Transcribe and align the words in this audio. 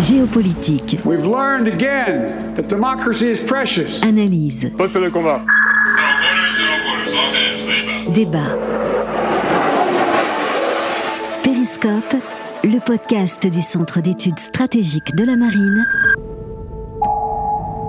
Géopolitique. 0.00 0.98
We've 1.04 1.26
learned 1.26 1.68
again 1.68 2.54
that 2.54 2.68
democracy 2.68 3.28
is 3.28 3.42
precious. 3.42 4.02
Analyse. 4.02 4.64
Poste 4.76 4.94
de 4.94 5.10
combat. 5.10 5.44
Débat. 8.10 8.56
Périscope, 11.44 12.16
le 12.64 12.78
podcast 12.78 13.46
du 13.46 13.60
Centre 13.60 14.00
d'études 14.00 14.38
stratégiques 14.38 15.14
de 15.14 15.24
la 15.24 15.36
marine. 15.36 15.86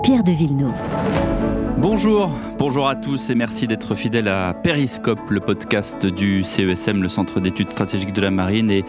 Pierre 0.04 0.22
de 0.22 0.32
Villeneuve. 0.32 1.61
Bonjour, 1.78 2.30
bonjour 2.58 2.86
à 2.86 2.94
tous 2.94 3.30
et 3.30 3.34
merci 3.34 3.66
d'être 3.66 3.94
fidèles 3.94 4.28
à 4.28 4.54
Périscope, 4.54 5.30
le 5.30 5.40
podcast 5.40 6.06
du 6.06 6.44
CESM, 6.44 7.02
le 7.02 7.08
Centre 7.08 7.40
d'études 7.40 7.70
stratégiques 7.70 8.12
de 8.12 8.20
la 8.20 8.30
marine. 8.30 8.70
Et 8.70 8.84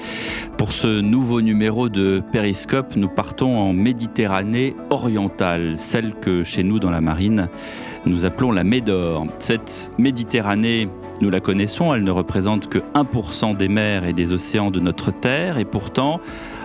pour 0.58 0.74
ce 0.74 1.02
nouveau 1.02 1.42
numéro 1.42 1.88
de 1.88 2.22
Périscope, 2.32 2.96
nous 2.96 3.08
partons 3.08 3.58
en 3.58 3.74
Méditerranée 3.74 4.76
orientale, 4.90 5.78
celle 5.78 6.14
que 6.16 6.44
chez 6.44 6.64
nous 6.64 6.80
dans 6.80 6.92
la 6.92 7.02
marine, 7.02 7.48
nous 8.06 8.26
appelons 8.26 8.52
la 8.52 8.66
Médor. 8.66 9.26
Cette 9.40 9.92
Méditerranée, 9.98 10.90
nous 11.22 11.30
la 11.30 11.40
connaissons, 11.40 11.94
elle 11.94 12.04
ne 12.04 12.12
représente 12.12 12.68
que 12.68 12.80
1% 12.96 13.56
des 13.56 13.70
mers 13.70 14.06
et 14.06 14.14
des 14.14 14.34
océans 14.34 14.72
de 14.72 14.82
notre 14.82 15.12
Terre 15.12 15.58
et 15.58 15.66
pourtant, 15.66 16.20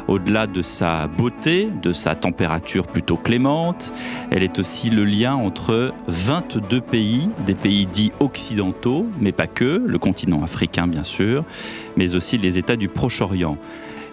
au-delà 0.09 0.47
de 0.47 0.63
sa 0.63 1.07
beauté, 1.07 1.69
de 1.83 1.93
sa 1.93 2.15
température 2.15 2.87
plutôt 2.87 3.17
clémente, 3.17 3.93
elle 4.31 4.43
est 4.43 4.59
aussi 4.59 4.91
le 4.91 5.05
lien 5.05 5.35
entre 5.35 5.93
22 6.09 6.81
pays, 6.81 7.29
des 7.47 7.55
pays 7.55 7.87
dits 7.87 8.13
occidentaux, 8.19 9.07
mais 9.21 9.33
pas 9.33 9.47
que, 9.47 9.83
le 9.87 9.99
continent 9.99 10.43
africain 10.43 10.87
bien 10.87 11.05
sûr, 11.05 11.45
mais 11.97 12.15
aussi 12.15 12.39
les 12.39 12.59
États 12.59 12.77
du 12.77 12.89
Proche-Orient. 12.89 13.59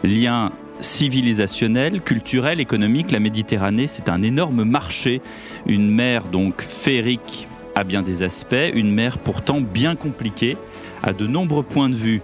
Lien 0.04 0.52
civilisationnel, 0.82 2.02
culturel, 2.02 2.60
économique, 2.60 3.12
la 3.12 3.20
Méditerranée, 3.20 3.88
c'est 3.88 4.10
un 4.10 4.22
énorme 4.22 4.66
marché, 4.66 5.22
une 5.66 5.90
mer 5.90 6.26
donc 6.26 6.62
féerique 6.62 7.48
à 7.74 7.86
bien 7.86 8.02
des 8.02 8.24
aspects, 8.24 8.72
une 8.74 8.92
mer 8.92 9.18
pourtant 9.18 9.62
bien 9.62 9.96
compliquée 9.96 10.58
à 11.02 11.14
de 11.14 11.26
nombreux 11.26 11.64
points 11.64 11.90
de 11.90 11.96
vue 11.96 12.22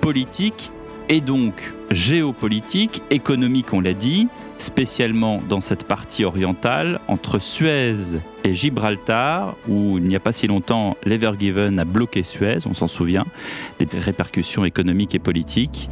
politiques 0.00 0.70
et 1.08 1.20
donc 1.20 1.74
géopolitique, 1.90 3.02
économique, 3.10 3.72
on 3.72 3.80
l'a 3.80 3.94
dit, 3.94 4.28
spécialement 4.58 5.40
dans 5.48 5.60
cette 5.60 5.84
partie 5.84 6.24
orientale, 6.24 7.00
entre 7.08 7.38
Suez 7.38 8.18
et 8.44 8.52
Gibraltar, 8.52 9.56
où 9.68 9.98
il 9.98 10.04
n'y 10.04 10.16
a 10.16 10.20
pas 10.20 10.32
si 10.32 10.46
longtemps, 10.46 10.96
l'Evergiven 11.04 11.78
a 11.78 11.84
bloqué 11.84 12.22
Suez, 12.22 12.58
on 12.66 12.74
s'en 12.74 12.88
souvient, 12.88 13.24
des 13.78 13.86
répercussions 13.98 14.64
économiques 14.64 15.14
et 15.14 15.18
politiques. 15.18 15.88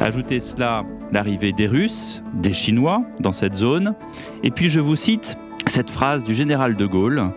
Ajoutez 0.00 0.40
cela 0.40 0.84
l'arrivée 1.12 1.52
des 1.52 1.66
Russes, 1.66 2.22
des 2.32 2.52
Chinois 2.52 3.02
dans 3.20 3.32
cette 3.32 3.54
zone, 3.54 3.94
et 4.42 4.50
puis 4.50 4.68
je 4.68 4.80
vous 4.80 4.96
cite 4.96 5.36
cette 5.66 5.90
phrase 5.90 6.24
du 6.24 6.34
général 6.34 6.76
de 6.76 6.86
Gaulle, 6.86 7.30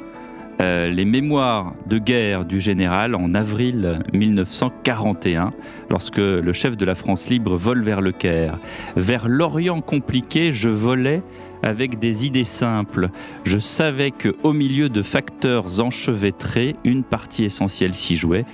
euh, 0.60 0.88
les 0.88 1.06
mémoires 1.06 1.74
de 1.86 2.00
guerre 2.00 2.44
du 2.44 2.60
général 2.60 3.14
en 3.14 3.34
avril 3.36 4.00
1941, 4.14 5.54
lorsque 5.90 6.18
le 6.18 6.52
chef 6.54 6.76
de 6.78 6.86
la 6.86 6.96
France 6.96 7.30
libre 7.30 7.56
vole 7.56 7.84
vers 7.84 8.02
le 8.02 8.12
Caire. 8.12 8.58
Vers 8.96 9.28
l'Orient 9.28 9.82
compliqué, 9.82 10.52
je 10.54 10.70
volais 10.70 11.22
avec 11.62 12.00
des 12.00 12.26
idées 12.26 12.44
simples. 12.44 13.10
Je 13.44 13.60
savais 13.60 14.12
que 14.12 14.36
au 14.44 14.54
milieu 14.54 14.90
de 14.90 15.02
facteurs 15.02 15.80
enchevêtrés, 15.80 16.76
une 16.84 17.04
partie 17.04 17.46
essentielle 17.46 17.94
s'y 17.94 18.16
jouait. 18.16 18.46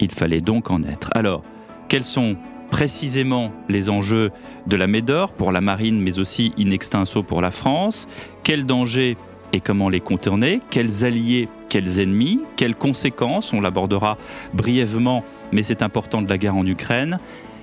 Il 0.00 0.10
fallait 0.10 0.40
donc 0.40 0.70
en 0.70 0.82
être. 0.82 1.10
Alors, 1.14 1.44
quels 1.88 2.04
sont 2.04 2.36
précisément 2.70 3.52
les 3.68 3.90
enjeux 3.90 4.30
de 4.66 4.76
la 4.76 4.86
Médor 4.86 5.32
pour 5.32 5.52
la 5.52 5.60
marine, 5.60 6.00
mais 6.00 6.18
aussi 6.18 6.52
in 6.58 6.70
extenso 6.70 7.22
pour 7.22 7.40
la 7.40 7.50
France? 7.50 8.08
Quels 8.42 8.64
dangers 8.64 9.16
et 9.52 9.60
comment 9.60 9.88
les 9.88 10.00
contourner, 10.00 10.60
quels 10.70 11.04
alliés, 11.04 11.48
quels 11.68 12.00
ennemis, 12.00 12.40
quelles 12.56 12.74
conséquences, 12.74 13.52
on 13.52 13.60
l'abordera 13.60 14.18
brièvement, 14.54 15.24
mais 15.52 15.62
c'est 15.62 15.82
important 15.82 16.22
de 16.22 16.28
la 16.28 16.38
guerre 16.38 16.56
en 16.56 16.66
Ukraine, 16.66 17.18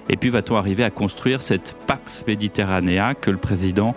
et 0.09 0.17
puis 0.17 0.29
va-t-on 0.29 0.55
arriver 0.55 0.83
à 0.83 0.89
construire 0.89 1.41
cette 1.41 1.75
Pax 1.87 2.25
Mediterranea 2.27 3.13
que 3.13 3.31
le 3.31 3.37
président 3.37 3.95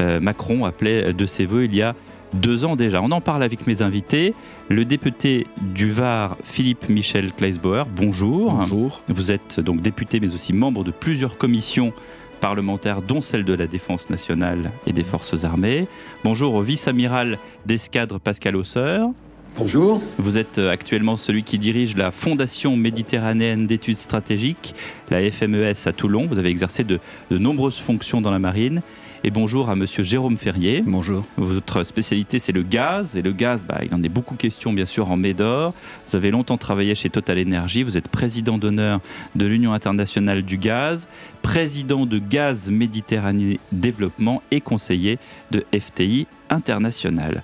euh, 0.00 0.20
Macron 0.20 0.64
appelait 0.64 1.12
de 1.12 1.26
ses 1.26 1.44
voeux 1.46 1.64
il 1.64 1.74
y 1.74 1.82
a 1.82 1.94
deux 2.32 2.64
ans 2.64 2.76
déjà? 2.76 3.02
On 3.02 3.10
en 3.10 3.20
parle 3.20 3.42
avec 3.42 3.66
mes 3.66 3.82
invités. 3.82 4.34
Le 4.68 4.84
député 4.84 5.46
du 5.60 5.90
Var, 5.90 6.36
Philippe 6.44 6.88
Michel 6.88 7.32
Kleisbauer, 7.32 7.84
bonjour. 7.94 8.52
Bonjour. 8.52 9.02
Vous 9.08 9.32
êtes 9.32 9.60
donc 9.60 9.82
député 9.82 10.20
mais 10.20 10.32
aussi 10.32 10.52
membre 10.52 10.84
de 10.84 10.92
plusieurs 10.92 11.36
commissions 11.36 11.92
parlementaires, 12.40 13.02
dont 13.02 13.20
celle 13.20 13.44
de 13.44 13.52
la 13.52 13.66
Défense 13.66 14.10
nationale 14.10 14.70
et 14.86 14.92
des 14.92 15.04
Forces 15.04 15.44
armées. 15.44 15.86
Bonjour 16.24 16.54
au 16.54 16.62
vice-amiral 16.62 17.38
d'escadre 17.66 18.18
Pascal 18.18 18.56
Hausseur. 18.56 19.10
Bonjour. 19.56 20.00
Vous 20.18 20.38
êtes 20.38 20.58
actuellement 20.58 21.16
celui 21.16 21.42
qui 21.42 21.58
dirige 21.58 21.96
la 21.96 22.10
Fondation 22.10 22.76
méditerranéenne 22.76 23.66
d'études 23.66 23.96
stratégiques, 23.96 24.74
la 25.10 25.28
FMES 25.30 25.86
à 25.86 25.92
Toulon. 25.92 26.26
Vous 26.26 26.38
avez 26.38 26.50
exercé 26.50 26.84
de, 26.84 26.98
de 27.30 27.38
nombreuses 27.38 27.78
fonctions 27.78 28.20
dans 28.20 28.30
la 28.30 28.38
marine. 28.38 28.80
Et 29.22 29.30
bonjour 29.30 29.68
à 29.68 29.76
Monsieur 29.76 30.02
Jérôme 30.02 30.38
Ferrier. 30.38 30.82
Bonjour. 30.86 31.22
Votre 31.36 31.84
spécialité, 31.84 32.38
c'est 32.38 32.52
le 32.52 32.62
gaz. 32.62 33.18
Et 33.18 33.22
le 33.22 33.32
gaz, 33.32 33.66
bah, 33.66 33.80
il 33.84 33.94
en 33.94 34.02
est 34.02 34.08
beaucoup 34.08 34.34
question, 34.34 34.72
bien 34.72 34.86
sûr, 34.86 35.10
en 35.10 35.18
Médor. 35.18 35.74
Vous 36.08 36.16
avez 36.16 36.30
longtemps 36.30 36.56
travaillé 36.56 36.94
chez 36.94 37.10
Total 37.10 37.38
Energy. 37.38 37.82
Vous 37.82 37.98
êtes 37.98 38.08
président 38.08 38.56
d'honneur 38.56 39.00
de 39.34 39.44
l'Union 39.44 39.74
internationale 39.74 40.42
du 40.42 40.56
gaz, 40.56 41.06
président 41.42 42.06
de 42.06 42.18
Gaz 42.18 42.70
Méditerranée 42.70 43.60
Développement 43.72 44.42
et 44.50 44.62
conseiller 44.62 45.18
de 45.50 45.66
FTI 45.78 46.26
International. 46.48 47.42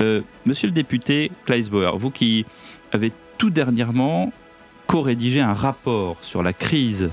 Euh, 0.00 0.22
monsieur 0.44 0.66
le 0.66 0.74
député 0.74 1.30
Kleisbauer, 1.46 1.96
vous 1.98 2.10
qui 2.10 2.44
avez 2.90 3.12
tout 3.38 3.50
dernièrement 3.50 4.32
co-rédigé 4.88 5.40
un 5.40 5.52
rapport 5.52 6.16
sur 6.20 6.42
la 6.42 6.52
crise 6.52 7.10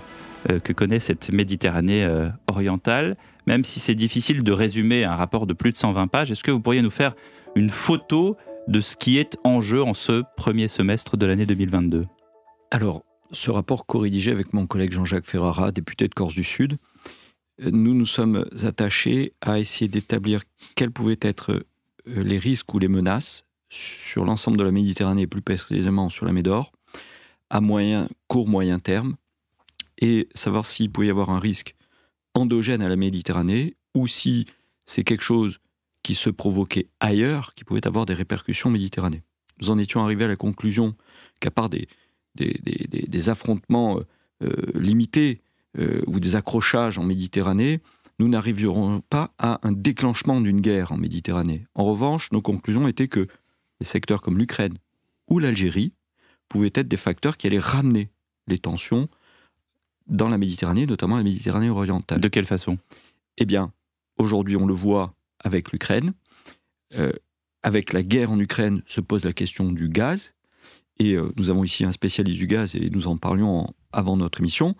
que 0.64 0.74
connaît 0.74 1.00
cette 1.00 1.32
Méditerranée 1.32 2.04
euh, 2.04 2.30
orientale, 2.48 3.18
même 3.48 3.66
si 3.66 3.80
c'est 3.80 3.96
difficile 3.96 4.44
de 4.44 4.52
résumer 4.52 5.04
un 5.04 5.16
rapport 5.16 5.46
de 5.46 5.54
plus 5.54 5.72
de 5.72 5.78
120 5.78 6.08
pages, 6.08 6.32
est-ce 6.32 6.44
que 6.44 6.52
vous 6.52 6.60
pourriez 6.60 6.82
nous 6.82 6.90
faire 6.90 7.16
une 7.56 7.70
photo 7.70 8.38
de 8.68 8.82
ce 8.82 8.96
qui 8.96 9.18
est 9.18 9.38
en 9.44 9.62
jeu 9.62 9.82
en 9.82 9.94
ce 9.94 10.24
premier 10.38 10.68
semestre 10.68 11.18
de 11.18 11.26
l'année 11.26 11.46
2022 11.46 12.06
Alors, 12.72 13.04
ce 13.32 13.52
rapport 13.52 13.86
co-rédigé 13.86 14.32
avec 14.32 14.54
mon 14.54 14.68
collègue 14.68 14.92
Jean-Jacques 14.92 15.26
Ferrara, 15.26 15.72
député 15.72 16.08
de 16.08 16.14
Corse 16.14 16.36
du 16.36 16.44
Sud, 16.44 16.78
nous 17.60 17.94
nous 17.94 18.06
sommes 18.06 18.46
attachés 18.64 19.32
à 19.42 19.60
essayer 19.60 19.88
d'établir 19.88 20.44
quels 20.76 20.92
pouvaient 20.92 21.20
être 21.22 21.66
les 22.06 22.38
risques 22.38 22.74
ou 22.74 22.80
les 22.80 22.88
menaces 22.88 23.46
sur 23.70 24.26
l'ensemble 24.26 24.58
de 24.58 24.64
la 24.64 24.72
Méditerranée, 24.72 25.28
plus 25.28 25.42
précisément 25.42 26.10
sur 26.10 26.26
la 26.26 26.32
Médor, 26.32 26.72
à 27.50 27.62
moyen, 27.62 28.08
court, 28.28 28.48
moyen 28.48 28.80
terme, 28.80 29.16
et 30.00 30.28
savoir 30.34 30.66
s'il 30.66 30.92
pouvait 30.92 31.08
y 31.08 31.12
avoir 31.12 31.30
un 31.30 31.40
risque 31.40 31.76
endogène 32.34 32.82
à 32.82 32.90
la 32.90 32.96
Méditerranée 32.96 33.76
ou 33.96 34.08
si 34.08 34.46
c'est 34.86 35.04
quelque 35.04 35.24
chose 35.24 35.60
qui 36.04 36.16
se 36.16 36.30
provoquait 36.30 36.88
ailleurs, 37.00 37.54
qui 37.54 37.64
pouvait 37.64 37.86
avoir 37.86 38.06
des 38.06 38.14
répercussions 38.14 38.70
Méditerranée. 38.70 39.24
Nous 39.62 39.70
en 39.70 39.78
étions 39.78 40.04
arrivés 40.04 40.26
à 40.26 40.30
la 40.30 40.36
conclusion 40.36 40.96
qu'à 41.40 41.52
part 41.52 41.70
des, 41.70 41.88
affrontements 43.30 44.00
euh, 44.42 44.54
limités 44.76 45.42
euh, 45.78 46.02
ou 46.08 46.20
des 46.20 46.36
accrochages 46.36 46.98
en 46.98 47.04
Méditerranée, 47.04 47.82
nous 48.20 48.30
n'arriverons 48.30 49.02
pas 49.09 49.34
à 49.38 49.59
un 49.68 49.72
déclenchement 49.72 50.42
d'une 50.42 50.62
guerre 50.62 50.92
en 50.92 50.98
Méditerranée. 50.98 51.66
En 51.76 51.86
revanche, 51.86 52.32
nos 52.32 52.42
conclusions 52.42 52.88
étaient 52.88 53.08
que 53.08 53.28
les 53.80 53.86
secteurs 53.86 54.22
comme 54.22 54.38
l'Ukraine 54.38 54.78
ou 55.30 55.40
l'Algérie 55.40 55.94
pouvaient 56.48 56.72
être 56.74 56.88
des 56.88 56.98
facteurs 56.98 57.38
qui 57.38 57.48
allaient 57.48 57.59
ramener 57.59 58.09
les 58.48 58.58
tensions 58.58 59.09
dans 60.09 60.30
la 60.30 60.38
Méditerranée, 60.38 60.86
notamment 60.86 61.18
la 61.18 61.24
Méditerranée 61.24 61.70
orientale. 61.70 62.20
De 62.20 62.28
quelle 62.28 62.46
façon? 62.46 62.78
Eh 63.38 63.46
bien, 63.46 63.72
aujourd'hui, 64.17 64.58
on 64.58 64.66
le 64.66 64.73
voit 64.73 65.14
avec 65.44 65.72
l'Ukraine. 65.72 66.14
Euh, 66.96 67.11
avec 67.61 67.94
la 67.94 68.03
guerre 68.03 68.32
en 68.32 68.40
Ukraine 68.40 68.82
se 68.85 69.02
pose 69.02 69.26
la 69.26 69.34
question 69.34 69.72
du 69.72 69.90
gaz. 69.90 70.34
Et 70.97 71.14
euh, 71.14 71.32
nous 71.38 71.50
avons 71.50 71.64
ici 71.64 71.85
un 71.85 71.91
spécialiste 71.91 72.40
du 72.40 72.47
gaz 72.47 72.76
et 72.76 72.90
nous 72.90 73.08
en 73.08 73.17
parlions 73.17 73.59
en, 73.59 73.73
avant 73.91 74.17
notre 74.17 74.40
émission. 74.40 74.76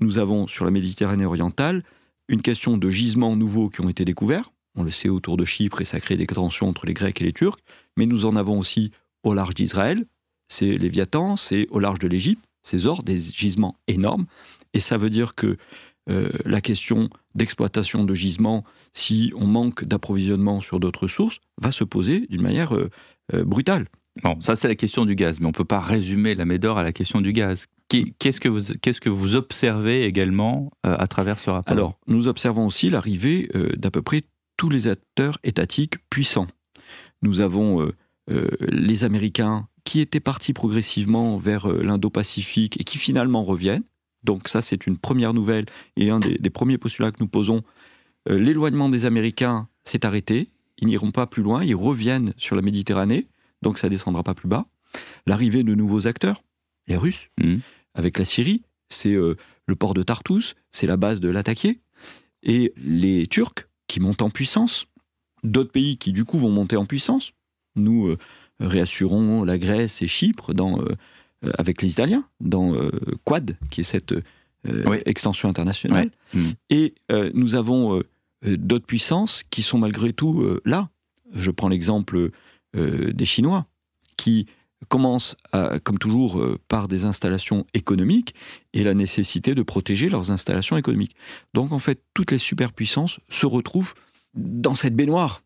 Nous 0.00 0.18
avons 0.18 0.46
sur 0.46 0.64
la 0.64 0.70
Méditerranée 0.70 1.24
orientale 1.24 1.82
une 2.28 2.42
question 2.42 2.76
de 2.76 2.90
gisements 2.90 3.36
nouveaux 3.36 3.68
qui 3.68 3.80
ont 3.80 3.88
été 3.88 4.04
découverts. 4.04 4.50
On 4.74 4.82
le 4.82 4.90
sait 4.90 5.08
autour 5.08 5.36
de 5.36 5.44
Chypre 5.44 5.80
et 5.80 5.84
ça 5.84 6.00
crée 6.00 6.16
des 6.16 6.26
tensions 6.26 6.68
entre 6.68 6.86
les 6.86 6.92
Grecs 6.92 7.20
et 7.20 7.24
les 7.24 7.32
Turcs. 7.32 7.58
Mais 7.96 8.06
nous 8.06 8.26
en 8.26 8.36
avons 8.36 8.58
aussi 8.58 8.92
au 9.22 9.32
large 9.32 9.54
d'Israël. 9.54 10.04
C'est 10.48 10.76
Léviathan, 10.76 11.36
c'est 11.36 11.66
au 11.70 11.80
large 11.80 11.98
de 11.98 12.08
l'Égypte, 12.08 12.44
ces 12.66 12.86
ors, 12.86 13.02
des 13.02 13.18
gisements 13.18 13.76
énormes. 13.86 14.26
Et 14.74 14.80
ça 14.80 14.98
veut 14.98 15.10
dire 15.10 15.34
que 15.34 15.56
euh, 16.08 16.28
la 16.44 16.60
question 16.60 17.08
d'exploitation 17.34 18.04
de 18.04 18.14
gisements, 18.14 18.64
si 18.92 19.32
on 19.36 19.46
manque 19.46 19.84
d'approvisionnement 19.84 20.60
sur 20.60 20.78
d'autres 20.78 21.08
sources, 21.08 21.38
va 21.60 21.72
se 21.72 21.84
poser 21.84 22.26
d'une 22.28 22.42
manière 22.42 22.74
euh, 22.74 22.90
euh, 23.34 23.44
brutale. 23.44 23.86
Bon, 24.22 24.40
ça 24.40 24.54
c'est 24.54 24.68
la 24.68 24.76
question 24.76 25.04
du 25.04 25.14
gaz, 25.14 25.40
mais 25.40 25.46
on 25.46 25.50
ne 25.50 25.54
peut 25.54 25.64
pas 25.64 25.80
résumer 25.80 26.34
la 26.34 26.44
Médor 26.44 26.78
à 26.78 26.82
la 26.82 26.92
question 26.92 27.20
du 27.20 27.32
gaz. 27.32 27.66
Qu'est-ce 27.88 28.40
que 28.40 28.48
vous 28.48 28.74
qu'est-ce 28.80 29.00
que 29.00 29.10
vous 29.10 29.36
observez 29.36 30.04
également 30.04 30.72
à 30.82 31.06
travers 31.06 31.38
ce 31.38 31.50
rapport? 31.50 31.72
Alors, 31.72 31.98
nous 32.08 32.26
observons 32.26 32.66
aussi 32.66 32.90
l'arrivée 32.90 33.48
d'à 33.76 33.92
peu 33.92 34.02
près 34.02 34.22
tous 34.56 34.70
les 34.70 34.88
acteurs 34.88 35.38
étatiques 35.44 35.96
puissants. 36.10 36.48
Nous 37.22 37.40
avons 37.42 37.92
les 38.28 39.04
Américains 39.04 39.68
qui 39.86 40.00
étaient 40.00 40.20
partis 40.20 40.52
progressivement 40.52 41.36
vers 41.38 41.66
l'Indo-Pacifique 41.68 42.78
et 42.80 42.84
qui 42.84 42.98
finalement 42.98 43.42
reviennent. 43.44 43.84
Donc 44.24 44.48
ça, 44.48 44.60
c'est 44.60 44.86
une 44.86 44.98
première 44.98 45.32
nouvelle 45.32 45.64
et 45.96 46.10
un 46.10 46.18
des, 46.18 46.36
des 46.36 46.50
premiers 46.50 46.76
postulats 46.78 47.12
que 47.12 47.18
nous 47.20 47.28
posons. 47.28 47.62
L'éloignement 48.28 48.88
des 48.88 49.06
Américains 49.06 49.68
s'est 49.84 50.04
arrêté. 50.04 50.48
Ils 50.78 50.88
n'iront 50.88 51.12
pas 51.12 51.26
plus 51.26 51.42
loin. 51.42 51.62
Ils 51.64 51.76
reviennent 51.76 52.34
sur 52.36 52.56
la 52.56 52.62
Méditerranée. 52.62 53.28
Donc 53.62 53.78
ça 53.78 53.88
descendra 53.88 54.22
pas 54.22 54.34
plus 54.34 54.48
bas. 54.48 54.66
L'arrivée 55.26 55.62
de 55.62 55.74
nouveaux 55.74 56.06
acteurs, 56.06 56.42
les 56.88 56.96
Russes, 56.96 57.28
Mhm. 57.40 57.60
avec 57.94 58.18
la 58.18 58.24
Syrie, 58.24 58.62
c'est 58.88 59.14
euh, 59.14 59.36
le 59.66 59.76
port 59.76 59.94
de 59.94 60.02
Tartous, 60.02 60.54
c'est 60.70 60.86
la 60.86 60.96
base 60.96 61.20
de 61.20 61.30
l'attaquer. 61.30 61.80
Et 62.42 62.72
les 62.76 63.26
Turcs 63.26 63.66
qui 63.86 64.00
montent 64.00 64.22
en 64.22 64.30
puissance, 64.30 64.86
d'autres 65.44 65.72
pays 65.72 65.96
qui 65.96 66.12
du 66.12 66.24
coup 66.24 66.38
vont 66.38 66.50
monter 66.50 66.76
en 66.76 66.86
puissance. 66.86 67.32
Nous 67.76 68.08
euh, 68.08 68.18
réassurons 68.60 69.44
la 69.44 69.58
Grèce 69.58 70.02
et 70.02 70.08
Chypre 70.08 70.54
dans, 70.54 70.80
euh, 70.80 70.84
euh, 71.44 71.50
avec 71.58 71.82
les 71.82 71.92
Italiens 71.92 72.24
dans 72.40 72.74
euh, 72.74 72.90
Quad, 73.24 73.56
qui 73.70 73.80
est 73.82 73.84
cette 73.84 74.14
Oui. 74.64 74.96
extension 75.06 75.48
internationale. 75.48 76.10
Ouais. 76.34 76.40
Mhm. 76.40 76.52
Et 76.70 76.94
nous 77.34 77.54
avons 77.54 78.02
d'autres 78.44 78.84
puissances 78.86 79.44
qui 79.48 79.62
sont 79.62 79.78
malgré 79.78 80.12
tout 80.12 80.44
là. 80.64 80.88
Je 81.32 81.52
prends 81.52 81.68
l'exemple 81.68 82.30
des 82.74 83.24
Chinois, 83.24 83.66
qui 84.16 84.46
commencent, 84.88 85.36
à- 85.52 85.78
comme 85.78 85.98
toujours, 85.98 86.38
euh, 86.40 86.58
par 86.68 86.88
des 86.88 87.04
installations 87.04 87.64
économiques 87.74 88.34
et 88.74 88.82
la 88.84 88.94
nécessité 88.94 89.54
de 89.54 89.62
protéger 89.62 90.08
leurs 90.08 90.30
installations 90.32 90.76
économiques. 90.76 91.14
Donc 91.54 91.72
en 91.72 91.78
fait, 91.78 92.02
toutes 92.12 92.30
les 92.32 92.38
superpuissances 92.38 93.20
se 93.28 93.46
retrouvent 93.46 93.94
dans 94.34 94.74
cette 94.74 94.94
baignoire 94.96 95.42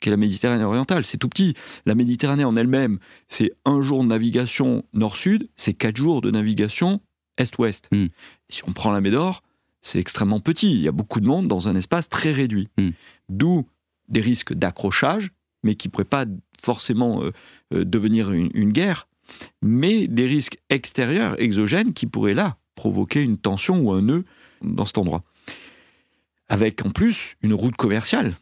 qu'est 0.00 0.10
la 0.10 0.16
Méditerranée 0.16 0.64
orientale. 0.64 1.04
C'est 1.04 1.18
tout 1.18 1.28
petit. 1.28 1.54
La 1.86 1.94
Méditerranée 1.94 2.44
en 2.44 2.56
elle-même, 2.56 2.98
c'est 3.28 3.52
un 3.64 3.82
jour 3.82 4.02
de 4.02 4.08
navigation 4.08 4.84
nord-sud, 4.92 5.48
c'est 5.56 5.74
quatre 5.74 5.96
jours 5.96 6.20
de 6.20 6.30
navigation 6.30 7.00
est-ouest. 7.36 7.88
Mm. 7.92 8.06
Si 8.48 8.62
on 8.66 8.72
prend 8.72 8.90
la 8.90 9.00
Médor, 9.00 9.42
c'est 9.80 9.98
extrêmement 9.98 10.40
petit. 10.40 10.72
Il 10.72 10.80
y 10.80 10.88
a 10.88 10.92
beaucoup 10.92 11.20
de 11.20 11.26
monde 11.26 11.48
dans 11.48 11.68
un 11.68 11.76
espace 11.76 12.08
très 12.08 12.32
réduit. 12.32 12.68
Mm. 12.78 12.90
D'où 13.28 13.66
des 14.08 14.20
risques 14.20 14.54
d'accrochage, 14.54 15.30
mais 15.62 15.74
qui 15.74 15.88
ne 15.88 15.92
pourraient 15.92 16.04
pas 16.04 16.24
forcément 16.60 17.22
euh, 17.22 17.32
euh, 17.74 17.84
devenir 17.84 18.32
une, 18.32 18.50
une 18.54 18.72
guerre, 18.72 19.08
mais 19.62 20.08
des 20.08 20.26
risques 20.26 20.58
extérieurs, 20.70 21.40
exogènes, 21.40 21.92
qui 21.92 22.06
pourraient 22.06 22.34
là 22.34 22.56
provoquer 22.74 23.22
une 23.22 23.38
tension 23.38 23.78
ou 23.80 23.92
un 23.92 24.02
nœud 24.02 24.24
dans 24.62 24.84
cet 24.84 24.98
endroit. 24.98 25.24
Avec 26.48 26.84
en 26.86 26.90
plus 26.90 27.34
une 27.42 27.52
route 27.52 27.76
commerciale 27.76 28.36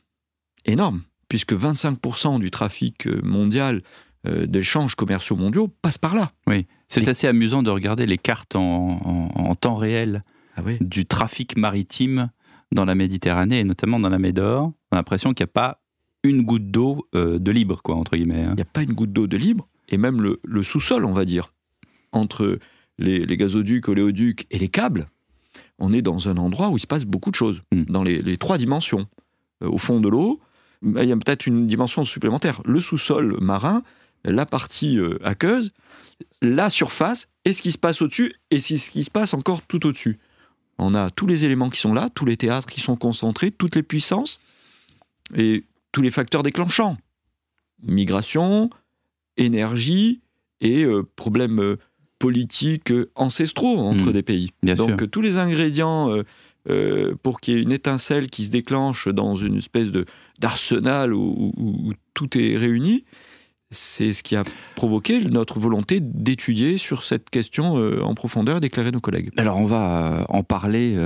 énorme, 0.65 1.03
puisque 1.29 1.53
25% 1.55 2.39
du 2.41 2.51
trafic 2.51 3.07
euh, 3.07 3.21
mondial 3.23 3.83
euh, 4.27 4.47
d'échanges 4.47 4.95
commerciaux 4.95 5.37
mondiaux 5.37 5.69
passe 5.83 5.99
par 5.99 6.15
là. 6.15 6.33
Oui, 6.47 6.67
c'est 6.89 7.05
Et- 7.05 7.09
assez 7.09 7.27
amusant 7.27 7.63
de 7.63 7.71
regarder 7.71 8.07
les 8.07 8.19
cartes 8.19 8.57
en, 8.57 9.01
en- 9.05 9.41
en 9.41 9.55
temps 9.55 9.77
réel 9.77 10.25
Ah 10.57 10.63
oui. 10.65 10.79
du 10.81 11.05
trafic 11.05 11.57
maritime 11.57 12.31
dans 12.73 12.85
la 12.85 12.95
Méditerranée 12.95 13.61
et 13.61 13.65
notamment 13.65 14.01
dans 14.01 14.09
la 14.09 14.19
Médor. 14.19 14.73
On 14.91 14.97
a 14.97 14.99
l'impression 14.99 15.33
qu'il 15.35 15.45
n'y 15.45 15.51
a 15.51 15.53
pas 15.53 15.81
une 16.25 16.43
goutte 16.43 16.71
d'eau 16.71 17.07
euh, 17.15 17.39
de 17.39 17.51
libre, 17.53 17.81
quoi, 17.83 17.95
entre 17.95 18.17
guillemets. 18.17 18.43
hein. 18.43 18.51
Il 18.53 18.57
n'y 18.57 18.63
a 18.63 18.67
pas 18.67 18.83
une 18.83 18.93
goutte 18.95 19.13
d'eau 19.13 19.27
de 19.29 19.37
libre, 19.37 19.69
et 19.89 19.97
même 19.97 20.21
le, 20.21 20.41
le 20.45 20.63
sous-sol, 20.65 21.05
on 21.05 21.13
va 21.13 21.25
dire, 21.25 21.53
entre 22.13 22.59
les, 22.99 23.25
les 23.25 23.37
gazoducs, 23.37 23.89
oléoducs 23.89 24.47
et 24.51 24.59
les 24.59 24.69
câbles, 24.69 25.09
on 25.79 25.93
est 25.93 26.03
dans 26.03 26.29
un 26.29 26.37
endroit 26.39 26.69
où 26.71 26.77
il 26.77 26.81
se 26.81 26.87
passe 26.87 27.05
beaucoup 27.05 27.31
de 27.31 27.37
choses, 27.37 27.63
Mm. 27.73 27.83
dans 27.85 28.03
les, 28.03 28.21
les 28.23 28.37
trois 28.39 28.59
dimensions. 28.59 29.07
Euh, 29.63 29.69
au 29.69 29.79
fond 29.79 30.01
de 30.01 30.09
l'eau, 30.09 30.41
il 30.83 31.05
y 31.05 31.13
a 31.13 31.17
peut-être 31.17 31.47
une 31.47 31.67
dimension 31.67 32.05
supplémentaire. 32.05 32.61
Le 32.65 32.81
sous-sol 32.81 33.37
marin, 33.41 33.83
la 34.25 34.47
partie 34.47 34.99
euh, 34.99 35.19
aqueuse, 35.25 35.73
la 36.43 36.71
surface, 36.71 37.29
et 37.45 37.53
ce 37.53 37.63
qui 37.63 37.73
se 37.73 37.79
passe 37.79 38.03
au-dessus, 38.03 38.33
et 38.51 38.61
ce 38.61 38.91
qui 38.91 39.05
se 39.05 39.11
passe 39.11 39.35
encore 39.35 39.63
tout 39.63 39.87
au-dessus. 39.87 40.19
On 40.79 40.95
a 40.95 41.11
tous 41.11 41.27
les 41.27 41.45
éléments 41.45 41.71
qui 41.71 41.81
sont 41.81 41.95
là, 41.95 42.11
tous 42.15 42.27
les 42.27 42.37
théâtres 42.37 42.69
qui 42.69 42.81
sont 42.81 42.97
concentrés, 42.97 43.51
toutes 43.51 43.77
les 43.77 43.83
puissances, 43.83 44.39
et 45.35 45.65
tous 45.93 46.03
les 46.03 46.11
facteurs 46.11 46.43
déclenchants. 46.43 46.97
Migration, 47.83 48.71
énergie 49.37 50.21
et 50.61 50.85
euh, 50.85 51.03
problèmes 51.17 51.61
euh, 51.61 51.77
politiques 52.19 52.91
euh, 52.93 53.11
ancestraux 53.15 53.79
entre 53.79 54.09
Mm. 54.09 54.13
des 54.13 54.23
pays. 54.23 54.51
Bien 54.63 54.75
Donc 54.75 54.99
sûr. 55.01 55.11
tous 55.11 55.21
les 55.21 55.37
ingrédients 55.39 56.11
euh, 56.69 57.15
pour 57.23 57.41
qu'il 57.41 57.55
y 57.55 57.59
ait 57.59 57.63
une 57.63 57.73
étincelle 57.73 58.29
qui 58.29 58.45
se 58.45 58.51
déclenche 58.51 59.09
dans 59.09 59.37
une 59.37 59.57
espèce 59.57 59.93
de 59.93 60.05
d'arsenal 60.41 61.15
où, 61.15 61.93
tout 62.13 62.37
est 62.37 62.57
réuni, 62.57 63.05
c'est 63.71 64.13
ce 64.13 64.23
qui 64.23 64.37
a 64.37 64.43
provoqué 64.75 65.19
notre 65.21 65.59
volonté 65.61 66.01
d'étudier 66.01 66.77
sur 66.77 67.05
cette 67.05 67.31
question 67.31 67.79
euh, 67.79 68.03
en 68.03 68.15
profondeur 68.15 68.61
d'éclairer 68.61 68.91
nos 68.91 69.01
collègues. 69.01 69.31
Alors 69.37 69.59
on 69.59 69.65
va 69.65 70.21
euh, 70.21 70.25
en 70.29 70.43
parler 70.43 70.99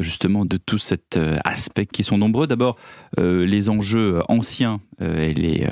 justement 0.00 0.44
de 0.44 0.56
tous 0.56 0.78
cet 0.78 1.18
aspect 1.44 1.86
qui 1.86 2.04
sont 2.04 2.18
nombreux. 2.18 2.46
D'abord 2.46 2.76
les 3.18 3.68
enjeux 3.68 4.20
anciens 4.28 4.80
et 5.00 5.66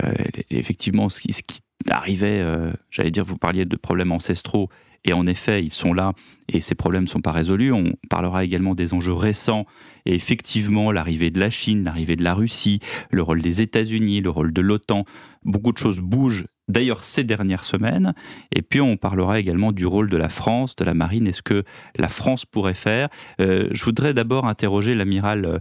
effectivement 0.50 1.08
ce 1.08 1.20
qui, 1.20 1.60
arrivait, 1.88 2.44
j'allais 2.90 3.10
dire 3.10 3.24
vous 3.24 3.38
parliez 3.38 3.64
de 3.64 3.76
problèmes 3.76 4.12
ancestraux 4.12 4.68
et 5.04 5.12
en 5.12 5.26
effet 5.26 5.62
ils 5.62 5.72
sont 5.72 5.92
là 5.92 6.12
et 6.48 6.60
ces 6.60 6.74
problèmes 6.74 7.04
ne 7.04 7.08
sont 7.08 7.20
pas 7.20 7.32
résolus. 7.32 7.72
On 7.72 7.94
parlera 8.08 8.44
également 8.44 8.74
des 8.74 8.94
enjeux 8.94 9.12
récents 9.12 9.66
et 10.04 10.14
effectivement 10.14 10.92
l'arrivée 10.92 11.30
de 11.30 11.40
la 11.40 11.50
Chine, 11.50 11.84
l'arrivée 11.84 12.16
de 12.16 12.24
la 12.24 12.34
Russie, 12.34 12.80
le 13.10 13.22
rôle 13.22 13.40
des 13.40 13.62
États-Unis, 13.62 14.20
le 14.20 14.30
rôle 14.30 14.52
de 14.52 14.60
l'OTAN. 14.60 15.04
Beaucoup 15.44 15.72
de 15.72 15.78
choses 15.78 16.00
bougent 16.00 16.46
d'ailleurs 16.68 17.04
ces 17.04 17.24
dernières 17.24 17.64
semaines. 17.64 18.14
Et 18.54 18.62
puis 18.62 18.80
on 18.80 18.96
parlera 18.96 19.38
également 19.38 19.72
du 19.72 19.86
rôle 19.86 20.10
de 20.10 20.16
la 20.16 20.28
France, 20.28 20.76
de 20.76 20.84
la 20.84 20.94
marine, 20.94 21.26
et 21.26 21.32
ce 21.32 21.42
que 21.42 21.64
la 21.96 22.08
France 22.08 22.44
pourrait 22.44 22.74
faire? 22.74 23.08
Euh, 23.40 23.68
je 23.72 23.84
voudrais 23.84 24.14
d'abord 24.14 24.46
interroger 24.46 24.94
l'amiral 24.94 25.44
euh, 25.44 25.58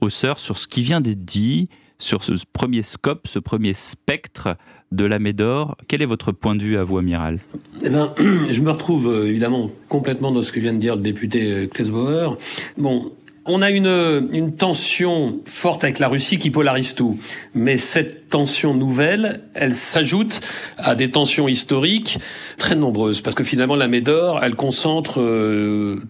Hausseur 0.00 0.38
sur 0.38 0.56
ce 0.58 0.68
qui 0.68 0.82
vient 0.82 1.00
d'être 1.00 1.24
dit, 1.24 1.68
sur 1.98 2.22
ce 2.22 2.34
premier 2.52 2.82
scope, 2.82 3.26
ce 3.26 3.40
premier 3.40 3.74
spectre 3.74 4.56
de 4.92 5.04
la 5.04 5.18
Médor. 5.18 5.76
Quel 5.86 6.02
est 6.02 6.06
votre 6.06 6.32
point 6.32 6.56
de 6.56 6.62
vue 6.62 6.78
à 6.78 6.84
vous, 6.84 6.98
amiral? 6.98 7.40
Eh 7.82 7.90
ben, 7.90 8.12
je 8.48 8.60
me 8.62 8.70
retrouve 8.70 9.08
euh, 9.08 9.28
évidemment 9.28 9.70
complètement 9.88 10.32
dans 10.32 10.42
ce 10.42 10.52
que 10.52 10.60
vient 10.60 10.72
de 10.72 10.78
dire 10.78 10.96
le 10.96 11.02
député 11.02 11.52
euh, 11.52 11.66
Klesbauer. 11.66 12.36
Bon, 12.76 13.12
on 13.48 13.62
a 13.62 13.70
une, 13.70 14.28
une 14.32 14.54
tension 14.54 15.40
forte 15.46 15.82
avec 15.82 15.98
la 15.98 16.08
Russie 16.08 16.38
qui 16.38 16.50
polarise 16.50 16.94
tout. 16.94 17.18
Mais 17.54 17.78
cette 17.78 18.28
tension 18.28 18.74
nouvelle, 18.74 19.40
elle 19.54 19.74
s'ajoute 19.74 20.40
à 20.76 20.94
des 20.94 21.10
tensions 21.10 21.48
historiques 21.48 22.18
très 22.58 22.76
nombreuses. 22.76 23.22
Parce 23.22 23.34
que 23.34 23.42
finalement, 23.42 23.74
la 23.74 23.88
Médor, 23.88 24.40
elle 24.42 24.54
concentre 24.54 25.20
euh, 25.20 26.00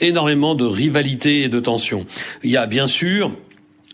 énormément 0.00 0.54
de 0.54 0.64
rivalité 0.64 1.42
et 1.42 1.48
de 1.48 1.60
tensions. 1.60 2.06
Il 2.42 2.50
y 2.50 2.56
a 2.56 2.66
bien 2.66 2.86
sûr 2.86 3.30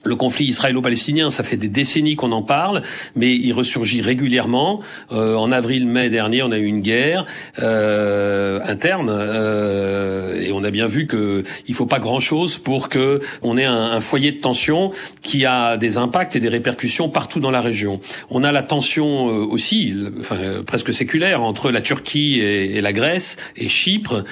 le 0.04 0.16
conflit 0.16 0.46
israélo-palestinien, 0.46 1.30
ça 1.30 1.42
fait 1.42 1.56
des 1.56 1.68
décennies 1.68 2.16
qu'on 2.16 2.32
en 2.32 2.42
parle, 2.42 2.82
mais 3.16 3.34
il 3.34 3.52
ressurgit 3.52 4.00
régulièrement. 4.00 4.80
Euh, 5.12 5.36
en 5.36 5.52
avril-mai 5.52 6.08
dernier, 6.08 6.42
on 6.42 6.50
a 6.50 6.58
eu 6.58 6.64
une 6.64 6.80
guerre 6.80 7.26
euh, 7.58 8.60
interne, 8.64 9.10
euh, 9.10 10.40
et 10.40 10.52
on 10.52 10.64
a 10.64 10.70
bien 10.70 10.86
vu 10.86 11.06
que 11.06 11.44
il 11.66 11.74
faut 11.74 11.86
pas 11.86 11.98
grand-chose 11.98 12.58
pour 12.58 12.88
que 12.88 13.20
on 13.42 13.58
ait 13.58 13.64
un, 13.64 14.00
foyer 14.00 14.32
de 14.32 14.38
tension 14.38 14.90
qui 15.22 15.44
a 15.44 15.76
des 15.76 15.98
impacts 15.98 16.34
et 16.34 16.40
des 16.40 16.48
répercussions 16.48 17.10
partout 17.10 17.40
dans 17.40 17.50
la 17.50 17.60
région. 17.60 18.00
On 18.30 18.42
a 18.44 18.52
la 18.52 18.62
tension 18.62 19.28
euh, 19.28 19.44
aussi, 19.44 19.94
enfin 20.18 20.36
euh, 20.36 20.62
presque 20.62 20.94
séculaire, 20.94 21.42
entre 21.42 21.70
la 21.70 21.82
Turquie 21.82 22.40
et, 22.40 22.76
et 22.76 22.80
la 22.80 22.92
Grèce 22.92 23.36
et 23.56 23.68
Chypre. 23.68 24.24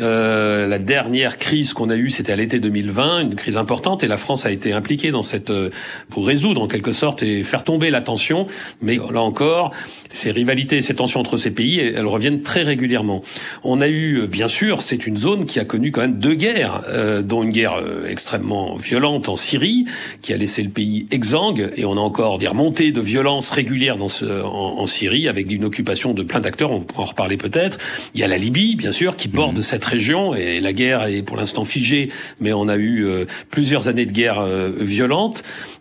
Euh, 0.00 0.66
la 0.66 0.78
dernière 0.78 1.36
crise 1.36 1.74
qu'on 1.74 1.90
a 1.90 1.96
eue, 1.96 2.10
c'était 2.10 2.32
à 2.32 2.36
l'été 2.36 2.58
2020, 2.58 3.20
une 3.20 3.34
crise 3.34 3.56
importante, 3.56 4.02
et 4.02 4.08
la 4.08 4.16
France 4.16 4.46
a 4.46 4.50
été 4.50 4.72
impliquée 4.72 5.11
dans 5.12 5.22
cette 5.22 5.50
euh, 5.50 5.70
pour 6.10 6.26
résoudre 6.26 6.62
en 6.62 6.68
quelque 6.68 6.92
sorte 6.92 7.22
et 7.22 7.42
faire 7.42 7.64
tomber 7.64 7.90
la 7.90 8.00
tension. 8.00 8.46
Mais 8.80 8.96
là 8.96 9.22
encore, 9.22 9.70
ces 10.10 10.30
rivalités, 10.30 10.82
ces 10.82 10.94
tensions 10.94 11.20
entre 11.20 11.36
ces 11.36 11.50
pays, 11.50 11.78
elles, 11.78 12.06
reviennent 12.06 12.42
très 12.42 12.62
régulièrement. 12.62 13.22
On 13.62 13.80
a 13.80 13.88
eu, 13.88 14.20
euh, 14.20 14.26
bien 14.26 14.48
sûr, 14.48 14.82
c'est 14.82 15.06
une 15.06 15.16
zone 15.16 15.44
qui 15.44 15.58
a 15.58 15.64
connu 15.64 15.90
quand 15.90 16.00
même 16.00 16.18
deux 16.18 16.34
guerres, 16.34 16.82
euh, 16.88 17.22
dont 17.22 17.42
une 17.42 17.50
guerre 17.50 17.74
euh, 17.74 18.08
extrêmement 18.08 18.76
violente 18.76 19.28
en 19.28 19.36
Syrie, 19.36 19.84
qui 20.20 20.32
a 20.32 20.36
laissé 20.36 20.62
le 20.62 20.68
pays 20.70 21.06
exsangue, 21.10 21.70
et 21.76 21.84
on 21.84 21.96
a 21.96 22.00
encore 22.00 22.38
des 22.38 22.48
remontées 22.48 22.92
de 22.92 23.00
violence 23.00 23.50
régulières 23.50 23.96
dans 23.96 24.08
ce, 24.08 24.24
en, 24.42 24.78
en 24.78 24.86
Syrie, 24.86 25.28
avec 25.28 25.50
une 25.50 25.64
occupation 25.64 26.14
de 26.14 26.22
plein 26.22 26.40
d'acteurs. 26.40 26.70
On 26.70 26.80
pourra 26.80 27.02
en 27.02 27.06
reparler 27.06 27.36
peut-être. 27.36 27.78
Il 28.14 28.20
y 28.20 28.24
a 28.24 28.28
la 28.28 28.38
Libye, 28.38 28.76
bien 28.76 28.92
sûr, 28.92 29.16
qui 29.16 29.28
borde 29.28 29.60
cette 29.62 29.84
région, 29.84 30.34
et 30.34 30.60
la 30.60 30.72
guerre 30.72 31.04
est 31.04 31.22
pour 31.22 31.36
l'instant 31.36 31.64
figée, 31.64 32.10
mais 32.40 32.52
on 32.52 32.68
a 32.68 32.76
eu 32.76 33.04
euh, 33.04 33.24
plusieurs 33.50 33.88
années 33.88 34.06
de 34.06 34.12
guerre 34.12 34.40
euh, 34.40 34.70
violente 34.80 35.01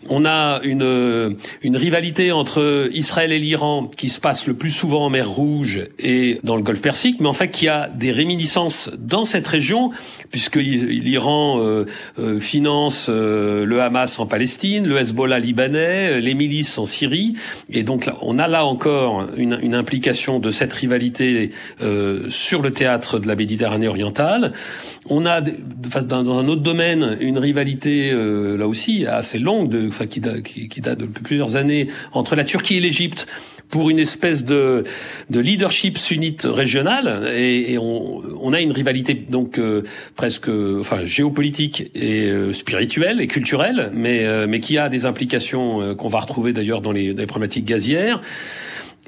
On 0.09 0.25
a 0.25 0.61
une, 0.63 1.37
une 1.61 1.77
rivalité 1.77 2.31
entre 2.31 2.89
Israël 2.93 3.31
et 3.31 3.39
l'Iran 3.39 3.89
qui 3.95 4.09
se 4.09 4.19
passe 4.19 4.47
le 4.47 4.55
plus 4.55 4.71
souvent 4.71 5.05
en 5.05 5.09
mer 5.09 5.29
Rouge 5.29 5.87
et 5.99 6.39
dans 6.43 6.55
le 6.55 6.63
Golfe 6.63 6.81
Persique, 6.81 7.19
mais 7.19 7.27
en 7.27 7.33
fait 7.33 7.49
qui 7.49 7.67
a 7.67 7.89
des 7.89 8.11
réminiscences 8.11 8.89
dans 8.97 9.25
cette 9.25 9.47
région, 9.47 9.91
puisque 10.31 10.55
l'Iran 10.55 11.59
euh, 11.59 11.85
euh, 12.19 12.39
finance 12.39 13.07
euh, 13.09 13.65
le 13.65 13.81
Hamas 13.81 14.19
en 14.19 14.25
Palestine, 14.25 14.87
le 14.87 14.97
Hezbollah 14.97 15.39
libanais, 15.39 16.21
les 16.21 16.33
milices 16.33 16.77
en 16.77 16.85
Syrie, 16.85 17.35
et 17.69 17.83
donc 17.83 18.09
on 18.21 18.39
a 18.39 18.47
là 18.47 18.65
encore 18.65 19.27
une, 19.37 19.59
une 19.61 19.75
implication 19.75 20.39
de 20.39 20.51
cette 20.51 20.73
rivalité 20.73 21.51
sur 22.29 22.61
le 22.61 22.71
théâtre 22.71 23.19
de 23.19 23.27
la 23.27 23.35
Méditerranée 23.35 23.87
orientale. 23.87 24.53
On 25.09 25.25
a 25.25 25.41
dans 25.41 26.39
un 26.39 26.47
autre 26.47 26.61
domaine 26.61 27.17
une 27.19 27.39
rivalité 27.39 28.11
là 28.13 28.67
aussi 28.67 29.05
assez 29.05 29.39
longue, 29.39 29.69
de, 29.69 29.87
enfin, 29.87 30.05
qui, 30.05 30.21
qui, 30.43 30.69
qui 30.69 30.81
date 30.81 30.99
de 30.99 31.05
plusieurs 31.05 31.55
années 31.55 31.87
entre 32.11 32.35
la 32.35 32.43
Turquie 32.43 32.77
et 32.77 32.81
l'Égypte 32.81 33.27
pour 33.71 33.89
une 33.89 33.99
espèce 33.99 34.45
de, 34.45 34.83
de 35.29 35.39
leadership 35.39 35.97
sunnite 35.97 36.43
régional 36.43 37.31
et, 37.33 37.73
et 37.73 37.77
on, 37.77 38.21
on, 38.39 38.53
a 38.53 38.61
une 38.61 38.71
rivalité 38.71 39.15
donc 39.15 39.57
euh, 39.57 39.83
presque 40.15 40.49
enfin 40.49 41.05
géopolitique 41.05 41.89
et 41.95 42.25
euh, 42.25 42.53
spirituelle 42.53 43.21
et 43.21 43.27
culturelle 43.27 43.89
mais 43.93 44.25
euh, 44.25 44.45
mais 44.47 44.59
qui 44.59 44.77
a 44.77 44.89
des 44.89 45.05
implications 45.05 45.95
qu'on 45.95 46.09
va 46.09 46.19
retrouver 46.19 46.51
d'ailleurs 46.51 46.81
dans 46.81 46.91
les, 46.91 47.13
dans 47.13 47.21
les 47.21 47.27
problématiques 47.27 47.65
gazières 47.65 48.21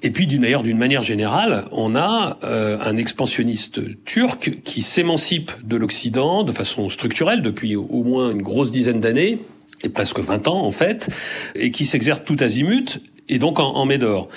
et 0.04 0.12
puis 0.12 0.28
d'une 0.28 0.42
manière, 0.78 1.02
générale, 1.02 1.66
on 1.72 1.96
a 1.96 2.38
un 2.44 2.98
expansionniste 2.98 4.04
turc 4.04 4.60
qui 4.64 4.84
s'émancipe 4.84 5.52
de 5.64 5.78
l'Occident 5.78 6.44
de 6.44 6.52
façon 6.52 6.90
structurelle 6.90 7.42
depuis 7.42 7.76
au 7.76 8.04
moins 8.04 8.32
une 8.32 8.42
grosse 8.42 8.70
dizaine 8.70 9.00
d'années 9.00 9.40
et 9.84 9.90
presque 9.90 10.20
20 10.20 10.48
ans 10.48 10.64
en 10.64 10.72
fait, 10.72 11.10
et 11.56 11.72
qui 11.72 11.86
s'exerce 11.86 12.24
tout 12.24 12.38
azimut 12.40 13.02
et 13.30 13.40
donc 13.40 13.60
en, 13.60 13.76
en 13.76 13.86
Médor. 13.86 14.28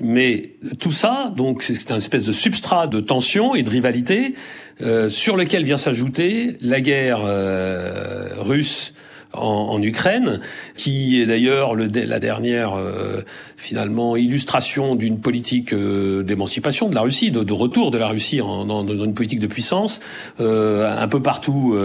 Mais 0.00 0.50
tout 0.78 0.92
ça, 0.92 1.32
donc, 1.36 1.62
c'est 1.62 1.90
un 1.90 1.96
espèce 1.96 2.24
de 2.24 2.32
substrat 2.32 2.86
de 2.86 3.00
tension 3.00 3.54
et 3.54 3.62
de 3.62 3.70
rivalité 3.70 4.34
euh, 4.82 5.08
sur 5.08 5.36
lequel 5.36 5.64
vient 5.64 5.78
s'ajouter 5.78 6.56
la 6.60 6.80
guerre 6.80 7.20
euh, 7.24 8.28
russe 8.38 8.94
en, 9.36 9.82
Ukraine, 9.82 10.40
qui 10.76 11.20
est 11.20 11.26
d'ailleurs 11.26 11.76
la 11.76 12.18
dernière 12.18 12.74
euh, 12.74 13.22
finalement 13.56 14.16
illustration 14.16 14.94
d'une 14.94 15.20
politique 15.20 15.72
euh, 15.72 16.22
d'émancipation 16.22 16.88
de 16.88 16.94
la 16.94 17.02
Russie, 17.02 17.30
de, 17.30 17.42
de, 17.42 17.52
retour 17.52 17.90
de 17.90 17.98
la 17.98 18.08
Russie 18.08 18.40
en, 18.40 18.64
dans, 18.64 18.84
dans, 18.84 19.04
une 19.04 19.14
politique 19.14 19.40
de 19.40 19.46
puissance 19.46 20.00
euh, 20.40 20.90
un 20.98 21.08
peu 21.08 21.20
partout 21.20 21.76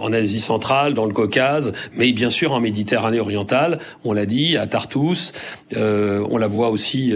en 0.00 0.12
Asie 0.12 0.40
centrale, 0.40 0.94
dans 0.94 1.04
le 1.04 1.12
Caucase, 1.12 1.72
mais 1.94 2.12
bien 2.12 2.30
sûr 2.30 2.52
en 2.52 2.60
Méditerranée 2.60 3.20
orientale. 3.20 3.78
On 4.04 4.12
l'a 4.12 4.26
dit 4.26 4.56
à 4.56 4.66
Tartous, 4.66 5.32
on 5.74 6.38
la 6.38 6.46
voit 6.46 6.70
aussi 6.70 7.14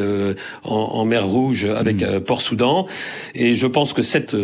en, 0.65 0.73
en, 0.73 1.05
mer 1.05 1.27
Rouge 1.27 1.65
avec 1.65 2.03
mmh. 2.03 2.21
Port-Soudan, 2.21 2.87
et 3.35 3.57
je 3.57 3.67
pense 3.67 3.93
que 3.93 4.03
cette 4.03 4.37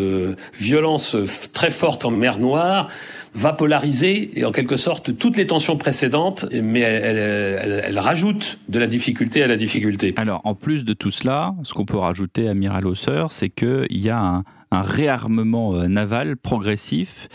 violence 0.58 1.16
très 1.52 1.70
forte 1.70 2.04
en 2.04 2.10
mer 2.10 2.38
Noire 2.38 2.88
va 3.34 3.52
polariser 3.52 4.38
et 4.38 4.44
en 4.44 4.52
quelque 4.52 4.76
sorte 4.76 5.16
toutes 5.16 5.36
les 5.36 5.46
tensions 5.46 5.76
précédentes, 5.76 6.46
mais 6.52 6.80
elle, 6.80 7.98
rajoute 7.98 8.58
de 8.68 8.78
la 8.78 8.86
difficulté 8.86 9.42
à 9.42 9.46
la 9.46 9.56
difficulté. 9.56 10.14
Alors, 10.16 10.40
en 10.44 10.54
plus 10.54 10.84
de 10.84 10.92
tout 10.94 11.10
cela, 11.10 11.54
ce 11.62 11.74
qu'on 11.74 11.84
peut 11.84 11.98
rajouter, 11.98 12.48
Amiral 12.48 12.86
Hausseur, 12.86 13.32
c'est 13.32 13.50
qu'il 13.50 13.86
y 13.90 14.10
a 14.10 14.18
un, 14.18 14.44
réarmement 14.70 15.74
euh, 15.74 15.88
naval 15.88 16.36
progressif 16.36 17.28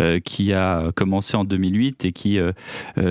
euh, 0.00 0.18
qui 0.18 0.52
a 0.52 0.90
commencé 0.96 1.36
en 1.36 1.44
2008 1.44 2.04
et 2.04 2.12
qui 2.12 2.38
euh, 2.38 2.52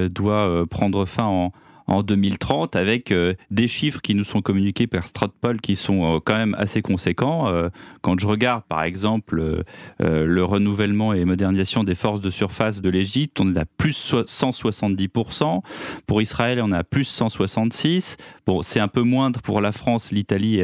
doit 0.10 0.66
prendre 0.70 1.06
fin 1.06 1.24
en, 1.24 1.54
en 1.90 2.04
2030 2.04 2.76
avec 2.76 3.12
euh, 3.12 3.34
des 3.50 3.68
chiffres 3.68 4.00
qui 4.02 4.14
nous 4.14 4.24
sont 4.24 4.42
communiqués 4.42 4.88
par 4.88 5.08
Stratpol 5.08 5.60
qui 5.60 5.76
sont 5.76 6.16
euh, 6.16 6.20
quand 6.24 6.36
même 6.36 6.56
assez 6.58 6.82
conséquents. 6.82 7.48
Euh, 7.48 7.70
quand 8.02 8.20
je 8.20 8.28
regarde 8.28 8.64
par 8.70 8.84
exemple 8.84 9.64
le 10.00 10.44
renouvellement 10.44 11.14
et 11.14 11.26
modernisation 11.26 11.84
des 11.84 11.96
forces 11.96 12.22
de 12.22 12.30
surface 12.30 12.82
de 12.82 12.90
l'Égypte, 12.90 13.40
on 13.42 13.54
est 13.54 13.60
à 13.60 13.66
plus 13.66 14.14
170%. 14.14 15.62
Pour 16.06 16.22
Israël, 16.22 16.62
on 16.62 16.72
est 16.72 16.78
à 16.78 16.84
plus 16.84 17.10
166%. 17.20 18.18
Bon, 18.46 18.62
c'est 18.62 18.80
un 18.80 18.88
peu 18.88 19.02
moindre 19.02 19.42
pour 19.42 19.62
la 19.62 19.72
France, 19.72 20.12
l'Italie 20.12 20.62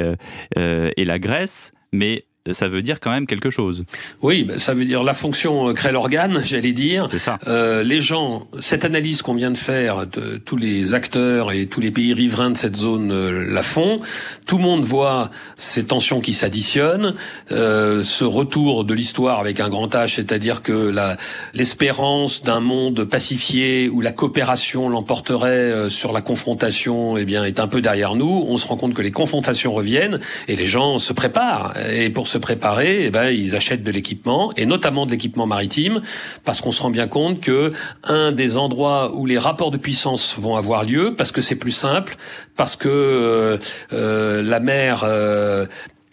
et 0.56 1.06
la 1.06 1.20
Grèce, 1.20 1.74
mais 1.92 2.26
ça 2.54 2.68
veut 2.68 2.82
dire 2.82 3.00
quand 3.00 3.12
même 3.12 3.28
quelque 3.28 3.50
chose. 3.50 3.84
Oui, 4.22 4.44
ben, 4.44 4.60
ça 4.60 4.74
veut 4.74 4.86
dire 4.86 5.04
la 5.04 5.14
fonction 5.14 5.70
euh, 5.70 5.74
crée 5.74 5.92
l'organe, 5.92 6.42
j'allais 6.46 6.74
dire. 6.74 7.08
C'est 7.10 7.20
ça. 7.20 7.40
Euh, 7.48 7.84
les 7.84 8.02
gens, 8.02 8.48
cette 8.60 8.86
analyse 8.86 9.22
qu'on 9.22 9.34
vient 9.34 9.52
de 9.52 9.58
faire 9.58 10.06
de 10.08 10.38
tous 10.38 10.58
les 10.58 10.94
acteurs 10.94 11.52
et 11.52 11.68
tous 11.68 11.82
les 11.82 11.92
pays 11.92 12.14
riverains 12.14 12.52
de 12.52 12.58
cette 12.58 12.76
zone 12.76 13.12
euh, 13.12 13.46
la 13.52 13.64
font. 13.64 14.00
Tout 14.46 14.58
le 14.58 14.64
monde 14.64 14.84
voit 14.84 15.32
ces 15.58 15.86
tensions 15.86 16.22
qui 16.22 16.34
s'additionnent, 16.34 17.16
euh, 17.52 18.04
ce 18.04 18.24
retour 18.24 18.84
de 18.84 18.94
l'histoire 18.94 19.40
avec 19.40 19.60
un 19.60 19.70
grand 19.70 19.94
H, 19.94 20.16
c'est-à-dire 20.16 20.62
que 20.62 20.72
la 20.72 21.18
l'espérance 21.54 22.44
d'un 22.44 22.60
monde 22.60 23.06
pacifié 23.06 23.90
où 23.90 24.02
la 24.02 24.12
coopération 24.12 24.90
l'emporterait 24.90 25.50
euh, 25.50 25.90
sur 25.90 26.12
la 26.12 26.22
confrontation, 26.22 27.18
eh 27.18 27.26
bien, 27.26 27.44
est 27.44 27.60
un 27.60 27.68
peu 27.68 27.82
derrière 27.82 28.16
nous. 28.16 28.46
On 28.48 28.58
se 28.58 28.68
rend 28.68 28.78
compte 28.78 28.94
que 28.94 29.02
les 29.02 29.12
confrontations 29.12 29.74
reviennent 29.74 30.20
et 30.48 30.56
les 30.56 30.66
gens 30.66 31.00
se 31.00 31.14
préparent. 31.14 31.74
Et 31.92 32.10
pour 32.10 32.28
se 32.36 32.38
préparer, 32.38 33.06
eh 33.06 33.12
ben, 33.12 33.30
ils 33.30 33.56
achètent 33.56 33.84
de 33.84 33.92
l'équipement, 33.92 34.52
et 34.58 34.66
notamment 34.66 35.06
de 35.06 35.12
l'équipement 35.12 35.48
maritime, 35.48 36.02
parce 36.44 36.60
qu'on 36.60 36.74
se 36.74 36.82
rend 36.82 36.90
bien 36.90 37.08
compte 37.08 37.40
que 37.40 37.72
un 38.04 38.34
des 38.34 38.58
endroits 38.58 39.16
où 39.16 39.26
les 39.26 39.38
rapports 39.38 39.72
de 39.72 39.78
puissance 39.78 40.38
vont 40.38 40.58
avoir 40.58 40.84
lieu, 40.84 41.16
parce 41.18 41.32
que 41.32 41.42
c'est 41.42 41.56
plus 41.56 41.72
simple, 41.72 42.18
parce 42.58 42.76
que 42.76 42.90
euh, 42.90 43.58
euh 43.94 44.44
la 44.44 44.60
mer 44.60 45.04
euh, 45.06 45.66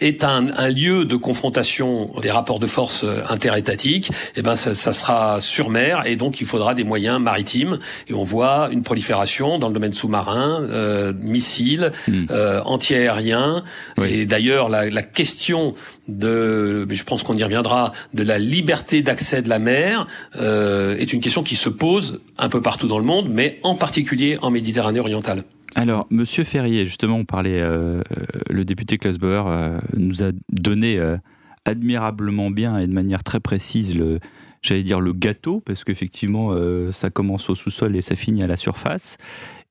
est 0.02 0.24
un, 0.24 0.48
un, 0.56 0.68
lieu 0.68 1.04
de 1.04 1.16
confrontation 1.16 2.10
des 2.20 2.30
rapports 2.30 2.58
de 2.58 2.66
force 2.66 3.04
euh, 3.04 3.22
interétatiques, 3.28 4.10
eh 4.36 4.42
ben 4.42 4.56
ça, 4.56 4.74
ça, 4.74 4.92
sera 4.92 5.40
sur 5.40 5.70
mer 5.70 6.06
et 6.06 6.16
donc 6.16 6.40
il 6.40 6.46
faudra 6.46 6.74
des 6.74 6.84
moyens 6.84 7.20
maritimes. 7.20 7.78
Et 8.08 8.14
on 8.14 8.24
voit 8.24 8.68
une 8.70 8.82
prolifération 8.82 9.58
dans 9.58 9.68
le 9.68 9.74
domaine 9.74 9.92
sous-marin, 9.92 10.62
euh, 10.70 11.12
missiles, 11.18 11.92
hmm. 12.08 12.26
euh, 12.30 12.60
anti-aériens. 12.64 13.64
Et 14.04 14.26
d'ailleurs, 14.26 14.68
la, 14.68 14.90
la, 14.90 15.02
question 15.02 15.74
de, 16.08 16.86
je 16.88 17.04
pense 17.04 17.22
qu'on 17.22 17.36
y 17.36 17.44
reviendra, 17.44 17.92
de 18.14 18.22
la 18.22 18.38
liberté 18.38 19.02
d'accès 19.02 19.42
de 19.42 19.48
la 19.48 19.58
mer 19.58 20.06
euh, 20.36 20.96
est 20.96 21.12
une 21.12 21.20
question 21.20 21.42
qui 21.42 21.56
se 21.56 21.68
pose 21.68 22.20
un 22.38 22.48
peu 22.48 22.60
partout 22.60 22.88
dans 22.88 22.98
le 22.98 23.04
monde, 23.04 23.28
mais 23.30 23.58
en 23.62 23.74
particulier 23.74 24.38
en 24.42 24.50
Méditerranée 24.50 25.00
orientale. 25.00 25.44
Alors, 25.74 26.06
Monsieur 26.10 26.44
Ferrier, 26.44 26.84
justement, 26.84 27.16
on 27.16 27.24
parlait, 27.24 27.60
euh, 27.60 28.00
euh, 28.00 28.02
le 28.50 28.64
député 28.64 28.98
Klaus 28.98 29.18
Bauer 29.18 29.46
euh, 29.46 29.78
nous 29.96 30.22
a 30.22 30.30
donné 30.50 31.00
admirablement 31.64 32.50
bien 32.50 32.78
et 32.78 32.86
de 32.86 32.92
manière 32.92 33.22
très 33.22 33.40
précise 33.40 33.96
le, 33.96 34.20
j'allais 34.60 34.82
dire 34.82 35.00
le 35.00 35.12
gâteau, 35.12 35.60
parce 35.60 35.84
qu'effectivement, 35.84 36.54
ça 36.90 37.10
commence 37.10 37.48
au 37.48 37.54
sous-sol 37.54 37.96
et 37.96 38.02
ça 38.02 38.16
finit 38.16 38.42
à 38.42 38.46
la 38.46 38.56
surface, 38.56 39.16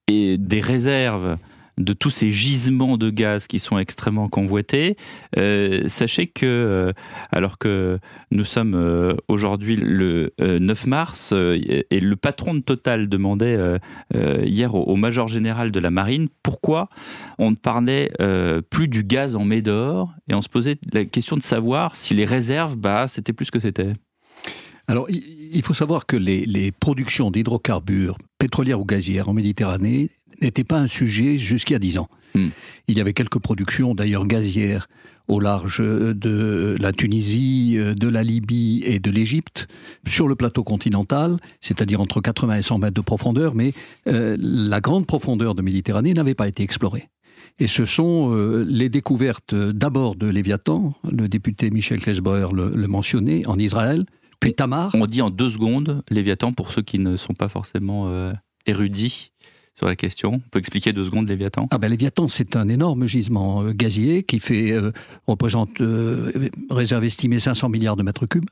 et 0.08 0.38
des 0.38 0.60
réserves 0.60 1.36
de 1.78 1.92
tous 1.92 2.10
ces 2.10 2.30
gisements 2.30 2.96
de 2.98 3.10
gaz 3.10 3.46
qui 3.46 3.58
sont 3.58 3.78
extrêmement 3.78 4.28
convoités. 4.28 4.96
Euh, 5.38 5.88
sachez 5.88 6.26
que, 6.26 6.46
euh, 6.46 6.92
alors 7.30 7.58
que 7.58 7.98
nous 8.30 8.44
sommes 8.44 8.74
euh, 8.74 9.14
aujourd'hui 9.28 9.76
le 9.76 10.32
9 10.38 10.86
mars, 10.86 11.32
et 11.32 12.00
le 12.00 12.16
patron 12.16 12.54
de 12.54 12.60
Total 12.60 13.08
demandait 13.08 13.58
hier 14.44 14.74
au, 14.74 14.96
major 14.96 15.28
général 15.28 15.70
de 15.70 15.80
la 15.80 15.90
marine 15.90 16.28
pourquoi 16.42 16.88
on 17.38 17.50
ne 17.50 17.56
parlait 17.56 18.10
plus 18.70 18.88
du 18.88 19.04
gaz 19.04 19.36
en 19.36 19.44
Médor, 19.44 20.12
et 20.28 20.34
on 20.34 20.42
se 20.42 20.48
posait 20.48 20.78
la 20.92 21.04
question 21.04 21.36
de 21.36 21.42
savoir 21.42 21.96
si 21.96 22.14
les 22.14 22.24
réserves, 22.24 22.76
bah, 22.76 23.06
c'était 23.08 23.32
plus 23.32 23.50
que 23.50 23.60
c'était. 23.60 23.94
Alors, 24.88 25.06
il 25.08 25.62
faut 25.62 25.74
savoir 25.74 26.06
que 26.06 26.16
les 26.16 26.72
productions 26.72 27.30
d'hydrocarbures 27.30 28.18
pétrolières 28.38 28.80
ou 28.80 28.84
gazières 28.84 29.28
en 29.28 29.32
Méditerranée 29.32 30.10
n'était 30.42 30.64
pas 30.64 30.78
un 30.78 30.86
sujet 30.86 31.38
jusqu'à 31.38 31.78
10 31.78 31.98
ans. 31.98 32.08
Hmm. 32.34 32.48
Il 32.88 32.98
y 32.98 33.00
avait 33.00 33.12
quelques 33.12 33.38
productions, 33.38 33.94
d'ailleurs 33.94 34.26
gazières, 34.26 34.88
au 35.28 35.40
large 35.40 35.80
de 35.80 36.76
la 36.80 36.92
Tunisie, 36.92 37.76
de 37.76 38.08
la 38.08 38.22
Libye 38.22 38.82
et 38.84 38.98
de 38.98 39.10
l'Égypte, 39.10 39.68
sur 40.06 40.28
le 40.28 40.34
plateau 40.34 40.64
continental, 40.64 41.36
c'est-à-dire 41.60 42.00
entre 42.00 42.20
80 42.20 42.56
et 42.56 42.62
100 42.62 42.78
mètres 42.78 42.94
de 42.94 43.00
profondeur, 43.00 43.54
mais 43.54 43.72
euh, 44.08 44.36
la 44.40 44.80
grande 44.80 45.06
profondeur 45.06 45.54
de 45.54 45.62
Méditerranée 45.62 46.12
n'avait 46.14 46.34
pas 46.34 46.48
été 46.48 46.62
explorée. 46.62 47.04
Et 47.58 47.66
ce 47.66 47.84
sont 47.84 48.34
euh, 48.34 48.64
les 48.66 48.88
découvertes 48.88 49.54
d'abord 49.54 50.16
de 50.16 50.26
Léviathan, 50.26 50.94
le 51.10 51.28
député 51.28 51.70
Michel 51.70 52.00
Klesbauer 52.00 52.52
le, 52.52 52.70
le 52.74 52.88
mentionnait, 52.88 53.46
en 53.46 53.58
Israël, 53.58 54.04
puis 54.40 54.54
Tamar. 54.54 54.90
On 54.94 55.06
dit 55.06 55.22
en 55.22 55.30
deux 55.30 55.50
secondes 55.50 56.02
Léviathan 56.10 56.52
pour 56.52 56.70
ceux 56.70 56.82
qui 56.82 56.98
ne 56.98 57.16
sont 57.16 57.34
pas 57.34 57.48
forcément 57.48 58.08
euh, 58.08 58.32
érudits 58.66 59.32
sur 59.74 59.86
la 59.86 59.96
question. 59.96 60.34
On 60.34 60.48
peut 60.50 60.58
expliquer 60.58 60.92
deux 60.92 61.04
secondes 61.04 61.28
Léviathan? 61.28 61.68
Ah 61.70 61.78
ben 61.78 61.88
Léviathan, 61.88 62.28
c'est 62.28 62.56
un 62.56 62.68
énorme 62.68 63.06
gisement 63.06 63.62
euh, 63.62 63.72
gazier 63.72 64.22
qui 64.22 64.38
fait, 64.38 64.72
euh, 64.72 64.92
représente 65.26 65.80
euh, 65.80 66.32
réserve 66.70 67.04
estimée 67.04 67.38
500 67.38 67.68
milliards 67.68 67.96
de 67.96 68.02
mètres 68.02 68.26
cubes 68.26 68.48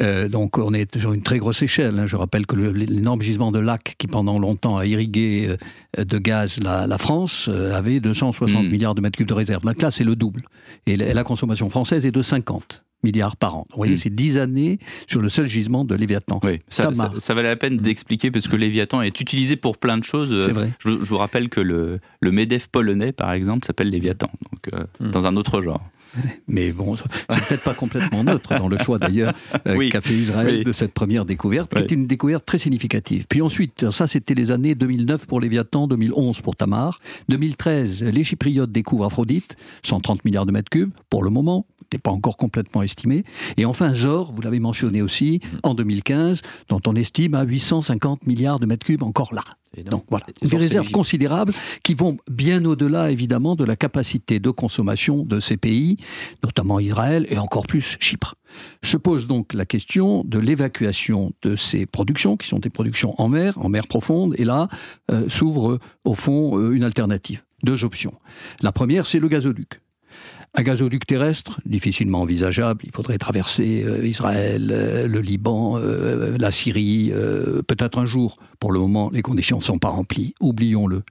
Euh, 0.00 0.28
donc 0.28 0.58
on 0.58 0.72
est 0.74 0.98
sur 0.98 1.12
une 1.12 1.22
très 1.22 1.38
grosse 1.38 1.62
échelle. 1.62 1.98
Hein. 1.98 2.06
Je 2.06 2.16
rappelle 2.16 2.46
que 2.46 2.56
l'énorme 2.56 3.22
gisement 3.22 3.52
de 3.52 3.58
lac 3.58 3.94
qui 3.98 4.06
pendant 4.06 4.38
longtemps 4.38 4.76
a 4.76 4.86
irrigué 4.86 5.56
euh, 5.98 6.04
de 6.04 6.18
gaz 6.18 6.60
la, 6.60 6.98
France 6.98 7.48
euh, 7.48 7.74
avait 7.74 8.00
260 8.00 8.64
hmm. 8.64 8.68
milliards 8.68 8.94
de 8.94 9.00
mètres 9.00 9.16
cubes 9.16 9.28
de 9.28 9.34
réserve. 9.34 9.62
Donc 9.64 9.80
là, 9.80 9.90
c'est 9.90 10.04
le 10.04 10.16
double. 10.16 10.40
Et 10.86 10.96
la 10.96 11.24
consommation 11.24 11.68
française 11.68 12.06
est 12.06 12.10
de 12.10 12.22
50 12.22 12.84
milliards 13.02 13.36
par 13.36 13.56
an. 13.56 13.66
Vous 13.70 13.76
voyez, 13.76 13.94
hmm. 13.94 13.98
c'est 13.98 14.14
10 14.14 14.38
années 14.38 14.78
sur 15.06 15.20
le 15.20 15.28
seul 15.28 15.46
gisement 15.46 15.84
de 15.84 15.94
Léviathan. 15.94 16.40
Oui, 16.42 16.60
ça, 16.68 16.90
valait 16.90 17.48
la 17.48 17.56
peine 17.56 17.78
d'expliquer 17.78 18.30
parce 18.30 18.48
que 18.48 18.56
Léviathan 18.56 19.02
est 19.02 19.20
utilisé 19.20 19.56
pour 19.56 19.78
plein 19.78 19.98
de 19.98 20.04
choses. 20.04 20.46
C'est 20.46 20.52
vrai. 20.52 20.70
Je, 20.78 20.90
vous 20.90 21.18
rappelle 21.18 21.48
que 21.48 21.60
le, 21.60 22.00
le 22.20 22.32
MEDEF 22.32 22.68
polonais, 22.68 23.12
par 23.12 23.32
exemple, 23.32 23.66
s'appelle 23.66 23.90
Léviathan, 23.90 24.30
donc 24.50 24.82
hmm. 25.00 25.10
dans 25.10 25.26
un 25.26 25.36
autre 25.36 25.60
genre. 25.60 25.82
Mais 26.48 26.72
bon, 26.72 26.96
c'est 26.96 27.08
peut-être 27.48 27.64
pas 27.64 27.74
complètement 27.74 28.24
neutre 28.24 28.56
dans 28.58 28.68
le 28.68 28.78
choix 28.78 28.98
d'ailleurs 28.98 29.32
euh, 29.66 29.88
qu'a 29.88 30.00
fait 30.00 30.14
Israël 30.14 30.64
de 30.64 30.72
cette 30.72 30.92
première 30.92 31.24
découverte, 31.24 31.74
qui 31.86 31.94
une 31.94 32.06
découverte 32.06 32.44
très 32.44 32.58
significative. 32.58 33.26
Puis 33.28 33.42
ensuite, 33.42 33.90
ça 33.90 34.06
c'était 34.06 34.34
les 34.34 34.50
années 34.50 34.74
2009 34.74 35.26
pour 35.26 35.40
Léviathan, 35.40 35.86
2011 35.86 36.40
pour 36.40 36.56
Tamar, 36.56 37.00
2013 37.28 38.04
les 38.04 38.24
Chypriotes 38.24 38.72
découvrent 38.72 39.06
Aphrodite, 39.06 39.56
130 39.82 40.24
milliards 40.24 40.46
de 40.46 40.52
mètres 40.52 40.70
cubes 40.70 40.92
pour 41.10 41.24
le 41.24 41.30
moment, 41.30 41.66
n'est 41.92 41.98
pas 41.98 42.10
encore 42.10 42.36
complètement 42.36 42.82
estimé. 42.82 43.22
Et 43.56 43.64
enfin 43.64 43.94
Zor, 43.94 44.32
vous 44.32 44.42
l'avez 44.42 44.60
mentionné 44.60 45.02
aussi, 45.02 45.40
en 45.62 45.74
2015, 45.74 46.42
dont 46.68 46.80
on 46.86 46.94
estime 46.94 47.34
à 47.34 47.42
850 47.42 48.26
milliards 48.26 48.58
de 48.58 48.66
mètres 48.66 48.86
cubes 48.86 49.02
encore 49.02 49.34
là. 49.34 49.42
Donc 49.86 50.04
voilà, 50.10 50.26
des 50.42 50.56
réserves 50.56 50.90
considérables 50.90 51.54
qui 51.82 51.94
vont 51.94 52.18
bien 52.30 52.62
au-delà 52.64 53.10
évidemment 53.10 53.56
de 53.56 53.64
la 53.64 53.74
capacité 53.74 54.38
de 54.38 54.50
consommation 54.50 55.24
de 55.24 55.40
ces 55.40 55.56
pays, 55.56 55.96
notamment 56.44 56.78
Israël 56.78 57.26
et 57.30 57.38
encore 57.38 57.66
plus 57.66 57.96
Chypre. 57.98 58.34
Se 58.82 58.98
pose 58.98 59.26
donc 59.26 59.54
la 59.54 59.64
question 59.64 60.24
de 60.24 60.38
l'évacuation 60.38 61.32
de 61.40 61.56
ces 61.56 61.86
productions, 61.86 62.36
qui 62.36 62.48
sont 62.48 62.58
des 62.58 62.68
productions 62.68 63.14
en 63.18 63.28
mer, 63.28 63.56
en 63.56 63.70
mer 63.70 63.86
profonde, 63.86 64.34
et 64.36 64.44
là 64.44 64.68
euh, 65.10 65.26
s'ouvre 65.30 65.78
au 66.04 66.14
fond 66.14 66.58
euh, 66.58 66.72
une 66.72 66.84
alternative. 66.84 67.42
Deux 67.62 67.84
options. 67.84 68.14
La 68.60 68.72
première, 68.72 69.06
c'est 69.06 69.20
le 69.20 69.28
gazoduc. 69.28 69.81
Un 70.54 70.62
gazoduc 70.64 71.06
terrestre, 71.06 71.60
difficilement 71.64 72.20
envisageable. 72.20 72.82
Il 72.84 72.92
faudrait 72.92 73.16
traverser 73.16 73.84
euh, 73.86 74.06
Israël, 74.06 74.70
euh, 74.70 75.06
le 75.06 75.20
Liban, 75.20 75.78
euh, 75.78 76.36
la 76.38 76.50
Syrie, 76.50 77.10
peut-être 77.66 77.98
un 77.98 78.04
jour. 78.04 78.36
Pour 78.60 78.72
le 78.72 78.78
moment, 78.78 79.10
les 79.12 79.22
conditions 79.22 79.58
ne 79.58 79.62
sont 79.62 79.78
pas 79.78 79.88
remplies. 79.88 80.34
Oublions-le. 80.40 81.02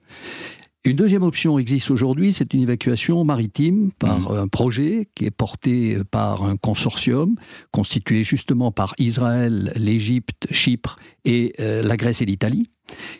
Une 0.84 0.96
deuxième 0.96 1.22
option 1.22 1.58
existe 1.58 1.90
aujourd'hui, 1.92 2.32
c'est 2.32 2.54
une 2.54 2.60
évacuation 2.60 3.24
maritime 3.24 3.92
par 3.98 4.32
mmh. 4.32 4.36
un 4.36 4.48
projet 4.48 5.08
qui 5.14 5.26
est 5.26 5.30
porté 5.30 5.98
par 6.10 6.42
un 6.42 6.56
consortium 6.56 7.36
constitué 7.70 8.24
justement 8.24 8.72
par 8.72 8.94
Israël, 8.98 9.72
l'Égypte, 9.76 10.48
Chypre 10.50 10.98
et 11.24 11.54
la 11.58 11.96
Grèce 11.96 12.20
et 12.20 12.24
l'Italie, 12.24 12.68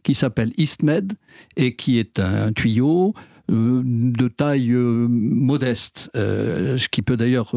qui 0.03 0.15
s'appelle 0.15 0.53
EastMed 0.59 1.13
et 1.57 1.77
qui 1.77 2.01
est 2.01 2.19
un 2.19 2.53
tuyau 2.53 3.15
de 3.49 4.29
taille 4.29 4.73
euh, 4.73 5.07
modeste, 5.09 6.11
euh, 6.17 6.77
ce 6.77 6.89
qui 6.89 7.03
peut 7.03 7.17
d'ailleurs 7.17 7.55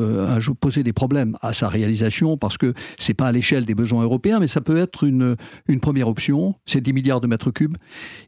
poser 0.60 0.84
des 0.84 0.94
problèmes 0.94 1.38
à 1.42 1.54
sa 1.54 1.70
réalisation 1.70 2.38
parce 2.38 2.58
que 2.58 2.74
c'est 2.98 3.14
pas 3.14 3.28
à 3.28 3.32
l'échelle 3.32 3.66
des 3.66 3.76
besoins 3.76 4.04
européens, 4.04 4.40
mais 4.40 4.48
ça 4.48 4.62
peut 4.62 4.78
être 4.78 5.04
une, 5.04 5.36
une 5.68 5.80
première 5.80 6.08
option. 6.08 6.56
C'est 6.66 6.82
10 6.82 6.94
milliards 6.94 7.22
de 7.22 7.28
mètres 7.28 7.52
cubes. 7.52 7.78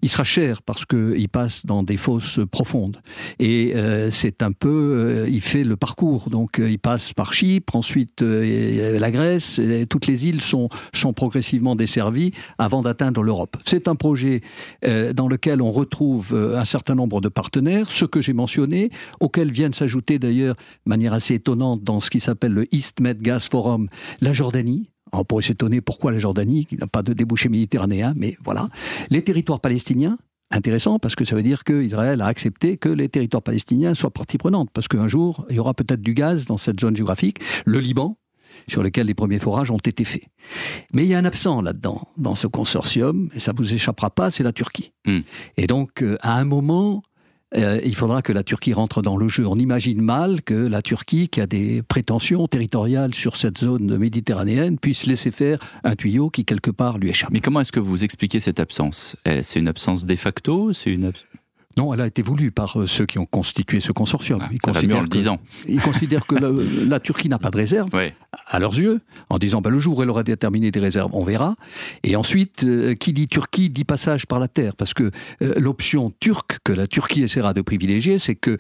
Il 0.02 0.10
sera 0.10 0.24
cher 0.24 0.62
parce 0.62 0.86
qu'il 0.86 1.30
passe 1.30 1.66
dans 1.66 1.84
des 1.84 1.98
fosses 1.98 2.40
profondes. 2.52 3.02
Et 3.40 3.74
c'est 4.10 4.44
un 4.44 4.52
peu, 4.52 5.26
il 5.28 5.42
fait 5.42 5.64
le 5.64 5.76
parcours. 5.76 6.30
Donc 6.30 6.60
il 6.60 6.80
passe 6.80 7.14
par 7.14 7.34
Chypre, 7.34 7.76
ensuite 7.76 8.22
la 8.22 9.12
Grèce, 9.12 9.60
et 9.60 9.86
toutes 9.86 10.08
les 10.08 10.28
îles 10.28 10.42
sont, 10.42 10.70
sont 10.94 11.14
progressivement 11.14 11.76
desservies 11.76 12.32
avant 12.58 12.82
d'atteindre 12.82 13.22
l'Europe. 13.24 13.58
C'est 13.66 13.88
un 13.88 13.96
projet 13.96 14.42
dans 14.84 15.28
lequel 15.28 15.62
on 15.62 15.72
retrouve 15.72 16.36
un 16.36 16.66
certain 16.66 16.96
nombre 16.96 17.22
de 17.22 17.30
partenaires 17.30 17.48
ceux 17.90 18.08
que 18.08 18.22
j'ai 18.22 18.34
mentionnés, 18.34 18.90
auxquels 19.20 19.52
viennent 19.52 19.74
s'ajouter 19.74 20.20
d'ailleurs, 20.20 20.56
de 20.56 20.90
manière 20.90 21.14
assez 21.14 21.36
étonnante, 21.36 21.84
dans 21.84 22.00
ce 22.00 22.10
qui 22.10 22.20
s'appelle 22.20 22.54
le 22.54 22.74
East 22.74 23.00
Med 23.00 23.22
Gas 23.22 23.48
Forum, 23.52 23.88
la 24.22 24.34
Jordanie, 24.34 24.90
on 25.14 25.24
pourrait 25.24 25.44
s'étonner 25.44 25.82
pourquoi 25.82 26.12
la 26.12 26.18
Jordanie, 26.18 26.66
qui 26.66 26.76
n'a 26.76 26.88
pas 26.88 27.04
de 27.04 27.14
débouché 27.14 27.50
méditerranéen, 27.50 28.14
mais 28.16 28.38
voilà. 28.44 28.70
Les 29.10 29.24
territoires 29.24 29.60
palestiniens, 29.60 30.18
intéressant 30.52 31.00
parce 31.00 31.16
que 31.16 31.26
ça 31.26 31.36
veut 31.36 31.44
dire 31.44 31.64
qu'Israël 31.64 32.22
a 32.22 32.26
accepté 32.26 32.78
que 32.78 32.90
les 32.90 33.10
territoires 33.10 33.44
palestiniens 33.44 33.94
soient 33.94 34.12
partie 34.12 34.38
prenante, 34.38 34.70
parce 34.74 34.88
qu'un 34.88 35.08
jour, 35.08 35.46
il 35.50 35.56
y 35.56 35.60
aura 35.60 35.74
peut-être 35.74 36.02
du 36.02 36.14
gaz 36.14 36.46
dans 36.46 36.58
cette 36.58 36.80
zone 36.80 36.96
géographique. 36.96 37.40
Le 37.66 37.80
Liban, 37.80 38.18
sur 38.68 38.84
lequel 38.84 39.08
les 39.08 39.14
premiers 39.14 39.40
forages 39.40 39.72
ont 39.72 39.78
été 39.78 40.04
faits. 40.04 40.26
Mais 40.94 41.04
il 41.04 41.10
y 41.10 41.14
a 41.14 41.18
un 41.18 41.26
absent 41.26 41.62
là-dedans, 41.62 42.08
dans 42.18 42.36
ce 42.36 42.48
consortium, 42.48 43.30
et 43.34 43.40
ça 43.40 43.54
ne 43.54 43.58
vous 43.58 43.74
échappera 43.74 44.10
pas, 44.10 44.32
c'est 44.32 44.44
la 44.44 44.54
Turquie. 44.54 44.92
Hmm. 45.06 45.20
Et 45.58 45.68
donc, 45.68 46.02
euh, 46.02 46.18
à 46.22 46.38
un 46.38 46.46
moment, 46.46 47.04
euh, 47.56 47.80
il 47.84 47.96
faudra 47.96 48.22
que 48.22 48.34
la 48.34 48.44
Turquie 48.44 48.74
rentre 48.74 49.02
dans 49.02 49.16
le 49.16 49.30
jeu. 49.30 49.48
On 49.48 49.58
imagine 49.58 50.02
mal 50.02 50.42
que 50.42 50.54
la 50.54 50.82
Turquie, 50.82 51.30
qui 51.30 51.40
a 51.40 51.48
des 51.48 51.82
prétentions 51.82 52.48
territoriales 52.48 53.14
sur 53.14 53.38
cette 53.38 53.58
zone 53.60 53.98
méditerranéenne, 53.98 54.78
puisse 54.78 55.06
laisser 55.06 55.32
faire 55.32 55.60
un 55.84 55.96
tuyau 55.96 56.30
qui 56.30 56.44
quelque 56.44 56.72
part 56.72 56.98
lui 56.98 57.10
échappe. 57.10 57.32
Mais 57.32 57.40
comment 57.40 57.62
est-ce 57.62 57.72
que 57.72 57.80
vous 57.80 58.04
expliquez 58.04 58.40
cette 58.40 58.60
absence? 58.60 59.16
Eh, 59.26 59.44
C'est 59.44 59.60
une 59.60 59.70
absence 59.70 60.06
de 60.06 60.16
facto? 60.16 60.74
C'est 60.74 60.92
une 60.92 61.14
non, 61.78 61.94
elle 61.94 62.02
a 62.02 62.08
été 62.08 62.24
voulue 62.24 62.52
par 62.52 62.82
euh, 62.82 62.88
ceux 62.88 63.06
qui 63.06 63.20
ont 63.20 63.26
constitué 63.26 63.80
ce 63.80 63.92
consortium. 63.92 64.40
Ah, 64.42 64.50
ils, 64.52 64.60
considèrent 64.60 65.08
que, 65.08 65.18
ils, 65.68 65.80
considèrent 65.80 66.26
que, 66.26 66.36
la, 66.88 67.00
Turquie 67.00 67.30
n'a 67.30 67.38
pas 67.38 67.52
de 67.52 67.58
réserve, 67.58 67.90
à 68.48 68.60
leurs 68.60 68.78
yeux, 68.78 69.00
en 69.30 69.38
disant 69.38 69.62
ben, 69.62 69.70
le 69.70 69.78
jour 69.78 70.00
où 70.00 70.04
elle 70.04 70.10
aura 70.10 70.24
déterminé 70.24 70.72
des 70.72 70.80
réserves, 70.80 71.12
on 71.14 71.24
verra. 71.24 71.56
Et 72.04 72.16
ensuite, 72.16 72.64
euh, 72.64 72.96
qui 72.96 73.14
dit 73.14 73.28
Turquie 73.28 73.70
dit 73.70 73.84
passage 73.84 74.26
par 74.26 74.40
la 74.40 74.48
terre, 74.48 74.76
parce 74.76 74.96
que 74.96 75.12
euh, 75.44 75.54
l'option 75.58 76.12
turque 76.20 76.58
que 76.64 76.74
la 76.74 76.88
Turquie 76.88 77.22
essaiera 77.22 77.54
de 77.54 77.62
privilégier, 77.62 78.18
c'est 78.18 78.36
que 78.36 78.58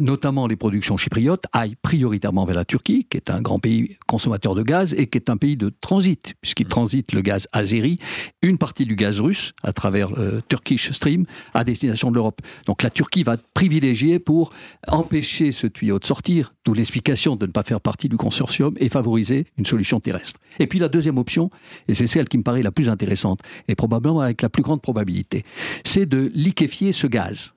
notamment 0.00 0.46
les 0.46 0.56
productions 0.56 0.96
chypriotes 0.96 1.44
aillent 1.52 1.76
prioritairement 1.82 2.44
vers 2.44 2.56
la 2.56 2.64
Turquie, 2.64 3.06
qui 3.08 3.16
est 3.16 3.30
un 3.30 3.42
grand 3.42 3.58
pays 3.58 3.96
consommateur 4.06 4.54
de 4.54 4.62
gaz 4.62 4.94
et 4.94 5.06
qui 5.06 5.18
est 5.18 5.28
un 5.28 5.36
pays 5.36 5.56
de 5.56 5.70
transit, 5.80 6.34
puisqu'il 6.40 6.66
transite 6.66 7.12
le 7.12 7.20
gaz 7.20 7.48
azéri, 7.52 7.98
une 8.42 8.56
partie 8.56 8.86
du 8.86 8.96
gaz 8.96 9.20
russe 9.20 9.52
à 9.62 9.72
travers 9.72 10.10
Turkish 10.48 10.92
Stream 10.92 11.26
à 11.52 11.64
destination 11.64 12.10
de 12.10 12.14
l'Europe. 12.14 12.40
Donc 12.66 12.82
la 12.82 12.90
Turquie 12.90 13.22
va 13.22 13.36
privilégier 13.54 14.18
pour 14.18 14.52
empêcher 14.88 15.52
ce 15.52 15.66
tuyau 15.66 15.98
de 15.98 16.04
sortir, 16.04 16.52
d'où 16.64 16.74
l'explication 16.74 17.36
de 17.36 17.46
ne 17.46 17.52
pas 17.52 17.62
faire 17.62 17.80
partie 17.80 18.08
du 18.08 18.16
consortium 18.16 18.74
et 18.78 18.88
favoriser 18.88 19.46
une 19.58 19.66
solution 19.66 20.00
terrestre. 20.00 20.40
Et 20.58 20.66
puis 20.66 20.78
la 20.78 20.88
deuxième 20.88 21.18
option, 21.18 21.50
et 21.88 21.94
c'est 21.94 22.06
celle 22.06 22.28
qui 22.28 22.38
me 22.38 22.42
paraît 22.42 22.62
la 22.62 22.72
plus 22.72 22.88
intéressante, 22.88 23.40
et 23.68 23.74
probablement 23.74 24.20
avec 24.20 24.42
la 24.42 24.48
plus 24.48 24.62
grande 24.62 24.82
probabilité, 24.82 25.42
c'est 25.84 26.06
de 26.06 26.30
liquéfier 26.34 26.92
ce 26.92 27.06
gaz. 27.06 27.54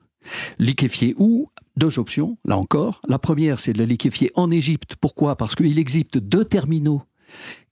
Liquéfier 0.58 1.14
où? 1.18 1.48
Deux 1.76 2.00
options, 2.00 2.36
là 2.44 2.58
encore. 2.58 3.00
La 3.08 3.20
première, 3.20 3.60
c'est 3.60 3.72
de 3.72 3.78
le 3.78 3.84
liquéfier 3.84 4.32
en 4.34 4.50
Égypte. 4.50 4.96
Pourquoi? 5.00 5.36
Parce 5.36 5.54
qu'il 5.54 5.78
existe 5.78 6.18
deux 6.18 6.44
terminaux 6.44 7.02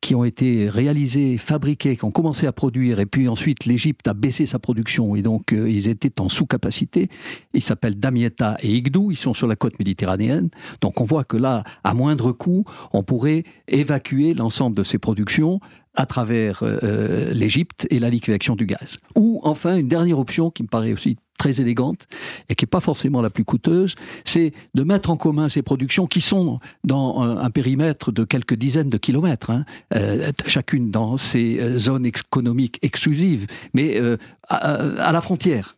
qui 0.01 0.15
ont 0.15 0.25
été 0.25 0.69
réalisés, 0.69 1.37
fabriqués, 1.39 1.97
qui 1.97 2.05
ont 2.05 2.11
commencé 2.11 2.47
à 2.47 2.53
produire, 2.53 3.01
et 3.01 3.07
puis 3.07 3.29
ensuite 3.29 3.65
l'Égypte 3.65 4.07
a 4.07 4.15
baissé 4.15 4.47
sa 4.47 4.59
production, 4.59 5.17
et 5.17 5.23
donc 5.23 5.53
euh, 5.53 5.69
ils 5.69 5.89
étaient 5.89 6.21
en 6.21 6.29
sous-capacité. 6.29 7.09
Ils 7.55 7.63
s'appellent 7.63 7.99
Damietta 7.99 8.57
et 8.63 8.73
Igdou, 8.73 9.11
ils 9.11 9.17
sont 9.17 9.35
sur 9.35 9.47
la 9.47 9.57
côte 9.57 9.79
méditerranéenne. 9.79 10.51
Donc 10.81 11.01
on 11.01 11.05
voit 11.05 11.25
que 11.25 11.37
là, 11.37 11.65
à 11.83 11.95
moindre 11.95 12.33
coût, 12.33 12.65
on 12.93 13.03
pourrait 13.03 13.45
évacuer 13.69 14.35
l'ensemble 14.35 14.77
de 14.77 14.83
ces 14.83 14.99
productions 14.99 15.61
à 15.95 16.07
travers 16.07 16.63
euh, 16.63 16.79
euh, 16.83 17.33
l'Égypte 17.33 17.87
et 17.91 17.99
la 17.99 18.11
liquéfaction 18.11 18.55
du 18.55 18.67
gaz. 18.67 18.99
Ou 19.17 19.41
enfin, 19.43 19.77
une 19.77 19.89
dernière 19.89 20.19
option 20.19 20.51
qui 20.51 20.63
me 20.63 20.69
paraît 20.69 20.93
aussi 20.93 21.17
très 21.37 21.61
élégante 21.61 22.07
et 22.49 22.55
qui 22.55 22.65
n'est 22.65 22.69
pas 22.69 22.81
forcément 22.81 23.21
la 23.21 23.31
plus 23.31 23.45
coûteuse, 23.45 23.95
c'est 24.25 24.53
de 24.75 24.83
mettre 24.83 25.11
en 25.11 25.17
commun 25.17 25.49
ces 25.49 25.63
productions 25.63 26.07
qui 26.07 26.21
sont 26.21 26.59
dans 26.85 27.21
un, 27.21 27.51
périmètre 27.51 28.13
de 28.13 28.25
quelques 28.25 28.55
dizaines 28.55 28.91
de 28.91 28.99
kilomètres, 28.99 29.51
hein, 29.51 29.65
euh, 29.95 30.31
chacune 30.47 30.91
dans 30.91 31.17
ces 31.17 31.79
zones 31.79 32.07
économiques 32.07 32.79
exclusives, 32.83 33.47
mais 33.73 34.01
à, 34.49 35.13
la 35.13 35.21
frontière. 35.21 35.76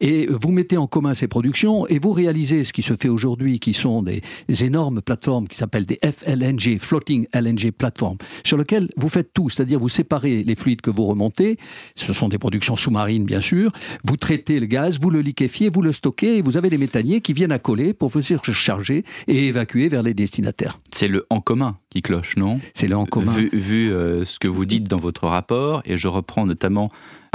Et 0.00 0.26
vous 0.26 0.50
mettez 0.50 0.76
en 0.76 0.86
commun 0.86 1.14
ces 1.14 1.28
productions 1.28 1.86
et 1.86 1.98
vous 1.98 2.12
réalisez 2.12 2.64
ce 2.64 2.72
qui 2.72 2.82
se 2.82 2.94
fait 2.94 3.08
aujourd'hui, 3.08 3.58
qui 3.58 3.74
sont 3.74 4.02
des, 4.02 4.22
énormes 4.64 5.02
plateformes 5.02 5.46
qui 5.48 5.56
s'appellent 5.56 5.86
des 5.86 5.98
FLNG, 6.02 6.78
Floating 6.78 7.26
LNG 7.32 7.70
Platforms, 7.70 8.18
sur 8.44 8.56
lesquelles 8.56 8.88
vous 8.96 9.08
faites 9.08 9.32
tout, 9.32 9.48
c'est-à-dire 9.48 9.78
vous 9.78 9.88
séparez 9.88 10.42
les 10.42 10.54
fluides 10.54 10.80
que 10.80 10.90
vous 10.90 11.04
remontez, 11.04 11.56
ce 11.94 12.12
sont 12.12 12.28
des 12.28 12.38
productions 12.38 12.76
sous-marines 12.76 13.24
bien 13.24 13.40
sûr, 13.40 13.70
vous 14.04 14.16
traitez 14.16 14.60
le 14.60 14.66
gaz, 14.66 14.98
vous 15.00 15.10
le 15.10 15.20
liquéfiez, 15.20 15.70
vous 15.70 15.82
le 15.82 15.92
stockez 15.92 16.38
et 16.38 16.42
vous 16.42 16.56
avez 16.56 16.70
des 16.70 16.78
méthaniers 16.78 17.20
qui 17.20 17.32
viennent 17.32 17.52
à 17.52 17.58
coller 17.58 17.94
pour 17.94 18.08
vous 18.08 18.22
charger 18.22 19.04
et 19.26 19.48
évacuer 19.48 19.88
vers 19.88 20.02
les 20.02 20.14
destinataires. 20.14 20.78
C'est 20.92 21.08
le 21.08 21.26
en 21.30 21.40
commun 21.40 21.78
qui 21.90 22.02
cloche, 22.02 22.36
non? 22.36 22.60
C'est 22.74 22.88
le 22.88 22.96
en 22.96 23.06
commun. 23.06 23.32
Vu, 23.52 23.92
euh, 23.92 24.24
ce 24.24 24.38
que 24.38 24.48
vous 24.48 24.64
dites 24.64 24.84
dans 24.84 24.98
votre 24.98 25.26
rapport, 25.26 25.82
et 25.84 25.96
je 25.96 26.08
reprends 26.08 26.46
notamment 26.46 26.88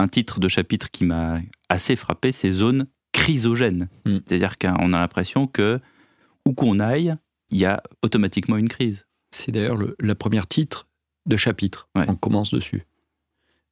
un 0.04 0.08
titre 0.08 0.40
de 0.40 0.48
chapitre 0.48 0.92
qui 0.92 1.06
m'a 1.06 1.40
assez 1.70 1.96
frappé, 1.96 2.32
c'est 2.32 2.52
zone 2.52 2.88
chrysogène. 3.14 3.88
Hmm. 4.06 4.20
C'est-à-dire 4.28 4.58
qu'on 4.58 4.94
a 4.94 5.00
l'impression 5.00 5.48
que 5.48 5.80
où 6.46 6.54
qu'on 6.54 6.80
aille, 6.80 7.14
il 7.50 7.58
y 7.58 7.66
a 7.66 7.82
automatiquement 8.02 8.58
une 8.58 8.68
crise. 8.68 9.06
C'est 9.32 9.52
d'ailleurs 9.52 9.78
le, 9.78 10.16
première 10.16 10.48
titre 10.48 10.88
de 11.26 11.38
chapitre. 11.38 11.88
On 11.96 12.16
commence 12.16 12.54
dessus. 12.54 12.86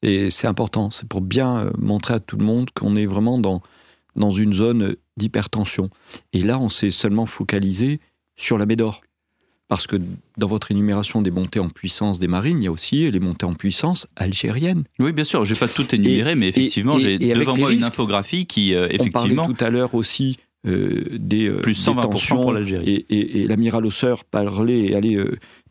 Et 0.01 0.29
c'est 0.29 0.47
important, 0.47 0.89
c'est 0.89 1.07
pour 1.07 1.21
bien 1.21 1.57
euh, 1.57 1.71
montrer 1.77 2.15
à 2.15 2.19
tout 2.19 2.37
le 2.37 2.43
monde 2.43 2.71
qu'on 2.71 2.95
est 2.95 3.05
vraiment 3.05 3.37
dans, 3.37 3.61
dans 4.15 4.31
une 4.31 4.51
zone 4.51 4.95
d'hypertension. 5.15 5.91
Et 6.33 6.39
là, 6.39 6.57
on 6.57 6.69
s'est 6.69 6.89
seulement 6.89 7.27
focalisé 7.27 7.99
sur 8.35 8.57
la 8.57 8.65
Médor. 8.65 9.01
Parce 9.71 9.87
que 9.87 9.95
dans 10.37 10.47
votre 10.47 10.69
énumération 10.71 11.21
des 11.21 11.31
montées 11.31 11.61
en 11.61 11.69
puissance 11.69 12.19
des 12.19 12.27
marines, 12.27 12.61
il 12.61 12.65
y 12.65 12.67
a 12.67 12.71
aussi 12.73 13.09
les 13.09 13.19
montées 13.21 13.45
en 13.45 13.53
puissance 13.53 14.05
algériennes. 14.17 14.83
Oui, 14.99 15.13
bien 15.13 15.23
sûr, 15.23 15.45
je 15.45 15.53
n'ai 15.53 15.59
pas 15.61 15.69
tout 15.69 15.95
énuméré, 15.95 16.35
mais 16.35 16.49
effectivement, 16.49 16.99
j'ai 16.99 17.17
devant 17.17 17.55
moi 17.55 17.71
une 17.71 17.81
infographie 17.81 18.45
qui, 18.45 18.75
euh, 18.75 18.87
effectivement... 18.89 19.21
On 19.21 19.35
parlait 19.35 19.53
tout 19.55 19.63
à 19.63 19.69
l'heure 19.69 19.95
aussi 19.95 20.35
euh, 20.67 21.05
des, 21.17 21.49
Plus 21.49 21.75
120 21.75 22.01
tensions. 22.01 22.41
pour 22.41 22.51
l'Algérie. 22.51 23.05
Et, 23.09 23.45
l'amiral 23.45 23.85
Hausseur 23.85 24.25
parlait 24.25 24.87
et 24.87 24.95
allait 24.95 25.17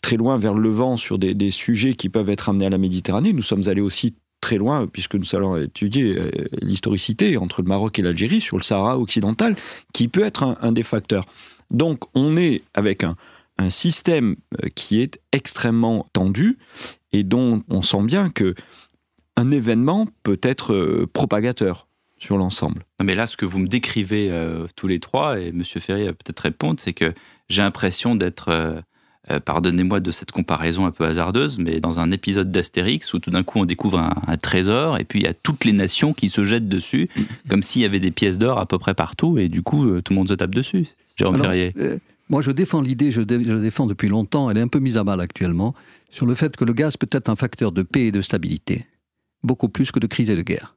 très 0.01 0.17
loin 0.17 0.39
vers 0.39 0.55
le 0.55 0.71
vent 0.71 0.97
sur 0.97 1.19
des, 1.19 1.35
des, 1.35 1.51
sujets 1.51 1.93
qui 1.93 2.09
peuvent 2.09 2.31
être 2.31 2.49
amenés 2.49 2.65
à 2.65 2.71
la 2.71 2.79
Méditerranée. 2.79 3.35
Nous 3.35 3.43
sommes 3.43 3.69
allés 3.69 3.83
aussi 3.83 4.15
très 4.41 4.57
loin, 4.57 4.87
puisque 4.87 5.17
nous 5.17 5.35
allons 5.35 5.59
étudier 5.59 6.17
euh, 6.17 6.31
l'historicité 6.63 7.37
entre 7.37 7.61
le 7.61 7.69
Maroc 7.69 7.99
et 7.99 8.03
l'Algérie 8.03 8.41
sur 8.41 8.57
le 8.57 8.63
Sahara 8.63 8.99
occidental, 8.99 9.57
qui 9.93 10.09
peut 10.09 10.25
être 10.25 10.57
un, 10.63 10.73
des 10.73 10.85
facteurs. 10.85 11.27
Donc 11.71 12.05
on 12.15 12.39
est 12.39 12.63
avec 12.73 13.05
un, 13.05 13.17
un, 13.61 13.71
système 13.71 14.37
euh, 14.63 14.69
qui 14.75 15.01
est 15.01 15.21
extrêmement 15.33 16.07
tendu 16.13 16.59
et 17.13 17.23
dont 17.23 17.63
on 17.69 17.83
sent 17.83 18.03
bien 18.03 18.31
que 18.31 18.55
un 19.37 19.51
événement 19.51 20.07
peut 20.23 20.41
être 20.43 20.73
euh, 20.73 21.09
propagateur 21.13 21.87
sur 22.19 22.37
l'ensemble. 22.37 22.83
Mais 23.03 23.15
là, 23.15 23.27
ce 23.27 23.37
que 23.37 23.47
vous 23.47 23.59
me 23.59 23.67
décrivez 23.67 24.31
tous 24.77 24.87
les 24.87 25.01
trois, 25.01 25.41
et 25.41 25.49
M. 25.49 25.65
Ferry 25.65 26.05
va 26.05 26.13
peut-être 26.13 26.41
répondre, 26.41 26.79
c'est 26.79 26.93
que 26.93 27.15
j'ai 27.49 27.63
l'impression 27.63 28.15
d'être 28.15 28.83
euh, 29.31 29.39
pardonnez-moi 29.39 30.01
de 30.01 30.11
cette 30.11 30.33
comparaison 30.33 30.87
un 30.87 30.91
peu 30.91 31.05
hasardeuse, 31.05 31.59
mais 31.59 31.79
dans 31.79 32.01
un 32.01 32.11
épisode 32.11 32.51
d'Astérix 32.51 33.13
où 33.13 33.19
tout 33.19 33.31
d'un 33.31 33.43
coup 33.43 33.59
on 33.59 33.65
découvre 33.65 33.99
un, 33.99 34.37
trésor 34.39 34.99
et 34.99 35.05
puis 35.05 35.21
il 35.21 35.25
y 35.25 35.29
a 35.29 35.35
toutes 35.35 35.67
les 35.67 35.73
nations 35.73 36.15
qui 36.15 36.29
se 36.29 36.43
jettent 36.43 36.69
dessus, 36.69 37.09
comme 37.49 37.63
s'il 37.63 37.83
y 37.83 37.85
avait 37.85 38.01
des 38.01 38.11
pièces 38.11 38.39
d'or 38.39 38.59
à 38.59 38.67
peu 38.67 38.79
près 38.79 38.95
partout 38.95 39.39
et 39.39 39.49
du 39.49 39.63
coup 39.63 39.87
euh, 39.87 40.01
tout 40.01 40.15
le 40.15 40.19
monde 40.19 40.29
se 40.29 40.35
tape 40.35 40.55
dessus. 40.55 40.89
Jérôme 41.17 41.39
Ferrier. 41.39 41.75
Euh, 41.79 41.99
moi 42.31 42.41
je 42.41 42.53
défends 42.53 42.81
l'idée, 42.81 43.11
je, 43.11 43.21
je, 43.21 43.53
la 43.53 43.61
défends 43.61 43.87
depuis 43.87 44.09
longtemps, 44.09 44.51
elle 44.51 44.57
est 44.57 44.63
un 44.63 44.69
peu 44.69 44.79
mise 44.79 44.97
à 44.97 45.05
mal 45.05 45.21
actuellement, 45.21 45.75
sur 46.11 46.25
le 46.25 46.35
fait 46.35 46.57
que 46.57 46.65
le 46.65 46.73
gaz 46.73 46.97
peut 46.97 47.09
être 47.11 47.29
un 47.29 47.37
facteur 47.37 47.73
de 47.73 47.83
paix 47.83 48.07
et 48.07 48.13
de 48.13 48.23
stabilité, 48.23 48.87
beaucoup 49.43 49.69
plus 49.69 49.91
que 49.93 49.99
de 49.99 50.07
crise 50.07 50.31
et 50.31 50.37
de 50.37 50.43
guerre. 50.43 50.77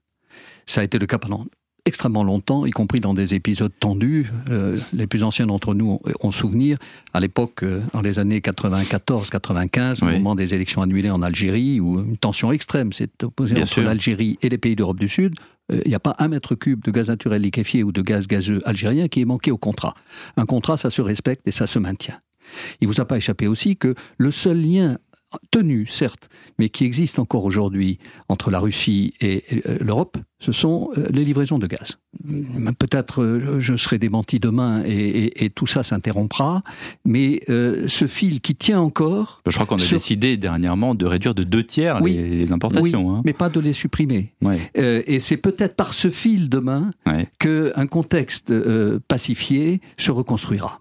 Ça 0.66 0.82
a 0.82 0.84
été 0.84 1.00
le 1.00 1.06
cas 1.06 1.20
pendant 1.20 1.46
extrêmement 1.86 2.24
longtemps, 2.24 2.66
y 2.66 2.72
compris 2.72 3.00
dans 3.00 3.14
des 3.14 3.36
épisodes 3.36 3.72
tendus. 3.80 4.32
Euh, 4.50 4.78
les 4.94 5.06
plus 5.06 5.24
anciens 5.24 5.48
d'entre 5.48 5.74
nous 5.74 6.00
ont, 6.22 6.32
souvenir, 6.32 6.78
à 7.14 7.20
l'époque, 7.20 7.64
euh, 7.64 7.82
dans 7.94 8.02
les 8.02 8.20
années 8.20 8.40
94-95, 8.40 10.02
au 10.02 10.06
moment 10.06 10.36
des 10.36 10.56
élections 10.56 10.82
annulées 10.82 11.10
en 11.10 11.22
Algérie, 11.22 11.80
où 11.80 12.00
une 12.00 12.18
tension 12.18 12.52
extrême 12.52 12.94
s'est 12.94 13.10
opposée 13.22 13.62
entre 13.62 13.82
l'Algérie 13.82 14.38
et 14.42 14.50
les 14.50 14.58
pays 14.58 14.76
d'Europe 14.76 15.00
du 15.00 15.10
Sud, 15.10 15.36
euh, 15.36 15.53
il 15.70 15.88
n'y 15.88 15.96
a 15.96 16.00
pas 16.00 16.16
un 16.20 16.28
mètre 16.28 16.56
cube 16.56 16.84
de 16.84 16.92
gaz 16.92 17.10
naturel 17.10 17.42
liquéfié 17.42 17.84
ou 17.84 17.92
de 17.92 18.02
gaz 18.02 18.28
gazeux 18.28 18.62
algérien 18.66 19.08
qui 19.08 19.22
est 19.22 19.26
manqué 19.26 19.52
au 19.52 19.58
contrat. 19.58 19.94
Un 20.38 20.46
contrat, 20.46 20.78
ça 20.78 20.90
se 20.90 21.02
respecte 21.02 21.48
et 21.48 21.52
ça 21.52 21.68
se 21.68 21.80
maintient. 21.80 22.20
Il 22.82 22.88
vous 22.88 23.00
a 23.00 23.06
pas 23.06 23.18
échappé 23.18 23.48
aussi 23.48 23.78
que 23.78 23.96
le 24.18 24.32
seul 24.32 24.62
lien 24.62 24.98
tenu, 25.52 25.86
certes, 25.86 26.30
mais 26.60 26.70
qui 26.70 26.86
existe 26.86 27.20
encore 27.20 27.46
aujourd'hui 27.46 28.00
entre 28.30 28.52
la 28.52 28.60
Russie 28.60 29.14
et 29.22 29.44
euh, 29.68 29.78
l'Europe, 29.82 30.18
ce 30.40 30.52
sont 30.52 30.90
euh, 30.98 31.08
les 31.14 31.24
livraisons 31.24 31.60
de 31.60 31.68
gaz. 31.68 31.98
Peut-être 32.80 33.24
euh, 33.24 33.60
je 33.60 33.76
serai 33.76 33.98
démenti 33.98 34.40
demain 34.40 34.84
et, 34.86 35.50
tout 35.56 35.68
ça 35.68 35.84
s'interrompra, 35.84 36.62
mais 37.06 37.42
ce 37.48 38.08
fil 38.08 38.42
qui 38.42 38.56
tient 38.56 38.80
encore... 38.80 39.42
Je 39.46 39.54
crois 39.54 39.66
qu'on 39.66 39.76
a 39.76 39.90
décidé 39.90 40.38
dernièrement 40.38 40.96
de 40.96 41.06
réduire 41.06 41.36
de 41.36 41.44
deux 41.44 41.64
tiers 41.64 42.00
les, 42.02 42.52
importations. 42.52 43.08
Oui, 43.08 43.16
hein. 43.18 43.22
mais 43.26 43.34
pas 43.34 43.50
de 43.50 43.60
les 43.60 43.74
supprimer. 43.74 44.34
et 44.74 45.20
c'est 45.20 45.38
peut-être 45.38 45.76
par 45.76 45.94
ce 45.94 46.10
fil 46.10 46.50
demain 46.50 46.92
qu'un 47.40 47.88
contexte 47.88 48.54
pacifié 49.08 49.82
se 49.98 50.12
reconstruira. 50.12 50.80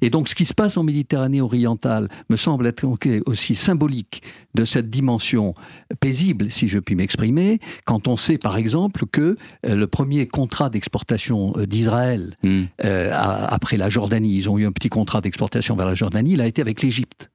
Et 0.00 0.10
donc 0.10 0.28
ce 0.28 0.34
qui 0.34 0.44
se 0.44 0.54
passe 0.54 0.76
en 0.76 0.82
Méditerranée 0.82 1.40
orientale 1.40 2.08
me 2.28 2.36
semble 2.36 2.66
être 2.66 2.86
aussi 3.26 3.54
symbolique 3.54 4.22
de 4.54 4.64
cette 4.64 4.90
dimension 4.90 5.54
paisible, 6.00 6.50
si 6.50 6.68
je 6.68 6.78
puis 6.78 6.94
m'exprimer, 6.94 7.58
quand 7.84 8.08
on 8.08 8.16
sait 8.16 8.38
par 8.38 8.56
exemple 8.56 9.06
que 9.10 9.36
euh, 9.66 9.74
le 9.74 9.86
premier 9.86 10.26
contrat 10.26 10.70
d'exportation 10.70 11.52
euh, 11.56 11.66
d'Israël, 11.66 12.34
hmm. 12.42 12.64
euh, 12.84 13.10
après 13.12 13.76
la 13.76 13.88
Jordanie, 13.88 14.36
ils 14.36 14.50
ont 14.50 14.58
eu 14.58 14.66
un 14.66 14.72
petit 14.72 14.88
contrat 14.88 15.20
d'exportation 15.20 15.74
vers 15.76 15.86
la 15.86 15.94
Jordanie, 15.94 16.32
il 16.32 16.40
a 16.40 16.46
été 16.46 16.60
avec 16.60 16.82
l'Égypte. 16.82 17.30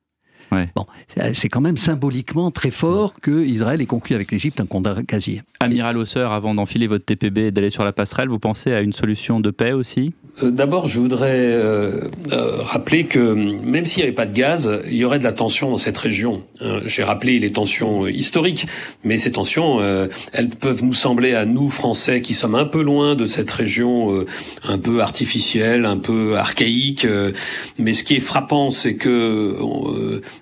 Bon, 0.76 0.86
c'est 1.34 1.50
quand 1.50 1.62
même 1.62 1.78
symboliquement 1.78 2.50
très 2.52 2.72
fort 2.72 3.14
que 3.14 3.46
Israël 3.46 3.82
ait 3.82 3.86
conclu 3.86 4.16
avec 4.16 4.32
l'Égypte 4.32 4.60
un 4.60 4.66
contrat 4.66 5.04
gazier. 5.04 5.44
Amiral 5.60 5.98
Hausseur, 5.98 6.32
avant 6.32 6.56
d'enfiler 6.56 6.88
votre 6.88 7.06
TPB 7.06 7.48
et 7.48 7.52
d'aller 7.52 7.70
sur 7.70 7.86
la 7.86 7.94
passerelle, 7.94 8.30
vous 8.30 8.40
pensez 8.40 8.74
à 8.74 8.82
une 8.82 8.94
solution 8.94 9.40
de 9.40 9.52
paix 9.52 9.74
aussi? 9.74 10.14
D'abord, 10.42 10.88
je 10.88 11.00
voudrais 11.00 11.36
euh, 11.36 12.08
euh, 12.32 12.62
rappeler 12.62 13.06
que 13.06 13.34
même 13.34 13.86
s'il 13.86 14.02
n'y 14.02 14.04
avait 14.04 14.16
pas 14.16 14.26
de 14.26 14.32
gaz, 14.32 14.70
il 14.90 14.96
y 14.96 15.04
aurait 15.04 15.20
de 15.20 15.24
la 15.24 15.34
tension 15.34 15.70
dans 15.70 15.78
cette 15.78 15.98
région. 15.98 16.44
J'ai 16.86 17.04
rappelé 17.04 17.40
les 17.40 17.52
tensions 17.52 18.08
historiques, 18.08 18.66
mais 19.04 19.18
ces 19.18 19.32
tensions, 19.32 19.80
elles 20.34 20.50
peuvent 20.50 20.84
nous 20.84 20.94
sembler 20.94 21.34
à 21.34 21.46
nous, 21.46 21.70
Français, 21.70 22.22
qui 22.22 22.34
sommes 22.34 22.56
un 22.56 22.66
peu 22.66 22.82
loin 22.82 23.16
de 23.16 23.26
cette 23.26 23.52
région 23.52 24.26
un 24.64 24.78
peu 24.78 25.02
artificielle, 25.02 25.86
un 25.86 25.98
peu 25.98 26.38
archaïque. 26.38 27.08
mais 27.78 27.94
ce 27.94 28.04
qui 28.04 28.16
est 28.16 28.22
frappant, 28.22 28.72
c'est 28.72 28.96
que 28.96 29.58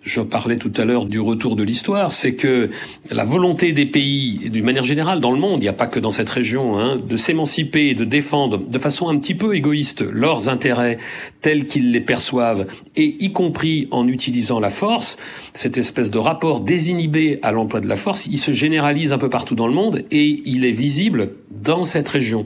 je 0.03 0.21
parlais 0.21 0.57
tout 0.57 0.73
à 0.77 0.85
l'heure 0.85 1.05
du 1.05 1.19
retour 1.19 1.55
de 1.55 1.63
l'histoire, 1.63 2.13
c'est 2.13 2.35
que 2.35 2.69
la 3.11 3.23
volonté 3.23 3.73
des 3.73 3.85
pays, 3.85 4.49
d'une 4.49 4.65
manière 4.65 4.83
générale 4.83 5.19
dans 5.19 5.31
le 5.31 5.39
monde, 5.39 5.59
il 5.59 5.63
n'y 5.63 5.67
a 5.67 5.73
pas 5.73 5.87
que 5.87 5.99
dans 5.99 6.11
cette 6.11 6.29
région, 6.29 6.77
hein, 6.77 6.97
de 6.97 7.15
s'émanciper 7.15 7.87
et 7.87 7.95
de 7.95 8.05
défendre 8.05 8.57
de 8.57 8.79
façon 8.79 9.09
un 9.09 9.17
petit 9.17 9.35
peu 9.35 9.55
égoïste 9.55 9.86
leurs 10.01 10.49
intérêts 10.49 10.97
tels 11.41 11.65
qu'ils 11.67 11.91
les 11.91 12.01
perçoivent, 12.01 12.67
et 12.95 13.15
y 13.19 13.31
compris 13.31 13.87
en 13.91 14.07
utilisant 14.07 14.59
la 14.59 14.69
force, 14.69 15.17
cette 15.53 15.77
espèce 15.77 16.11
de 16.11 16.17
rapport 16.17 16.61
désinhibé 16.61 17.39
à 17.41 17.51
l'emploi 17.51 17.79
de 17.79 17.87
la 17.87 17.95
force, 17.95 18.27
il 18.27 18.39
se 18.39 18.51
généralise 18.51 19.13
un 19.13 19.17
peu 19.17 19.29
partout 19.29 19.55
dans 19.55 19.67
le 19.67 19.73
monde 19.73 20.03
et 20.11 20.41
il 20.45 20.65
est 20.65 20.71
visible 20.71 21.31
dans 21.51 21.83
cette 21.83 22.07
région. 22.09 22.45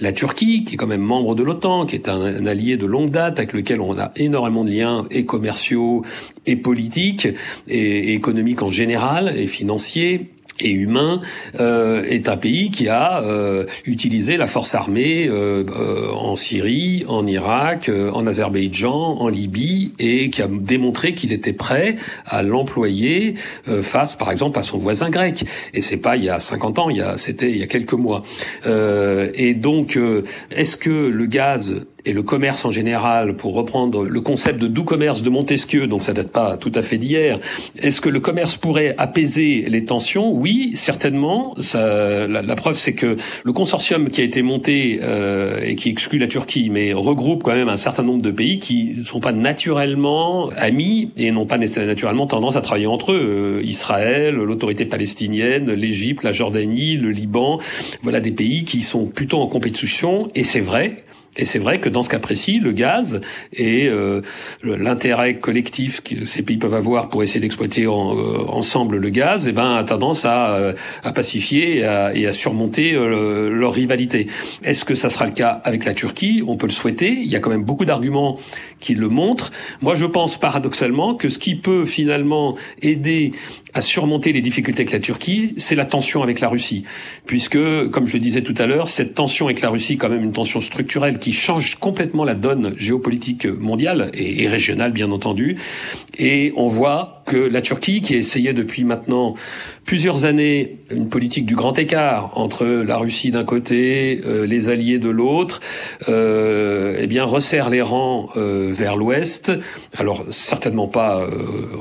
La 0.00 0.12
Turquie, 0.12 0.64
qui 0.64 0.74
est 0.74 0.76
quand 0.76 0.86
même 0.86 1.02
membre 1.02 1.34
de 1.34 1.42
l'OTAN, 1.42 1.86
qui 1.86 1.94
est 1.94 2.08
un, 2.08 2.46
allié 2.46 2.76
de 2.76 2.86
longue 2.86 3.10
date 3.10 3.38
avec 3.38 3.52
lequel 3.52 3.80
on 3.80 3.98
a 3.98 4.12
énormément 4.16 4.64
de 4.64 4.70
liens 4.70 5.06
et 5.10 5.24
commerciaux 5.24 6.04
et 6.46 6.56
politiques 6.56 7.28
et 7.68 8.14
économiques 8.14 8.62
en 8.62 8.70
général 8.70 9.32
et 9.36 9.46
financiers, 9.46 10.32
et 10.60 10.70
humain 10.70 11.20
euh, 11.58 12.04
est 12.04 12.28
un 12.28 12.36
pays 12.36 12.70
qui 12.70 12.88
a 12.88 13.22
euh, 13.22 13.64
utilisé 13.84 14.36
la 14.36 14.46
force 14.46 14.74
armée 14.74 15.26
euh, 15.28 15.64
euh 15.68 16.10
en 16.12 16.36
Syrie, 16.36 17.04
en 17.08 17.26
Irak, 17.26 17.88
euh, 17.88 18.10
en 18.12 18.26
Azerbaïdjan, 18.26 19.16
en 19.18 19.28
Libye 19.28 19.92
et 19.98 20.30
qui 20.30 20.42
a 20.42 20.48
démontré 20.48 21.14
qu'il 21.14 21.32
était 21.32 21.52
prêt 21.52 21.96
à 22.26 22.42
l'employer 22.42 23.34
euh, 23.68 23.82
face, 23.82 24.14
par 24.14 24.30
exemple, 24.30 24.58
à 24.58 24.62
son 24.62 24.78
voisin 24.78 25.10
grec. 25.10 25.44
Et 25.74 25.82
c'est 25.82 25.96
pas 25.96 26.16
il 26.16 26.24
y 26.24 26.30
a 26.30 26.40
50 26.40 26.78
ans, 26.78 26.90
il 26.90 26.98
y 26.98 27.02
a 27.02 27.18
c'était 27.18 27.50
il 27.50 27.58
y 27.58 27.62
a 27.62 27.66
quelques 27.66 27.92
mois. 27.94 28.22
et 28.64 29.54
donc, 29.54 29.98
est-ce 30.50 30.76
que 30.76 30.90
le 30.90 31.26
gaz 31.26 31.84
et 32.04 32.12
le 32.12 32.22
commerce 32.22 32.64
en 32.64 32.70
général, 32.70 33.36
pour 33.36 33.54
reprendre 33.54 34.04
le 34.04 34.20
concept 34.20 34.60
de 34.60 34.66
doux 34.66 34.84
commerce 34.84 35.22
de 35.22 35.30
Montesquieu, 35.30 35.86
donc 35.86 36.02
ça 36.02 36.12
date 36.12 36.30
pas 36.30 36.56
tout 36.56 36.72
à 36.74 36.82
fait 36.82 36.98
d'hier, 36.98 37.38
est-ce 37.78 38.00
que 38.00 38.08
le 38.08 38.20
commerce 38.20 38.56
pourrait 38.56 38.94
apaiser 38.98 39.66
les 39.68 39.84
tensions? 39.84 40.32
Oui, 40.32 40.72
certainement. 40.74 41.54
Ça, 41.60 42.26
la, 42.26 42.56
preuve, 42.56 42.76
c'est 42.76 42.94
que 42.94 43.16
le 43.44 43.52
consortium 43.52 44.08
qui 44.08 44.20
a 44.20 44.24
été 44.24 44.42
monté 44.42 45.00
euh, 45.02 45.60
et 45.64 45.76
qui 45.76 45.90
exclut 45.90 46.18
la 46.18 46.26
Turquie, 46.26 46.70
mais 46.70 46.92
regroupe 46.92 47.42
quand 47.42 47.54
même 47.54 47.68
un 47.68 47.76
certain 47.76 48.02
nombre 48.02 48.22
de 48.22 48.30
pays 48.30 48.58
qui 48.58 48.94
ne 48.98 49.04
sont 49.04 49.20
pas 49.20 49.32
naturellement 49.32 50.50
amis 50.56 51.10
et 51.16 51.30
n'ont 51.30 51.46
pas 51.46 51.58
naturellement 51.58 52.26
tendance 52.26 52.56
à 52.56 52.60
travailler 52.60 52.86
entre 52.86 53.12
eux. 53.12 53.60
Euh, 53.60 53.62
Israël, 53.64 54.34
l'autorité 54.34 54.84
palestinienne, 54.84 55.72
l'Égypte, 55.72 56.22
la 56.24 56.32
Jordanie, 56.32 56.96
le 56.96 57.10
Liban, 57.10 57.60
voilà 58.02 58.20
des 58.20 58.32
pays 58.32 58.64
qui 58.64 58.82
sont 58.82 59.06
plutôt 59.06 59.40
en 59.40 59.46
compétition, 59.46 60.30
et 60.34 60.44
c'est 60.44 60.60
vrai 60.60 61.04
et 61.36 61.44
c'est 61.44 61.58
vrai 61.58 61.80
que 61.80 61.88
dans 61.88 62.02
ce 62.02 62.10
cas 62.10 62.18
précis, 62.18 62.58
le 62.58 62.72
gaz 62.72 63.20
et 63.52 63.88
euh, 63.88 64.20
l'intérêt 64.62 65.38
collectif 65.38 66.02
que 66.02 66.26
ces 66.26 66.42
pays 66.42 66.58
peuvent 66.58 66.74
avoir 66.74 67.08
pour 67.08 67.22
essayer 67.22 67.40
d'exploiter 67.40 67.84
euh, 67.84 67.88
ensemble 67.88 68.98
le 68.98 69.08
gaz, 69.08 69.46
eh 69.46 69.52
ben, 69.52 69.74
a 69.74 69.84
tendance 69.84 70.24
à, 70.24 70.50
euh, 70.50 70.72
à 71.02 71.12
pacifier 71.12 71.78
et 71.78 71.84
à, 71.84 72.14
et 72.14 72.26
à 72.26 72.32
surmonter 72.32 72.92
leur 72.92 73.72
rivalité. 73.72 74.26
Est-ce 74.62 74.84
que 74.84 74.94
ça 74.94 75.08
sera 75.08 75.26
le 75.26 75.32
cas 75.32 75.60
avec 75.64 75.84
la 75.84 75.94
Turquie? 75.94 76.42
On 76.46 76.56
peut 76.56 76.66
le 76.66 76.72
souhaiter. 76.72 77.10
Il 77.10 77.30
y 77.30 77.36
a 77.36 77.40
quand 77.40 77.50
même 77.50 77.64
beaucoup 77.64 77.84
d'arguments 77.84 78.38
qui 78.82 78.94
le 78.94 79.08
montrent. 79.08 79.50
Moi, 79.80 79.94
je 79.94 80.04
pense 80.04 80.38
paradoxalement 80.38 81.14
que 81.14 81.30
ce 81.30 81.38
qui 81.38 81.54
peut 81.54 81.86
finalement 81.86 82.56
aider 82.82 83.32
à 83.72 83.80
surmonter 83.80 84.34
les 84.34 84.42
difficultés 84.42 84.80
avec 84.80 84.92
la 84.92 85.00
Turquie, 85.00 85.54
c'est 85.56 85.74
la 85.74 85.86
tension 85.86 86.22
avec 86.22 86.40
la 86.40 86.48
Russie. 86.48 86.84
Puisque, 87.24 87.88
comme 87.88 88.06
je 88.06 88.14
le 88.14 88.18
disais 88.18 88.42
tout 88.42 88.54
à 88.58 88.66
l'heure, 88.66 88.88
cette 88.88 89.14
tension 89.14 89.46
avec 89.46 89.62
la 89.62 89.70
Russie, 89.70 89.96
quand 89.96 90.10
même 90.10 90.24
une 90.24 90.32
tension 90.32 90.60
structurelle 90.60 91.18
qui 91.18 91.32
change 91.32 91.76
complètement 91.76 92.24
la 92.24 92.34
donne 92.34 92.74
géopolitique 92.76 93.46
mondiale 93.46 94.10
et, 94.12 94.42
et 94.42 94.48
régionale, 94.48 94.92
bien 94.92 95.10
entendu. 95.10 95.56
Et 96.18 96.52
on 96.56 96.68
voit 96.68 97.21
que 97.24 97.36
la 97.36 97.60
Turquie, 97.60 98.00
qui 98.00 98.14
essayait 98.14 98.52
depuis 98.52 98.84
maintenant 98.84 99.34
plusieurs 99.84 100.24
années 100.24 100.78
une 100.90 101.08
politique 101.08 101.46
du 101.46 101.54
grand 101.54 101.78
écart 101.78 102.30
entre 102.34 102.64
la 102.64 102.96
Russie 102.96 103.30
d'un 103.30 103.44
côté, 103.44 104.20
euh, 104.24 104.46
les 104.46 104.68
alliés 104.68 104.98
de 104.98 105.08
l'autre, 105.08 105.60
euh, 106.08 106.96
eh 107.00 107.06
bien 107.06 107.24
resserre 107.24 107.70
les 107.70 107.82
rangs 107.82 108.28
euh, 108.36 108.70
vers 108.72 108.96
l'ouest. 108.96 109.52
Alors 109.96 110.24
certainement 110.30 110.88
pas, 110.88 111.26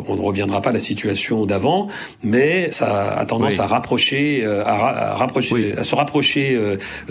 on 0.08 0.15
ne 0.15 0.21
reviendra 0.21 0.62
pas 0.62 0.71
à 0.71 0.73
la 0.73 0.80
situation 0.80 1.45
d'avant, 1.45 1.88
mais 2.23 2.71
ça 2.71 3.12
a 3.13 3.25
tendance 3.25 3.60
à 3.60 3.65
rapprocher, 3.65 4.45
à, 4.45 5.15
rapprocher, 5.15 5.73
à 5.77 5.84
se 5.84 5.95
rapprocher 5.95 6.58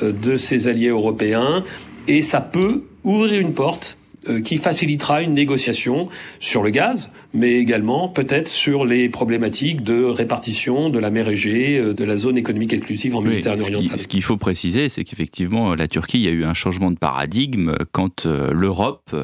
de 0.00 0.36
ses 0.36 0.68
alliés 0.68 0.88
européens, 0.88 1.64
et 2.08 2.22
ça 2.22 2.40
peut 2.40 2.84
ouvrir 3.04 3.40
une 3.40 3.54
porte 3.54 3.96
euh, 3.96 3.99
qui 4.44 4.59
facilitera 4.59 5.22
une 5.22 5.35
négociation 5.35 6.09
sur 6.38 6.62
le 6.62 6.70
gaz, 6.70 7.11
mais 7.33 7.54
également 7.54 8.09
peut-être 8.09 8.48
sur 8.48 8.85
les 8.85 9.09
problématiques 9.09 9.83
de 9.83 10.04
répartition 10.04 10.90
de 10.90 10.98
la 10.98 11.11
mer 11.11 11.28
Égée, 11.28 11.78
euh, 11.78 11.94
de 11.94 12.04
la 12.04 12.16
zone 12.16 12.37
économique 12.38 12.72
exclusive 12.72 13.16
en 13.16 13.22
Méditerranée 13.22 13.62
orientale. 13.62 13.98
Ce 13.98 14.09
qu'il 14.09 14.22
faut 14.22 14.37
préciser, 14.37 14.88
c'est 14.88 15.04
qu'effectivement, 15.04 15.74
la 15.74 15.88
Turquie, 15.88 16.18
il 16.18 16.24
y 16.24 16.28
a 16.28 16.33
eu 16.33 16.44
un 16.44 16.54
changement 16.54 16.90
de 16.90 16.98
paradigme 16.98 17.74
quand 17.92 18.26
euh, 18.26 18.50
l'Europe 18.52 19.14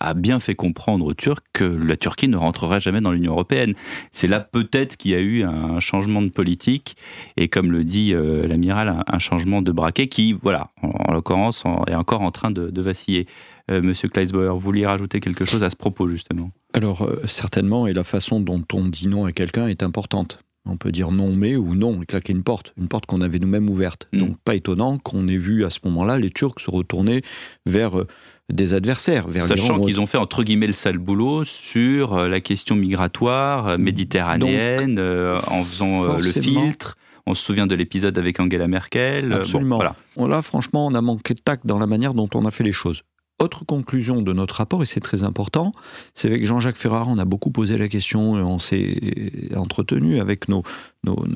a 0.00 0.14
bien 0.14 0.40
fait 0.40 0.54
comprendre 0.54 1.04
aux 1.04 1.14
Turcs 1.14 1.42
que 1.52 1.64
la 1.64 1.96
Turquie 1.96 2.28
ne 2.28 2.36
rentrerait 2.36 2.80
jamais 2.80 3.00
dans 3.00 3.12
l'Union 3.12 3.32
européenne. 3.32 3.74
C'est 4.12 4.28
là 4.28 4.40
peut-être 4.40 4.96
qu'il 4.96 5.12
y 5.12 5.14
a 5.14 5.20
eu 5.20 5.44
un 5.44 5.80
changement 5.80 6.22
de 6.22 6.28
politique 6.28 6.96
et, 7.36 7.48
comme 7.48 7.70
le 7.70 7.84
dit 7.84 8.14
l'amiral, 8.14 9.04
un 9.06 9.18
changement 9.18 9.62
de 9.62 9.72
braquet 9.72 10.08
qui, 10.08 10.36
voilà, 10.42 10.70
en, 10.82 11.12
l'occurrence, 11.12 11.64
est 11.86 11.94
encore 11.94 12.22
en 12.22 12.30
train 12.30 12.50
de, 12.50 12.70
de 12.70 12.82
vaciller. 12.82 13.26
Euh, 13.70 13.82
Monsieur 13.82 14.08
Kleisbauer, 14.08 14.54
vous 14.54 14.60
vouliez 14.60 14.86
rajouter 14.86 15.20
quelque 15.20 15.44
chose 15.44 15.64
à 15.64 15.70
ce 15.70 15.76
propos, 15.76 16.08
justement? 16.08 16.50
Alors, 16.72 17.02
euh, 17.02 17.20
certainement, 17.26 17.86
et 17.86 17.92
la 17.92 18.04
façon 18.04 18.40
dont 18.40 18.64
on 18.72 18.84
dit 18.84 19.08
non 19.08 19.24
à 19.24 19.32
quelqu'un 19.32 19.66
est 19.66 19.82
importante. 19.82 20.38
On 20.68 20.76
peut 20.76 20.90
dire 20.90 21.12
non 21.12 21.30
mais 21.30 21.54
ou 21.54 21.76
non 21.76 22.02
et 22.02 22.06
claquer 22.06 22.32
une 22.32 22.42
porte, 22.42 22.72
une 22.76 22.88
porte 22.88 23.06
qu'on 23.06 23.20
avait 23.20 23.38
nous-mêmes 23.38 23.70
ouverte. 23.70 24.08
Mm. 24.12 24.18
Donc 24.18 24.36
pas 24.44 24.56
étonnant 24.56 24.98
qu'on 24.98 25.28
ait 25.28 25.36
vu 25.36 25.64
à 25.64 25.70
ce 25.70 25.78
moment-là 25.84 26.18
les 26.18 26.30
Turcs 26.30 26.58
se 26.58 26.72
retourner 26.72 27.22
vers 27.66 27.96
euh, 27.96 28.08
des 28.52 28.74
adversaires. 28.74 29.28
Vers 29.28 29.44
Sachant 29.44 29.80
qu'ils 29.80 30.00
ont 30.00 30.06
fait 30.06 30.18
entre 30.18 30.42
guillemets 30.42 30.66
le 30.66 30.72
sale 30.72 30.98
boulot 30.98 31.44
sur 31.44 32.16
la 32.16 32.40
question 32.40 32.74
migratoire 32.74 33.78
méditerranéenne, 33.78 34.98
en 34.98 35.62
faisant 35.62 36.16
le 36.16 36.22
filtre. 36.22 36.96
On 37.26 37.34
se 37.34 37.44
souvient 37.44 37.68
de 37.68 37.74
l'épisode 37.76 38.18
avec 38.18 38.40
Angela 38.40 38.66
Merkel. 38.66 39.32
Absolument. 39.32 39.80
Là, 40.16 40.42
franchement, 40.42 40.86
on 40.86 40.94
a 40.94 41.00
manqué 41.00 41.34
de 41.34 41.40
tact 41.40 41.64
dans 41.64 41.78
la 41.78 41.86
manière 41.86 42.14
dont 42.14 42.28
on 42.34 42.44
a 42.44 42.50
fait 42.50 42.64
les 42.64 42.72
choses. 42.72 43.02
Autre 43.38 43.66
conclusion 43.66 44.22
de 44.22 44.32
notre 44.32 44.54
rapport, 44.54 44.82
et 44.82 44.86
c'est 44.86 45.00
très 45.00 45.22
important, 45.22 45.72
c'est 46.14 46.28
avec 46.28 46.46
Jean-Jacques 46.46 46.78
Ferrara, 46.78 47.04
on 47.06 47.18
a 47.18 47.26
beaucoup 47.26 47.50
posé 47.50 47.76
la 47.76 47.86
question, 47.86 48.32
on 48.32 48.58
s'est 48.58 49.50
entretenu 49.54 50.20
avec 50.20 50.48
nos, 50.48 50.62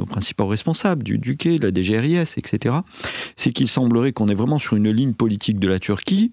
principaux 0.07 0.47
responsables 0.47 1.03
du, 1.03 1.19
du 1.19 1.37
quai, 1.37 1.59
de 1.59 1.67
la 1.67 1.73
DGRIS, 1.73 2.39
etc. 2.39 2.77
C'est 3.37 3.53
qu'il 3.53 3.69
semblerait 3.69 4.13
qu'on 4.13 4.29
est 4.29 4.35
vraiment 4.35 4.59
sur 4.59 4.77
une 4.77 4.91
ligne 4.91 5.13
politique 5.13 5.59
de 5.59 5.69
la 5.69 5.79
Turquie 5.79 6.33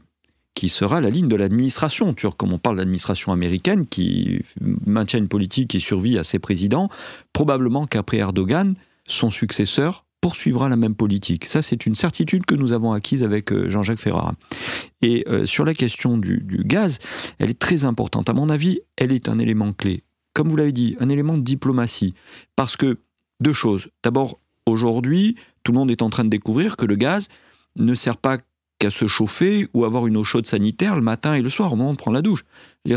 qui 0.58 0.70
sera 0.70 1.02
la 1.02 1.12
ligne 1.12 1.28
de 1.28 1.36
l'administration 1.36 2.16
turque, 2.16 2.36
comme 2.38 2.52
on 2.52 2.58
parle 2.58 2.78
d'administration 2.78 3.32
américaine, 3.32 3.86
qui 3.86 4.42
maintient 4.88 5.20
une 5.20 5.28
politique 5.28 5.76
et 5.76 5.80
survit 5.80 6.18
à 6.18 6.24
ses 6.24 6.40
présidents. 6.40 6.90
Probablement 7.32 7.86
qu'après 7.86 8.18
Erdogan, 8.18 8.74
son 9.06 9.30
successeur 9.30 10.04
poursuivra 10.22 10.70
la 10.70 10.76
même 10.76 10.96
politique. 10.96 11.46
Ça, 11.46 11.62
c'est 11.62 11.86
une 11.86 11.96
certitude 11.96 12.46
que 12.46 12.56
nous 12.56 12.72
avons 12.72 12.92
acquise 12.92 13.24
avec 13.24 13.52
euh, 13.52 13.70
Jean-Jacques 13.70 14.00
Ferrara. 14.00 14.34
Et 15.02 15.26
euh, 15.28 15.46
sur 15.46 15.66
la 15.66 15.74
question 15.74 16.18
du, 16.18 16.44
gaz, 16.66 17.00
elle 17.40 17.50
est 17.50 17.60
très 17.60 17.86
importante. 17.86 18.30
À 18.30 18.34
mon 18.34 18.50
avis, 18.50 18.80
elle 18.96 19.12
est 19.12 19.30
un 19.30 19.40
élément 19.40 19.74
clé. 19.74 20.04
Comme 20.34 20.50
vous 20.50 20.56
l'avez 20.56 20.72
dit, 20.72 20.96
un 21.00 21.10
élément 21.10 21.38
de 21.38 21.44
diplomatie. 21.44 22.14
Parce 22.56 22.76
que, 22.76 22.98
deux 23.40 23.54
choses. 23.54 23.90
D'abord, 24.04 24.40
aujourd'hui, 24.66 25.36
tout 25.64 25.72
le 25.72 25.78
monde 25.78 25.92
est 25.92 26.02
en 26.02 26.10
train 26.10 26.24
de 26.24 26.30
découvrir 26.30 26.78
que 26.78 26.86
le 26.86 26.96
gaz 26.96 27.30
ne 27.76 27.94
sert 27.94 28.18
pas 28.18 28.38
qu'à 28.80 28.90
se 28.90 29.08
chauffer 29.08 29.68
ou 29.74 29.86
avoir 29.86 30.08
une 30.08 30.18
eau 30.18 30.24
chaude 30.24 30.46
sanitaire 30.46 30.96
le 30.96 31.02
matin 31.02 31.34
et 31.34 31.42
le 31.42 31.50
soir 31.50 31.74
au 31.74 31.76
moment 31.76 31.94
de 31.94 31.98
prendre 31.98 32.16
la 32.16 32.22
douche. 32.22 32.46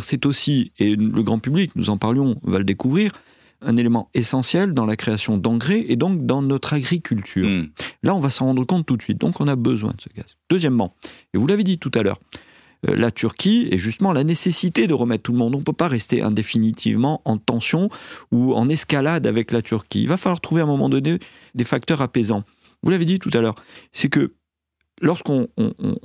C'est 0.00 0.26
aussi, 0.26 0.72
et 0.78 0.96
le 0.96 1.22
grand 1.22 1.38
public, 1.38 1.72
nous 1.76 1.90
en 1.90 1.96
parlions, 1.96 2.38
va 2.42 2.58
le 2.58 2.64
découvrir, 2.64 3.12
un 3.62 3.76
élément 3.76 4.10
essentiel 4.14 4.72
dans 4.72 4.86
la 4.86 4.96
création 4.96 5.36
d'engrais 5.36 5.84
et 5.88 5.96
donc 5.96 6.26
dans 6.26 6.42
notre 6.42 6.72
agriculture. 6.72 7.46
Hmm. 7.46 7.68
Là, 8.02 8.14
on 8.14 8.20
va 8.20 8.30
s'en 8.30 8.46
rendre 8.46 8.64
compte 8.64 8.86
tout 8.86 8.96
de 8.96 9.02
suite. 9.02 9.18
Donc, 9.18 9.40
on 9.40 9.48
a 9.48 9.56
besoin 9.56 9.92
de 9.92 10.00
ce 10.00 10.08
gaz. 10.14 10.36
Deuxièmement, 10.48 10.94
et 11.34 11.38
vous 11.38 11.46
l'avez 11.46 11.64
dit 11.64 11.78
tout 11.78 11.90
à 11.94 12.02
l'heure, 12.02 12.18
euh, 12.88 12.96
la 12.96 13.10
Turquie 13.10 13.68
et 13.70 13.78
justement 13.78 14.12
la 14.12 14.24
nécessité 14.24 14.86
de 14.86 14.94
remettre 14.94 15.24
tout 15.24 15.32
le 15.32 15.38
monde. 15.38 15.54
On 15.54 15.58
ne 15.58 15.64
peut 15.64 15.72
pas 15.72 15.88
rester 15.88 16.22
indéfinitivement 16.22 17.20
en 17.24 17.36
tension 17.36 17.90
ou 18.30 18.54
en 18.54 18.68
escalade 18.68 19.26
avec 19.26 19.52
la 19.52 19.60
Turquie. 19.60 20.02
Il 20.02 20.08
va 20.08 20.16
falloir 20.16 20.40
trouver 20.40 20.62
à 20.62 20.64
un 20.64 20.68
moment 20.68 20.88
donné 20.88 21.18
des 21.54 21.64
facteurs 21.64 22.00
apaisants. 22.00 22.44
Vous 22.82 22.90
l'avez 22.90 23.04
dit 23.04 23.18
tout 23.18 23.30
à 23.34 23.40
l'heure, 23.40 23.56
c'est 23.92 24.08
que 24.08 24.32
lorsqu'on 25.02 25.48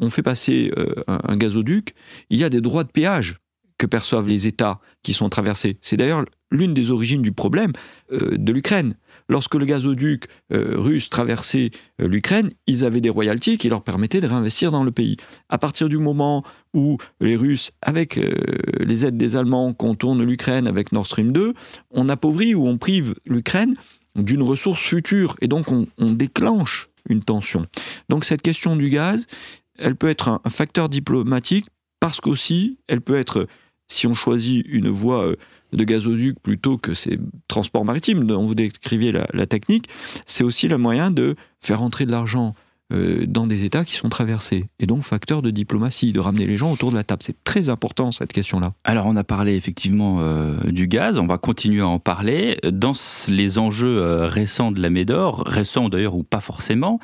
fait 0.10 0.22
passer 0.22 0.72
euh, 0.78 0.94
un 1.08 1.38
gazoduc, 1.38 1.94
il 2.30 2.38
y 2.38 2.44
a 2.44 2.50
des 2.50 2.60
droits 2.60 2.84
de 2.84 2.92
péage 2.92 3.38
que 3.78 3.86
perçoivent 3.86 4.28
les 4.28 4.48
États 4.48 4.80
qui 5.04 5.14
sont 5.14 5.30
traversés. 5.30 5.78
C'est 5.82 5.98
d'ailleurs 5.98 6.26
l'une 6.52 6.74
des 6.74 6.92
origines 6.92 7.22
du 7.22 7.32
problème 7.32 7.74
euh, 8.12 8.38
de 8.38 8.52
l'Ukraine. 8.52 8.96
Lorsque 9.28 9.56
le 9.56 9.66
gazoduc 9.66 10.26
euh, 10.54 10.76
russe 10.78 11.10
traversait 11.10 11.72
euh, 12.02 12.08
l'Ukraine, 12.08 12.50
ils 12.68 12.86
avaient 12.86 13.02
des 13.02 13.10
royalties 13.10 13.58
qui 13.58 13.70
leur 13.70 13.84
permettaient 13.84 14.22
de 14.22 14.28
réinvestir 14.28 14.72
dans 14.72 14.84
le 14.84 14.92
pays. 14.92 15.18
À 15.50 15.58
partir 15.58 15.90
du 15.90 15.98
moment 15.98 16.44
où 16.74 16.98
les 17.20 17.36
Russes, 17.36 17.72
avec 17.82 18.20
les 18.80 19.06
aides 19.06 19.18
des 19.18 19.36
Allemands, 19.38 19.74
contournent 19.74 20.24
l'Ukraine 20.24 20.68
avec 20.68 20.92
Nord 20.92 21.06
Stream 21.06 21.32
2, 21.32 21.54
on 21.92 22.10
appauvrit 22.10 22.54
ou 22.54 22.68
on 22.68 22.78
prive 22.78 23.16
l'Ukraine 23.26 23.76
d'une 24.16 24.42
ressource 24.42 24.82
future 24.82 25.36
et 25.42 25.48
donc 25.48 25.72
on, 25.72 25.88
déclenche 25.98 26.90
une 27.08 27.24
tension. 27.24 27.66
Donc 28.10 28.26
cette 28.26 28.42
question 28.42 28.76
du 28.76 28.90
gaz, 28.90 29.26
elle 29.78 29.96
peut 29.96 30.10
être 30.10 30.28
un 30.28 30.50
facteur 30.50 30.90
diplomatique 30.90 31.66
parce 32.02 32.20
qu'aussi 32.20 32.78
elle 32.88 33.02
peut 33.02 33.16
être 33.16 33.48
si 33.88 34.08
on 34.08 34.14
choisit 34.14 34.66
une 34.68 34.90
voie 34.90 35.32
de 35.76 35.84
gazoduc 35.84 36.40
plutôt 36.42 36.78
que 36.78 36.94
ces 36.94 37.20
transports 37.48 37.86
maritimes 37.86 38.26
dont 38.26 38.46
vous 38.46 38.56
décriviez 38.56 39.12
la, 39.12 39.46
technique, 39.46 39.88
c'est 40.26 40.44
aussi 40.44 40.68
le 40.68 40.78
moyen 40.78 41.12
de 41.12 41.36
faire 41.60 41.82
entrer 41.82 42.06
de 42.06 42.12
l'argent 42.12 42.56
euh, 42.94 43.26
dans 43.28 43.48
des 43.48 43.64
États 43.64 43.84
qui 43.84 43.94
sont 43.94 44.10
traversés. 44.10 44.66
Et 44.80 44.86
donc, 44.86 45.04
facteur 45.04 45.42
de 45.42 45.52
diplomatie, 45.52 46.14
de 46.14 46.20
ramener 46.20 46.46
les 46.46 46.58
gens 46.58 46.72
autour 46.72 46.92
de 46.92 46.96
la 46.96 47.04
table. 47.04 47.22
C'est 47.24 47.44
très 47.44 47.70
important, 47.70 48.12
cette 48.12 48.34
question-là. 48.34 48.74
Alors, 48.84 49.06
on 49.08 49.16
a 49.16 49.24
parlé 49.24 49.56
effectivement 49.56 50.18
euh, 50.20 50.56
du 50.72 50.88
gaz, 50.88 51.20
on 51.20 51.28
va 51.28 51.38
continuer 51.38 51.82
à 51.82 51.88
en 51.88 52.00
parler. 52.00 52.58
Dans 52.64 52.94
les 53.28 53.60
enjeux 53.60 54.26
récents 54.26 54.72
de 54.72 54.82
la 54.82 54.90
Médor, 54.90 55.44
récents 55.46 55.90
d'ailleurs 55.90 56.16
ou 56.16 56.24
pas 56.24 56.42
forcément, 56.42 57.00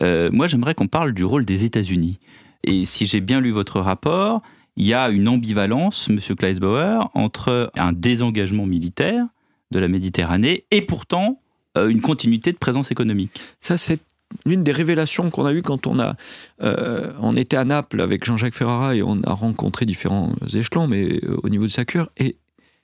moi 0.00 0.46
j'aimerais 0.46 0.74
qu'on 0.74 0.88
parle 0.88 1.12
du 1.12 1.24
rôle 1.24 1.46
des 1.46 1.64
États-Unis. 1.64 2.18
Et 2.64 2.84
si 2.84 3.06
j'ai 3.06 3.20
bien 3.20 3.40
lu 3.40 3.50
votre 3.50 3.80
rapport, 3.80 4.42
il 4.76 4.86
y 4.86 4.94
a 4.94 5.08
une 5.08 5.28
ambivalence, 5.28 6.08
Monsieur 6.08 6.34
Kleisbauer, 6.34 7.08
entre 7.14 7.70
un 7.76 7.92
désengagement 7.92 8.66
militaire 8.66 9.24
de 9.70 9.78
la 9.78 9.88
Méditerranée 9.88 10.64
et 10.70 10.82
pourtant 10.82 11.40
euh, 11.76 11.88
une 11.88 12.00
continuité 12.00 12.52
de 12.52 12.58
présence 12.58 12.90
économique. 12.90 13.30
Ça, 13.58 13.76
c'est 13.76 14.00
l'une 14.44 14.62
des 14.62 14.72
révélations 14.72 15.30
qu'on 15.30 15.46
a 15.46 15.52
eues 15.52 15.62
quand 15.62 15.86
on 15.86 15.98
a 15.98 16.14
euh, 16.62 17.12
on 17.20 17.34
était 17.36 17.56
à 17.56 17.64
Naples 17.64 18.00
avec 18.00 18.24
Jean-Jacques 18.24 18.54
Ferrara 18.54 18.94
et 18.94 19.02
on 19.02 19.20
a 19.22 19.32
rencontré 19.32 19.86
différents 19.86 20.32
échelons, 20.52 20.86
mais 20.88 21.20
euh, 21.24 21.38
au 21.42 21.48
niveau 21.48 21.64
de 21.64 21.72
sa 21.72 21.84
cure, 21.84 22.10
et 22.16 22.36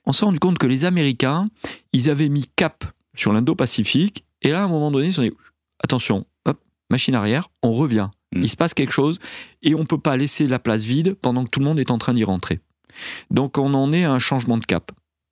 on 0.05 0.13
s'est 0.13 0.25
rendu 0.25 0.39
compte 0.39 0.57
que 0.57 0.67
les 0.67 0.85
Américains, 0.85 1.49
ils 1.91 2.09
avaient 2.09 2.29
mis 2.29 2.45
cap 2.55 2.85
sur 3.13 3.31
l'Indo-Pacifique, 3.33 4.25
et 4.41 4.49
là, 4.49 4.61
à 4.61 4.65
un 4.65 4.67
moment 4.67 4.91
donné, 4.91 5.07
ils 5.07 5.13
se 5.13 5.17
sont 5.17 5.27
dit 5.27 5.33
attention, 5.79 6.25
machine 6.89 7.15
arrière, 7.15 7.49
on 7.61 7.73
revient. 7.73 8.09
Mm. 8.33 8.43
Il 8.43 8.49
se 8.49 8.57
passe 8.57 8.73
quelque 8.73 8.93
chose 8.93 9.19
et 9.61 9.75
on 9.75 9.79
ne 9.79 9.85
peut 9.85 9.99
pas 9.99 10.17
laisser 10.17 10.47
la 10.47 10.59
place 10.59 10.83
vide 10.83 11.15
pendant 11.21 11.43
que 11.43 11.49
tout 11.49 11.59
le 11.59 11.65
monde 11.65 11.79
est 11.79 11.91
en 11.91 11.97
train 11.97 12.13
d'y 12.13 12.23
rentrer. 12.23 12.59
Donc 13.31 13.57
on 13.57 13.73
en 13.73 13.91
est 13.93 14.03
à 14.03 14.11
un 14.11 14.19
changement 14.19 14.57
de 14.57 14.65
cap. 14.65 14.91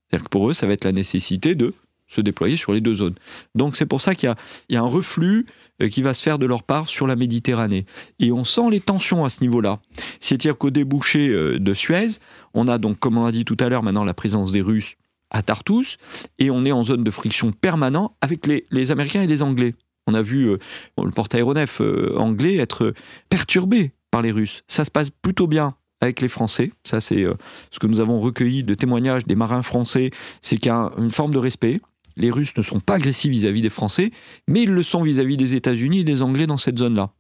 C'est-à-dire 0.10 0.26
que 0.26 0.30
pour 0.30 0.50
eux, 0.50 0.54
ça 0.54 0.68
va 0.68 0.74
être 0.74 0.84
la 0.84 0.92
nécessité 0.92 1.56
de 1.56 1.74
se 2.08 2.20
déployer 2.20 2.58
sur 2.58 2.74
les 2.74 2.82
deux 2.82 2.96
zones. 2.96 3.16
Donc 3.56 3.78
c'est 3.78 3.86
pour 3.86 4.02
ça 4.02 4.16
qu'il 4.16 4.34
y, 4.70 4.76
a 4.76 4.82
un 4.82 4.86
reflux 4.86 5.46
euh, 5.82 5.88
qui 5.88 6.02
va 6.02 6.14
se 6.14 6.22
faire 6.22 6.38
de 6.38 6.46
leur 6.46 6.64
part 6.64 6.90
sur 6.90 7.08
la 7.08 7.16
Méditerranée. 7.16 7.86
Et 8.20 8.34
on 8.34 8.44
sent 8.44 8.70
les 8.70 8.82
tensions 8.82 9.24
à 9.24 9.30
ce 9.30 9.42
niveau-là. 9.42 9.80
C'est-à-dire 10.20 10.58
qu'au 10.58 10.72
débouché 10.72 11.30
euh, 11.30 11.58
de 11.58 11.74
Suez, 11.74 12.20
on 12.54 12.68
a 12.68 12.78
donc, 12.78 13.00
comme 13.00 13.18
on 13.18 13.26
a 13.26 13.32
dit 13.32 13.46
tout 13.46 13.56
à 13.62 13.70
l'heure, 13.70 13.84
maintenant 13.84 14.04
la 14.04 14.14
présence 14.14 14.52
des 14.52 14.62
Russes 14.62 14.96
à 15.30 15.42
Tartus, 15.42 15.96
et 16.40 16.52
on 16.52 16.66
est 16.66 16.74
en 16.74 16.84
zone 16.84 17.06
de 17.06 17.12
friction 17.12 17.54
permanent 17.54 18.18
avec 18.20 18.46
les 18.48 18.92
Américains 18.92 19.22
et 19.22 19.28
les 19.28 19.44
Anglais. 19.44 19.76
On 20.12 20.14
a 20.14 20.22
vu 20.22 20.50
euh, 20.50 20.58
le 21.02 21.12
porte-aéronef 21.12 21.80
euh, 21.80 22.16
anglais 22.18 22.58
être 22.58 22.94
perturbé 23.30 23.94
par 24.12 24.22
les 24.22 24.32
Russes. 24.32 24.64
Ça 24.68 24.84
se 24.84 24.92
passe 24.92 25.10
plutôt 25.10 25.48
bien 25.48 25.76
avec 26.02 26.20
les 26.22 26.28
Français. 26.28 26.74
Ça, 26.84 27.00
c'est 27.00 27.24
euh, 27.24 27.36
ce 27.70 27.80
que 27.80 27.88
nous 27.88 28.02
avons 28.02 28.20
recueilli 28.20 28.64
de 28.64 28.74
témoignages 28.74 29.26
des 29.26 29.36
marins 29.36 29.62
français. 29.62 30.12
C'est 30.42 30.58
qu'il 30.58 30.68
y 30.68 30.76
a 30.76 30.92
une 30.98 31.10
forme 31.10 31.34
de 31.34 31.38
respect. 31.38 31.80
Les 32.18 32.30
Russes 32.30 32.58
ne 32.58 32.62
sont 32.62 32.82
pas 32.82 32.96
agressifs 32.96 33.32
vis-à-vis 33.32 33.62
des 33.62 33.70
Français, 33.70 34.12
mais 34.50 34.64
ils 34.64 34.72
le 34.72 34.84
sont 34.84 35.02
vis-à-vis 35.02 35.38
des 35.38 35.56
États-Unis 35.56 36.00
et 36.00 36.04
des 36.04 36.22
Anglais 36.22 36.46
dans 36.46 36.58
cette 36.58 36.78
zone-là. 36.78 37.12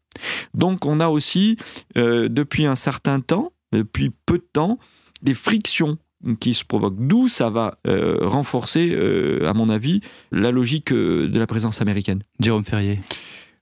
Donc, 0.54 0.86
on 0.86 1.00
a 1.00 1.08
aussi, 1.08 1.56
depuis 1.96 2.66
un 2.66 2.76
certain 2.76 3.22
temps, 3.22 3.54
depuis 3.72 4.12
peu 4.26 4.38
de 4.38 4.48
temps, 4.52 4.80
des 5.22 5.34
frictions 5.34 5.98
qui 6.40 6.54
se 6.54 6.66
provoquent. 6.66 7.00
D'où 7.00 7.28
ça 7.28 7.50
va 7.50 7.78
renforcer, 8.22 8.96
à 9.46 9.54
mon 9.54 9.70
avis, 9.70 10.02
la 10.32 10.52
logique 10.52 10.92
de 10.94 11.40
la 11.40 11.48
présence 11.48 11.82
américaine. 11.82 12.22
Jérôme 12.40 12.66
Ferrier. 12.66 13.00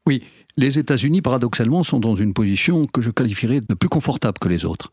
Oui, 0.08 0.24
les 0.58 0.80
États-Unis, 0.80 1.22
paradoxalement, 1.22 1.84
sont 1.84 2.00
dans 2.00 2.16
une 2.16 2.34
position 2.34 2.88
que 2.88 3.02
je 3.02 3.12
qualifierais 3.12 3.62
de 3.62 3.74
plus 3.76 3.90
confortable 3.90 4.40
que 4.40 4.50
les 4.50 4.66
autres. 4.66 4.92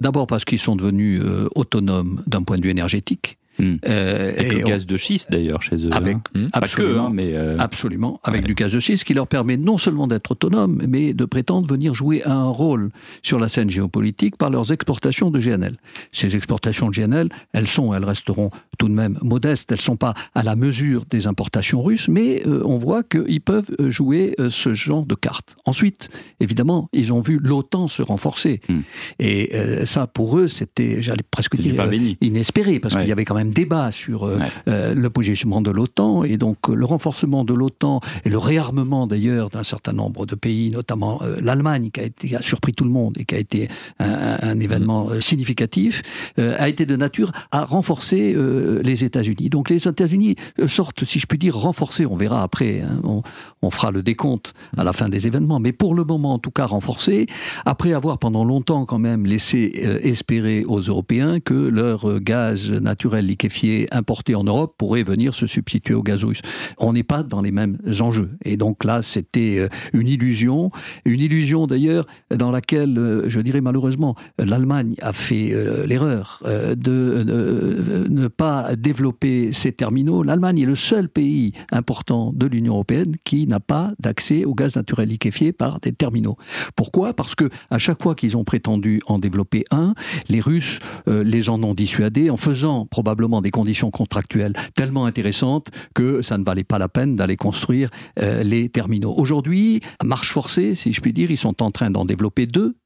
D'abord 0.00 0.26
parce 0.26 0.44
qu'ils 0.44 0.58
sont 0.58 0.76
devenus 0.76 1.22
autonomes 1.54 2.22
d'un 2.26 2.42
point 2.42 2.58
de 2.58 2.64
vue 2.64 2.70
énergétique. 2.70 3.37
Hmm. 3.58 3.76
Euh, 3.88 4.32
avec 4.38 4.52
le 4.52 4.60
gaz 4.60 4.86
de 4.86 4.96
schiste 4.96 5.32
d'ailleurs 5.32 5.62
chez 5.62 5.76
eux. 5.76 5.90
Avec, 5.92 6.16
hein. 6.36 6.48
absolument, 6.52 7.08
hein, 7.08 7.10
mais 7.12 7.34
euh, 7.34 7.56
absolument, 7.58 8.20
avec 8.22 8.44
du 8.44 8.54
gaz 8.54 8.72
de 8.72 8.78
schiste 8.78 9.02
qui 9.04 9.14
leur 9.14 9.26
permet 9.26 9.56
non 9.56 9.78
seulement 9.78 10.06
d'être 10.06 10.30
autonomes, 10.30 10.80
mais 10.88 11.12
de 11.12 11.24
prétendre 11.24 11.68
venir 11.68 11.92
jouer 11.92 12.22
un 12.24 12.44
rôle 12.44 12.90
sur 13.22 13.40
la 13.40 13.48
scène 13.48 13.68
géopolitique 13.68 14.36
par 14.36 14.50
leurs 14.50 14.72
exportations 14.72 15.32
de 15.32 15.40
GNL. 15.40 15.76
Ces 16.12 16.36
exportations 16.36 16.88
de 16.88 16.94
GNL, 16.94 17.30
elles 17.52 17.66
sont, 17.66 17.92
elles 17.94 18.04
resteront 18.04 18.50
tout 18.78 18.88
de 18.88 18.94
même 18.94 19.18
modestes, 19.22 19.72
elles 19.72 19.80
sont 19.80 19.96
pas 19.96 20.14
à 20.36 20.44
la 20.44 20.54
mesure 20.54 21.04
des 21.10 21.26
importations 21.26 21.82
russes, 21.82 22.08
mais 22.08 22.46
euh, 22.46 22.62
on 22.64 22.76
voit 22.76 23.02
qu'ils 23.02 23.40
peuvent 23.40 23.70
jouer 23.88 24.36
ce 24.50 24.74
genre 24.74 25.04
de 25.04 25.16
cartes. 25.16 25.56
Ensuite, 25.64 26.10
évidemment, 26.38 26.88
ils 26.92 27.12
ont 27.12 27.20
vu 27.20 27.40
l'OTAN 27.42 27.88
se 27.88 28.02
renforcer, 28.02 28.60
hmm. 28.68 28.80
et 29.18 29.50
ça 29.84 30.06
pour 30.06 30.38
eux, 30.38 30.46
c'était, 30.46 31.02
j'allais 31.02 31.24
presque 31.28 31.56
dire, 31.56 31.74
inespéré, 32.20 32.78
parce 32.78 32.94
qu'il 32.94 33.08
y 33.08 33.12
avait 33.12 33.24
quand 33.24 33.34
même 33.34 33.47
débat 33.50 33.90
sur 33.92 34.24
euh, 34.24 34.38
euh, 34.68 34.94
le 34.94 35.10
positionnement 35.10 35.60
de 35.60 35.70
l'OTAN 35.70 36.24
et 36.24 36.36
donc 36.36 36.68
euh, 36.68 36.74
le 36.74 36.84
renforcement 36.84 37.44
de 37.44 37.54
l'OTAN 37.54 38.00
et 38.24 38.30
le 38.30 38.38
réarmement 38.38 39.06
d'ailleurs 39.06 39.50
d'un 39.50 39.62
certain 39.62 39.92
nombre 39.92 40.26
de 40.26 40.34
pays, 40.34 40.70
notamment 40.70 41.20
l'Allemagne 41.40 41.90
qui 41.90 42.00
a, 42.00 42.04
été, 42.04 42.36
a 42.36 42.42
surpris 42.42 42.72
tout 42.72 42.84
le 42.84 42.90
monde 42.90 43.16
et 43.18 43.24
qui 43.24 43.34
a 43.34 43.38
été 43.38 43.68
un, 43.98 44.58
événement 44.58 45.06
mm. 45.06 45.20
significatif, 45.20 46.02
a 46.36 46.68
été 46.68 46.86
de 46.86 46.96
nature 46.96 47.32
à 47.50 47.64
renforcer 47.64 48.36
les 48.82 49.04
États-Unis. 49.04 49.48
Donc 49.48 49.70
les 49.70 49.86
États-Unis 49.86 50.36
sortent, 50.66 51.04
si 51.04 51.18
je 51.18 51.26
puis 51.26 51.38
dire, 51.38 51.56
renforcés. 51.56 52.06
On 52.06 52.16
verra 52.16 52.42
après. 52.42 52.80
Hein, 52.80 53.00
on, 53.04 53.22
on, 53.62 53.70
fera 53.70 53.90
le 53.90 54.02
décompte 54.02 54.52
à 54.76 54.84
la 54.84 54.92
fin 54.92 55.08
des 55.08 55.26
événements, 55.26 55.60
mais 55.60 55.72
pour 55.72 55.94
le 55.94 56.04
moment, 56.04 56.34
en 56.34 56.38
tout 56.38 56.50
cas, 56.50 56.66
renforcés. 56.66 57.26
Après 57.64 57.92
avoir 57.92 58.18
pendant 58.18 58.44
longtemps 58.44 58.84
quand 58.84 58.98
même 58.98 59.26
laissé 59.26 59.72
espérer 60.02 60.64
aux 60.64 60.80
Européens 60.80 61.40
que 61.40 61.54
leur 61.54 62.20
gaz 62.20 62.70
naturel 62.70 63.26
liquéfié 63.38 63.86
importé 63.92 64.34
en 64.34 64.42
Europe 64.42 64.74
pourrait 64.76 65.04
venir 65.04 65.32
se 65.32 65.46
substituer 65.46 65.94
au 65.94 66.02
gaz 66.02 66.24
russe. 66.24 66.40
On 66.78 66.92
n'est 66.92 67.04
pas 67.04 67.22
dans 67.22 67.40
les 67.40 67.52
mêmes 67.52 67.78
enjeux. 68.00 68.30
Et 68.44 68.56
donc 68.56 68.82
là, 68.82 69.00
c'était 69.02 69.58
euh, 69.58 69.68
une 69.92 70.08
illusion, 70.08 70.72
une 71.04 71.20
illusion 71.20 71.68
d'ailleurs 71.68 72.06
dans 72.34 72.50
laquelle, 72.50 72.98
euh, 72.98 73.28
je 73.28 73.40
dirais 73.40 73.60
malheureusement, 73.60 74.16
l'Allemagne 74.40 74.96
a 75.02 75.12
fait 75.12 75.52
euh, 75.52 75.86
l'erreur 75.86 76.42
de 76.44 78.06
ne 78.08 78.26
pas 78.26 78.74
développer 78.74 79.52
ses 79.52 79.70
terminaux. 79.70 80.24
L'Allemagne 80.24 80.58
est 80.58 80.66
le 80.66 80.74
seul 80.74 81.08
pays 81.08 81.52
important 81.70 82.32
de 82.34 82.46
l'Union 82.46 82.74
européenne 82.74 83.14
qui 83.22 83.46
n'a 83.46 83.60
pas 83.60 83.92
d'accès 84.00 84.44
au 84.44 84.54
gaz 84.54 84.74
naturel 84.74 85.08
liquéfié 85.08 85.52
par 85.52 85.78
des 85.80 85.92
terminaux. 85.92 86.36
Pourquoi? 86.74 87.14
Parce 87.14 87.34
que 87.34 87.48
à 87.70 87.78
chaque 87.78 88.02
fois 88.02 88.14
qu'ils 88.14 88.36
ont 88.36 88.44
prétendu 88.44 89.00
en 89.06 89.18
développer 89.18 89.64
un, 89.70 89.94
les 90.28 90.40
Russes 90.40 90.80
les 91.06 91.50
en 91.50 91.62
ont 91.62 91.74
dissuadés 91.74 92.30
en 92.30 92.36
faisant 92.36 92.86
probablement 92.86 93.27
des 93.40 93.50
conditions 93.50 93.90
contractuelles 93.90 94.54
tellement 94.74 95.06
intéressantes 95.06 95.68
que 95.94 96.22
ça 96.22 96.38
ne 96.38 96.44
valait 96.44 96.64
pas 96.64 96.78
la 96.78 96.88
peine 96.88 97.16
d'aller 97.16 97.36
construire 97.36 97.90
euh, 98.18 98.42
les 98.42 98.68
terminaux. 98.68 99.14
Aujourd'hui, 99.16 99.80
marche 100.04 100.32
forcée, 100.32 100.74
si 100.74 100.92
je 100.92 101.00
puis 101.00 101.12
dire, 101.12 101.30
ils 101.30 101.36
sont 101.36 101.62
en 101.62 101.70
train 101.70 101.90
d'en 101.90 102.04
développer 102.04 102.46
deux 102.46 102.76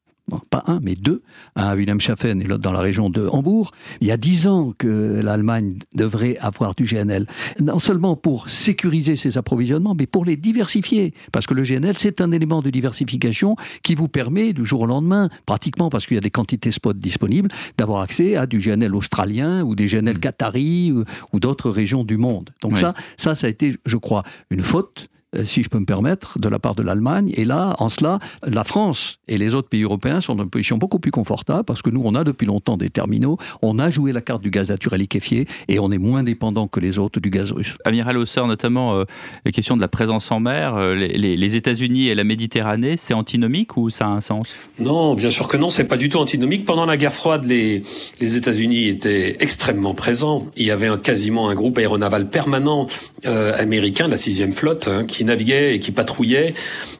pas 0.50 0.62
un, 0.66 0.80
mais 0.80 0.94
deux, 0.94 1.20
un 1.56 1.68
à 1.68 1.74
Wilhelmshaven 1.74 2.40
et 2.40 2.44
l'autre 2.44 2.62
dans 2.62 2.72
la 2.72 2.80
région 2.80 3.10
de 3.10 3.26
Hambourg. 3.26 3.72
Il 4.00 4.06
y 4.06 4.12
a 4.12 4.16
dix 4.16 4.46
ans 4.46 4.72
que 4.76 5.20
l'Allemagne 5.22 5.78
devrait 5.94 6.36
avoir 6.38 6.74
du 6.74 6.84
GNL, 6.84 7.26
non 7.60 7.78
seulement 7.78 8.16
pour 8.16 8.48
sécuriser 8.48 9.16
ses 9.16 9.36
approvisionnements, 9.36 9.94
mais 9.98 10.06
pour 10.06 10.24
les 10.24 10.36
diversifier. 10.36 11.12
Parce 11.32 11.46
que 11.46 11.54
le 11.54 11.62
GNL, 11.62 11.96
c'est 11.96 12.20
un 12.20 12.32
élément 12.32 12.62
de 12.62 12.70
diversification 12.70 13.56
qui 13.82 13.94
vous 13.94 14.08
permet, 14.08 14.52
du 14.52 14.64
jour 14.64 14.82
au 14.82 14.86
lendemain, 14.86 15.28
pratiquement 15.46 15.90
parce 15.90 16.06
qu'il 16.06 16.14
y 16.14 16.18
a 16.18 16.22
des 16.22 16.30
quantités 16.30 16.70
spot 16.70 16.98
disponibles, 16.98 17.50
d'avoir 17.76 18.02
accès 18.02 18.36
à 18.36 18.46
du 18.46 18.58
GNL 18.58 18.94
australien 18.94 19.62
ou 19.62 19.74
des 19.74 19.86
GNL 19.86 20.18
qatari 20.18 20.92
ou, 20.92 21.40
d'autres 21.40 21.70
régions 21.70 22.04
du 22.04 22.16
monde. 22.16 22.50
Donc 22.60 22.78
ça, 22.78 22.94
ça, 23.16 23.34
ça 23.34 23.48
a 23.48 23.50
été, 23.50 23.74
je 23.84 23.96
crois, 23.96 24.22
une 24.50 24.62
faute 24.62 25.08
si 25.44 25.62
je 25.62 25.68
peux 25.68 25.78
me 25.78 25.86
permettre, 25.86 26.38
de 26.38 26.48
la 26.48 26.58
part 26.58 26.74
de 26.74 26.82
l'Allemagne. 26.82 27.32
Et 27.34 27.44
là, 27.44 27.74
en 27.78 27.88
cela, 27.88 28.18
la 28.46 28.64
France 28.64 29.18
et 29.28 29.38
les 29.38 29.54
autres 29.54 29.68
pays 29.68 29.82
européens 29.82 30.20
sont 30.20 30.34
dans 30.34 30.44
une 30.44 30.50
position 30.50 30.76
beaucoup 30.76 30.98
plus 30.98 31.10
confortable 31.10 31.64
parce 31.64 31.82
que 31.82 31.90
nous, 31.90 32.02
on 32.04 32.14
a 32.14 32.24
depuis 32.24 32.46
longtemps 32.46 32.76
des 32.76 32.90
terminaux, 32.90 33.36
on 33.62 33.78
a 33.78 33.90
joué 33.90 34.12
la 34.12 34.20
carte 34.20 34.42
du 34.42 34.50
gaz 34.50 34.70
naturel 34.70 35.00
liquéfié 35.00 35.46
et 35.68 35.78
on 35.78 35.90
est 35.90 35.98
moins 35.98 36.22
dépendant 36.22 36.68
que 36.68 36.80
les 36.80 36.98
autres 36.98 37.20
du 37.20 37.30
gaz 37.30 37.52
russe. 37.52 37.76
Amiral 37.84 38.18
Hausseur, 38.18 38.46
notamment 38.46 38.94
euh, 38.94 39.04
les 39.44 39.52
questions 39.52 39.76
de 39.76 39.80
la 39.80 39.88
présence 39.88 40.30
en 40.30 40.40
mer, 40.40 40.74
euh, 40.74 40.94
les, 40.94 41.56
États-Unis 41.56 42.08
et 42.08 42.14
la 42.14 42.24
Méditerranée, 42.24 42.96
c'est 42.96 43.14
antinomique 43.14 43.76
ou 43.76 43.90
ça 43.90 44.06
a 44.06 44.08
un 44.08 44.20
sens? 44.20 44.52
Non, 44.78 45.14
bien 45.14 45.30
sûr 45.30 45.48
que 45.48 45.56
non, 45.56 45.68
c'est 45.68 45.84
pas 45.84 45.96
du 45.96 46.08
tout 46.08 46.18
antinomique. 46.18 46.64
Pendant 46.64 46.86
la 46.86 46.96
guerre 46.96 47.12
froide, 47.12 47.44
les, 47.44 47.82
les 48.20 48.36
États-Unis 48.36 48.88
étaient 48.88 49.36
extrêmement 49.40 49.94
présents. 49.94 50.44
Il 50.56 50.64
y 50.64 50.70
avait 50.70 50.86
un, 50.86 50.98
quasiment 50.98 51.48
un 51.48 51.54
groupe 51.54 51.78
aéronaval 51.78 52.28
permanent 52.30 52.86
américain, 53.24 54.08
la 54.08 54.16
sixième 54.16 54.52
flotte, 54.52 54.88
hein, 54.88 55.04
qui 55.04 55.21
naviguait 55.24 55.76
et 55.76 55.78
qui 55.78 55.92
patrouillait 55.92 56.54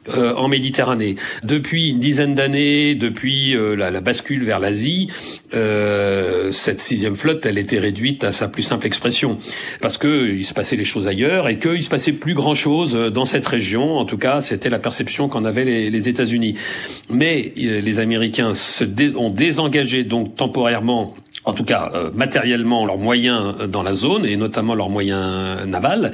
euh, 0.09 0.33
en 0.35 0.47
Méditerranée. 0.47 1.15
Depuis 1.43 1.89
une 1.89 1.99
dizaine 1.99 2.35
d'années, 2.35 2.95
depuis 2.95 3.55
euh, 3.55 3.75
la, 3.75 4.01
bascule 4.01 4.43
vers 4.43 4.59
l'Asie, 4.59 5.07
euh, 5.53 6.51
cette 6.51 6.81
sixième 6.81 7.15
flotte, 7.15 7.45
elle 7.45 7.57
était 7.57 7.79
réduite 7.79 8.23
à 8.23 8.31
sa 8.31 8.47
plus 8.47 8.63
simple 8.63 8.85
expression, 8.85 9.37
parce 9.81 9.97
que 9.97 10.29
il 10.29 10.45
se 10.45 10.53
passait 10.53 10.75
les 10.75 10.83
choses 10.83 11.07
ailleurs 11.07 11.47
et 11.47 11.57
qu'il 11.57 11.83
se 11.83 11.89
passait 11.89 12.11
plus 12.11 12.33
grand 12.33 12.53
chose 12.53 12.93
dans 12.93 13.25
cette 13.25 13.45
région. 13.45 13.97
En 13.97 14.05
tout 14.05 14.17
cas, 14.17 14.41
c'était 14.41 14.69
la 14.69 14.79
perception 14.79 15.29
qu'en 15.29 15.45
avaient 15.45 15.65
les, 15.65 15.89
les 15.89 16.09
États-Unis. 16.09 16.55
Mais 17.09 17.53
les 17.55 17.99
Américains 17.99 18.55
se 18.55 18.83
ont 19.15 19.29
désengagé 19.29 20.03
donc 20.03 20.35
temporairement 20.35 21.15
en 21.45 21.53
tout 21.53 21.63
cas 21.63 21.91
euh, 21.93 22.11
matériellement 22.13 22.85
leurs 22.85 22.97
moyens 22.97 23.55
euh, 23.59 23.67
dans 23.67 23.83
la 23.83 23.93
zone 23.93 24.25
et 24.25 24.37
notamment 24.37 24.75
leurs 24.75 24.89
moyens 24.89 25.65
navals. 25.65 26.11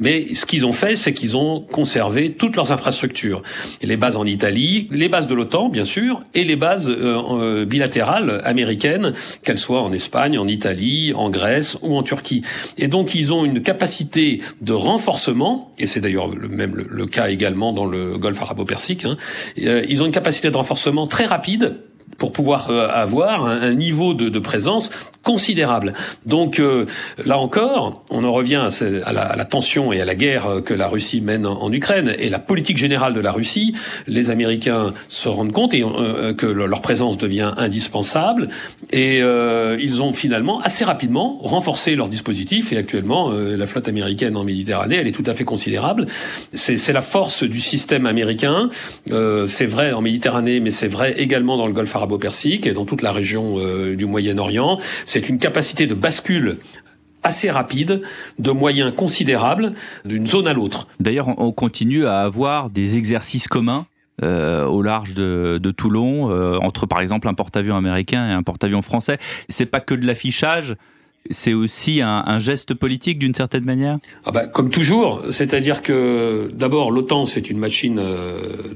Mais 0.00 0.34
ce 0.34 0.46
qu'ils 0.46 0.66
ont 0.66 0.72
fait, 0.72 0.96
c'est 0.96 1.12
qu'ils 1.12 1.36
ont 1.36 1.60
conservé 1.60 2.32
toutes 2.32 2.56
leurs 2.56 2.72
infrastructures, 2.72 3.42
les 3.82 3.96
bases 3.96 4.16
en 4.16 4.26
Italie, 4.26 4.88
les 4.90 5.08
bases 5.08 5.26
de 5.26 5.34
l'OTAN 5.34 5.68
bien 5.68 5.84
sûr, 5.84 6.22
et 6.34 6.44
les 6.44 6.56
bases 6.56 6.90
euh, 6.90 7.64
bilatérales 7.64 8.40
américaines, 8.44 9.12
qu'elles 9.42 9.58
soient 9.58 9.82
en 9.82 9.92
Espagne, 9.92 10.38
en 10.38 10.48
Italie, 10.48 11.12
en 11.14 11.30
Grèce 11.30 11.78
ou 11.82 11.96
en 11.96 12.02
Turquie. 12.02 12.42
Et 12.78 12.88
donc 12.88 13.14
ils 13.14 13.32
ont 13.32 13.44
une 13.44 13.62
capacité 13.62 14.40
de 14.60 14.72
renforcement, 14.72 15.72
et 15.78 15.86
c'est 15.86 16.00
d'ailleurs 16.00 16.28
le 16.28 16.48
même 16.48 16.74
le, 16.74 17.06
cas 17.06 17.28
également 17.28 17.72
dans 17.72 17.84
le 17.84 18.16
Golfe 18.16 18.40
arabo-persique. 18.40 19.04
Hein, 19.04 19.16
ils 19.56 20.02
ont 20.02 20.06
une 20.06 20.12
capacité 20.12 20.50
de 20.50 20.56
renforcement 20.56 21.06
très 21.06 21.26
rapide 21.26 21.76
pour 22.22 22.30
pouvoir 22.30 22.70
euh, 22.70 22.86
avoir 22.88 23.46
un, 23.46 23.74
niveau 23.74 24.14
de, 24.14 24.28
de, 24.28 24.38
présence 24.38 24.90
considérable. 25.24 25.92
Donc 26.24 26.60
euh, 26.60 26.86
là 27.24 27.36
encore, 27.36 28.00
on 28.10 28.22
en 28.22 28.32
revient 28.32 28.68
à 29.04 29.12
la, 29.12 29.22
à 29.22 29.34
la, 29.34 29.44
tension 29.44 29.92
et 29.92 30.00
à 30.00 30.04
la 30.04 30.14
guerre 30.14 30.46
euh, 30.46 30.60
que 30.60 30.72
la 30.72 30.86
Russie 30.86 31.20
mène 31.20 31.46
en, 31.46 31.72
Ukraine 31.72 32.14
et 32.16 32.28
la 32.28 32.38
politique 32.38 32.76
générale 32.76 33.12
de 33.12 33.18
la 33.18 33.32
Russie. 33.32 33.74
Les 34.06 34.30
Américains 34.30 34.92
se 35.08 35.28
rendent 35.28 35.50
compte 35.50 35.74
et, 35.74 35.82
que 36.36 36.46
leur 36.46 36.80
présence 36.80 37.18
devient 37.18 37.54
indispensable 37.56 38.48
et 38.92 39.18
ils 39.18 40.02
ont 40.02 40.12
finalement 40.12 40.60
assez 40.60 40.84
rapidement 40.84 41.38
renforcé 41.42 41.96
leur 41.96 42.08
dispositif 42.08 42.72
et 42.72 42.76
actuellement 42.76 43.30
la 43.30 43.66
flotte 43.66 43.88
américaine 43.88 44.36
en 44.36 44.44
Méditerranée, 44.44 44.96
elle 44.96 45.06
est 45.06 45.12
tout 45.12 45.24
à 45.26 45.34
fait 45.34 45.44
considérable. 45.44 46.06
C'est 46.52 46.92
la 46.92 47.00
force 47.00 47.44
du 47.44 47.60
système 47.60 48.04
américain. 48.06 48.68
c'est 49.46 49.66
vrai 49.66 49.92
en 49.92 50.02
Méditerranée, 50.02 50.60
mais 50.60 50.70
c'est 50.70 50.88
vrai 50.88 51.14
également 51.16 51.56
dans 51.56 51.66
le 51.66 51.72
Golfe 51.72 51.96
arabo-persique 52.12 52.66
et 52.66 52.72
dans 52.72 52.84
toute 52.84 53.02
la 53.02 53.12
région 53.12 53.58
euh, 53.58 53.96
du 53.96 54.06
Moyen-Orient. 54.06 54.78
C'est 55.04 55.28
une 55.28 55.38
capacité 55.38 55.86
de 55.86 55.94
bascule 55.94 56.58
assez 57.22 57.50
rapide, 57.50 58.02
de 58.38 58.50
moyens 58.50 58.92
considérables, 58.94 59.72
d'une 60.04 60.26
zone 60.26 60.48
à 60.48 60.52
l'autre. 60.52 60.88
D'ailleurs, 60.98 61.28
on 61.38 61.52
continue 61.52 62.06
à 62.06 62.20
avoir 62.20 62.68
des 62.68 62.96
exercices 62.96 63.46
communs 63.46 63.86
euh, 64.22 64.66
au 64.66 64.82
large 64.82 65.14
de, 65.14 65.58
Toulon, 65.76 66.30
euh, 66.30 66.58
entre 66.58 66.86
par 66.86 67.00
exemple 67.00 67.28
un 67.28 67.34
porte-avions 67.34 67.76
américain 67.76 68.28
et 68.28 68.32
un 68.32 68.42
porte-avions 68.42 68.82
français. 68.82 69.18
C'est 69.48 69.66
pas 69.66 69.80
que 69.80 69.94
de 69.94 70.06
l'affichage, 70.06 70.74
c'est 71.30 71.52
aussi 71.52 72.00
un, 72.02 72.38
geste 72.38 72.74
politique 72.74 73.18
d'une 73.18 73.34
certaine 73.34 73.64
manière? 73.64 73.98
Ah 74.24 74.32
bah, 74.32 74.46
Comme 74.46 74.70
toujours, 74.70 75.22
c'est-à-dire 75.30 75.82
que 75.82 76.48
d'abord 76.52 76.90
l'OTAN 76.90 77.26
c'est 77.26 77.50
une 77.50 77.58
machine 77.58 77.98
euh, 77.98 78.34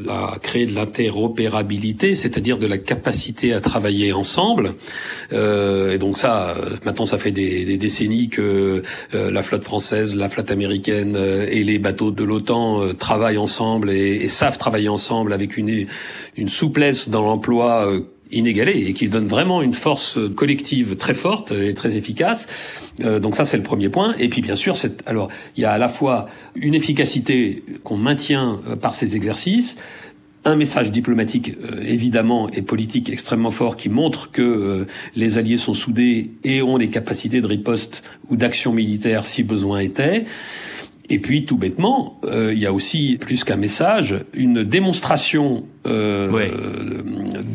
à 0.09 0.39
créer 0.39 0.67
de 0.67 0.75
l'interopérabilité, 0.75 2.15
c'est-à-dire 2.15 2.59
de 2.59 2.67
la 2.67 2.79
capacité 2.79 3.53
à 3.53 3.61
travailler 3.61 4.13
ensemble. 4.13 4.75
Euh, 5.33 5.95
et 5.95 5.99
donc 5.99 6.19
ça, 6.19 6.55
maintenant 6.85 7.07
ça 7.07 7.19
fait 7.19 7.33
des, 7.33 7.77
décennies 7.77 8.29
que 8.29 8.83
euh, 9.15 9.31
la 9.31 9.43
flotte 9.43 9.65
française, 9.65 10.15
la 10.15 10.29
flotte 10.29 10.51
américaine 10.51 11.17
et 11.17 11.65
les 11.65 11.79
bateaux 11.79 12.11
de 12.11 12.25
l'OTAN 12.25 12.95
travaillent 12.95 13.39
ensemble 13.39 13.91
et, 13.91 14.29
savent 14.29 14.59
travailler 14.59 14.89
ensemble 14.89 15.33
avec 15.33 15.57
une, 15.57 15.87
une 16.37 16.49
souplesse 16.49 17.09
dans 17.09 17.23
l'emploi 17.23 17.89
inégalée 18.31 18.87
et 18.89 18.93
qui 18.93 19.09
donne 19.09 19.27
vraiment 19.27 19.63
une 19.63 19.73
force 19.73 20.19
collective 20.35 20.97
très 20.97 21.15
forte 21.15 21.53
et 21.53 21.75
très 21.75 21.97
efficace. 21.97 22.47
Euh, 23.01 23.19
donc 23.19 23.37
ça 23.37 23.45
c'est 23.45 23.57
le 23.57 23.63
premier 23.63 23.89
point. 23.89 24.15
Et 24.19 24.29
puis 24.29 24.41
bien 24.41 24.57
sûr, 24.57 24.77
alors 25.07 25.29
il 25.57 25.63
y 25.63 25.65
a 25.65 25.73
à 25.73 25.79
la 25.79 25.89
fois 25.89 26.27
une 26.55 26.75
efficacité 26.75 27.63
qu'on 27.85 27.97
maintient 27.97 28.61
euh, 28.69 28.77
par 28.77 28.95
ces 28.95 29.17
exercices, 29.17 29.77
un 30.45 30.57
message 30.57 30.93
diplomatique 30.93 31.57
euh, 31.63 31.83
évidemment 31.83 32.49
et 32.51 32.63
politique 32.63 33.11
extrêmement 33.11 33.51
fort 33.51 33.77
qui 33.77 33.89
montre 33.89 34.31
que 34.31 34.87
les 35.15 35.39
alliés 35.39 35.57
sont 35.57 35.75
soudés 35.75 36.31
et 36.45 36.63
ont 36.63 36.77
les 36.77 36.89
capacités 36.89 37.41
de 37.41 37.47
riposte 37.47 38.03
ou 38.31 38.37
d'action 38.37 38.73
militaire 38.73 39.25
si 39.25 39.43
besoin 39.43 39.81
était. 39.81 40.25
Et 41.09 41.19
puis, 41.19 41.45
tout 41.45 41.57
bêtement, 41.57 42.21
euh, 42.25 42.53
il 42.53 42.59
y 42.59 42.67
a 42.67 42.73
aussi, 42.73 43.17
plus 43.21 43.45
qu'un 43.45 43.57
message, 43.57 44.17
une 44.35 44.65
démonstration 44.65 45.65
euh, 45.87 46.49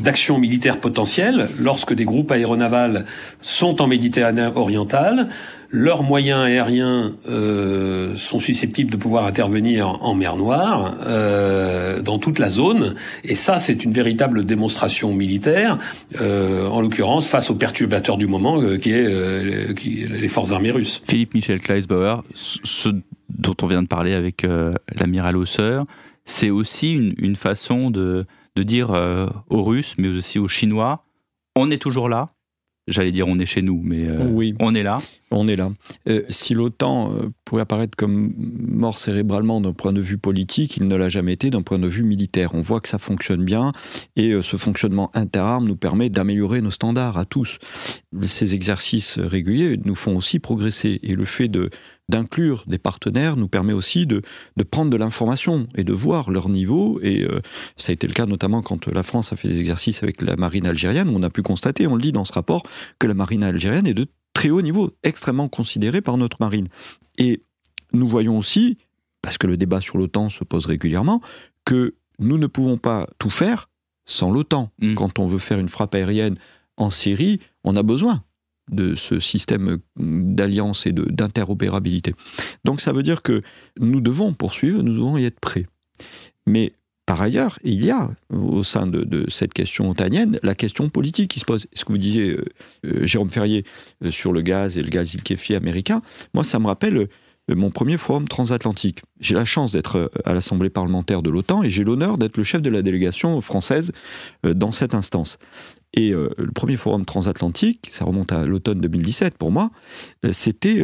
d'action 0.02 0.40
militaire 0.40 0.80
potentielle 0.80 1.50
lorsque 1.60 1.94
des 1.94 2.06
groupes 2.06 2.32
aéronavals 2.32 3.06
sont 3.42 3.82
en 3.82 3.88
Méditerranée 3.88 4.50
orientale. 4.56 5.28
Leurs 5.74 6.04
moyens 6.04 6.42
aériens 6.42 7.14
euh, 7.30 8.16
sont 8.18 8.40
susceptibles 8.40 8.92
de 8.92 8.98
pouvoir 8.98 9.26
intervenir 9.26 9.88
en 10.02 10.16
mer 10.16 10.36
Noire, 10.36 10.96
euh, 11.06 12.02
dans 12.02 12.20
toute 12.20 12.40
la 12.40 12.50
zone, 12.50 12.96
et 13.24 13.36
ça, 13.36 13.58
c'est 13.58 13.86
une 13.86 13.94
véritable 13.94 14.46
démonstration 14.46 15.14
militaire, 15.14 15.78
euh, 16.20 16.68
en 16.68 16.82
l'occurrence 16.82 17.28
face 17.28 17.50
aux 17.50 17.56
perturbateurs 17.56 18.18
du 18.18 18.28
moment, 18.28 18.62
euh, 18.62 18.78
qui 18.78 18.92
est 18.92 19.06
euh, 19.06 19.74
qui, 19.74 20.06
les 20.10 20.28
forces 20.28 20.52
armées 20.52 20.72
russes. 20.72 21.02
Philippe 21.06 21.34
Michel 21.34 21.62
Kleisbauer, 21.62 22.24
ce 22.34 22.90
dont 23.38 23.56
on 23.62 23.68
vient 23.68 23.82
de 23.82 23.88
parler 23.88 24.14
avec 24.14 24.44
euh, 24.44 24.74
l'amiral 24.98 25.38
Hausseur, 25.38 25.86
c'est 26.26 26.50
aussi 26.50 26.94
une, 26.94 27.14
une, 27.18 27.36
façon 27.36 27.92
de, 27.92 28.26
de 28.56 28.64
dire 28.64 28.92
euh, 28.92 29.28
aux 29.50 29.64
Russes, 29.64 29.96
mais 29.98 30.08
aussi 30.08 30.40
aux 30.40 30.48
Chinois, 30.48 31.04
on 31.56 31.72
est 31.72 31.78
toujours 31.78 32.10
là. 32.10 32.28
J'allais 32.88 33.12
dire 33.12 33.28
on 33.28 33.38
est 33.40 33.46
chez 33.46 33.62
nous, 33.62 33.82
mais 33.84 34.08
euh, 34.08 34.26
oui. 34.28 34.56
on 34.60 34.74
est 34.74 34.84
là. 34.84 34.98
On 35.30 35.48
est 35.48 35.56
là. 35.56 35.72
Euh, 36.08 36.24
si 36.30 36.54
l'OTAN 36.54 37.14
pouvait 37.52 37.64
apparaître 37.64 37.98
comme 37.98 38.34
mort 38.38 38.98
cérébralement 38.98 39.60
d'un 39.60 39.74
point 39.74 39.92
de 39.92 40.00
vue 40.00 40.18
politique, 40.18 40.78
il 40.78 40.88
ne 40.88 40.96
l'a 40.96 41.10
jamais 41.10 41.34
été 41.34 41.50
d'un 41.50 41.62
point 41.62 41.80
de 41.80 41.88
vue 41.88 42.04
militaire. 42.04 42.56
On 42.56 42.62
voit 42.62 42.80
que 42.80 42.88
ça 42.88 42.98
fonctionne 42.98 43.44
bien 43.44 43.74
et 44.16 44.42
ce 44.42 44.56
fonctionnement 44.56 45.12
interarmes 45.14 45.68
nous 45.68 45.76
permet 45.76 46.10
d'améliorer 46.10 46.62
nos 46.62 46.72
standards 46.72 47.18
à 47.18 47.26
tous. 47.26 47.58
Ces 48.22 48.56
exercices 48.56 49.20
réguliers 49.20 49.78
nous 49.84 49.96
font 49.96 50.16
aussi 50.16 50.40
progresser 50.40 51.02
et 51.04 51.14
le 51.14 51.26
fait 51.26 51.50
de 51.50 51.70
d'inclure 52.10 52.64
des 52.68 52.78
partenaires 52.78 53.38
nous 53.38 53.48
permet 53.48 53.74
aussi 53.74 54.06
de, 54.06 54.22
de 54.58 54.64
prendre 54.64 54.92
de 54.92 54.98
l'information 54.98 55.68
et 55.76 55.84
de 55.84 55.94
voir 55.94 56.30
leur 56.30 56.50
niveau. 56.50 57.00
Et 57.02 57.24
euh, 57.24 57.40
ça 57.78 57.92
a 57.92 57.94
été 57.94 58.06
le 58.06 58.14
cas 58.14 58.26
notamment 58.26 58.62
quand 58.62 58.88
la 58.88 59.02
France 59.02 59.32
a 59.34 59.36
fait 59.36 59.48
des 59.48 59.60
exercices 59.60 60.04
avec 60.04 60.22
la 60.22 60.36
marine 60.36 60.68
algérienne. 60.68 61.10
On 61.10 61.24
a 61.24 61.30
pu 61.30 61.42
constater, 61.42 61.88
on 61.88 61.96
le 61.96 62.02
dit 62.02 62.12
dans 62.12 62.26
ce 62.26 62.34
rapport, 62.34 62.64
que 63.00 63.08
la 63.08 63.14
marine 63.14 63.44
algérienne 63.44 63.88
est 63.88 63.94
de 63.94 64.06
très 64.34 64.50
haut 64.50 64.62
niveau, 64.62 64.92
extrêmement 65.04 65.50
considérée 65.50 66.02
par 66.02 66.18
notre 66.18 66.38
marine. 66.40 66.68
Et 67.18 67.44
nous 67.94 68.08
voyons 68.08 68.38
aussi, 68.38 68.78
parce 69.22 69.38
que 69.38 69.48
le 69.48 69.58
débat 69.58 69.82
sur 69.82 69.98
l'OTAN 69.98 70.30
se 70.30 70.44
pose 70.44 70.66
régulièrement, 70.66 71.22
que 71.66 71.96
nous 72.20 72.38
ne 72.38 72.48
pouvons 72.48 72.78
pas 72.78 73.08
tout 73.20 73.30
faire 73.30 73.70
sans 74.06 74.32
l'OTAN. 74.32 74.72
Mmh. 74.80 74.96
Quand 74.96 75.20
on 75.20 75.26
veut 75.26 75.40
faire 75.40 75.60
une 75.60 75.70
frappe 75.70 75.96
aérienne 75.96 76.36
en 76.78 76.90
Syrie, 76.90 77.40
on 77.64 77.76
a 77.76 77.84
besoin 77.84 78.24
de 78.72 78.96
ce 78.96 79.20
système 79.20 79.80
d'alliance 79.98 80.86
et 80.86 80.94
d'interopérabilité. 80.94 82.14
Donc 82.64 82.82
ça 82.82 82.94
veut 82.94 83.04
dire 83.04 83.22
que 83.22 83.42
nous 83.80 84.02
devons 84.02 84.34
poursuivre, 84.34 84.82
nous 84.82 84.94
devons 84.94 85.18
y 85.18 85.26
être 85.26 85.40
prêts. 85.40 85.68
Mais 86.46 86.74
par 87.12 87.22
ailleurs, 87.22 87.60
il 87.66 87.84
y 87.84 87.92
a 87.92 88.10
au 88.30 88.64
sein 88.64 88.88
de, 88.88 89.26
cette 89.28 89.52
question 89.52 89.90
otanienne 89.90 90.40
la 90.44 90.56
question 90.56 90.88
politique 90.88 91.30
qui 91.30 91.42
se 91.42 91.46
pose. 91.46 91.68
Ce 91.74 91.84
que 91.84 91.92
vous 91.92 91.98
disiez, 91.98 92.30
euh, 92.30 92.46
euh, 92.86 93.06
Jérôme 93.06 93.30
Ferrier, 93.30 93.66
euh, 94.06 94.12
sur 94.12 94.32
le 94.32 94.42
gaz 94.42 94.78
et 94.78 94.82
le 94.82 94.88
gaz 94.88 95.14
liquéfié 95.14 95.58
américain, 95.58 96.02
moi 96.34 96.46
ça 96.46 96.58
me 96.58 96.68
rappelle 96.68 97.10
mon 97.50 97.70
premier 97.70 97.98
forum 97.98 98.30
transatlantique. 98.30 99.02
J'ai 99.20 99.36
la 99.36 99.44
chance 99.44 99.74
d'être 99.74 100.10
à 100.24 100.34
l'Assemblée 100.34 100.70
parlementaire 100.70 101.22
de 101.22 101.30
l'OTAN 101.30 101.64
et 101.64 101.70
j'ai 101.70 101.84
l'honneur 101.84 102.18
d'être 102.18 102.38
le 102.38 102.46
chef 102.46 102.62
de 102.62 102.70
la 102.70 102.82
délégation 102.82 103.42
française 103.42 103.92
dans 104.44 104.72
cette 104.72 104.96
instance. 104.96 105.38
Et 105.94 106.12
le 106.12 106.52
premier 106.56 106.78
forum 106.78 107.04
transatlantique, 107.04 107.90
ça 107.92 108.06
remonte 108.06 108.32
à 108.32 108.46
l'automne 108.46 108.80
2017 108.80 109.38
pour 109.38 109.52
moi, 109.52 109.70
c'était 110.32 110.82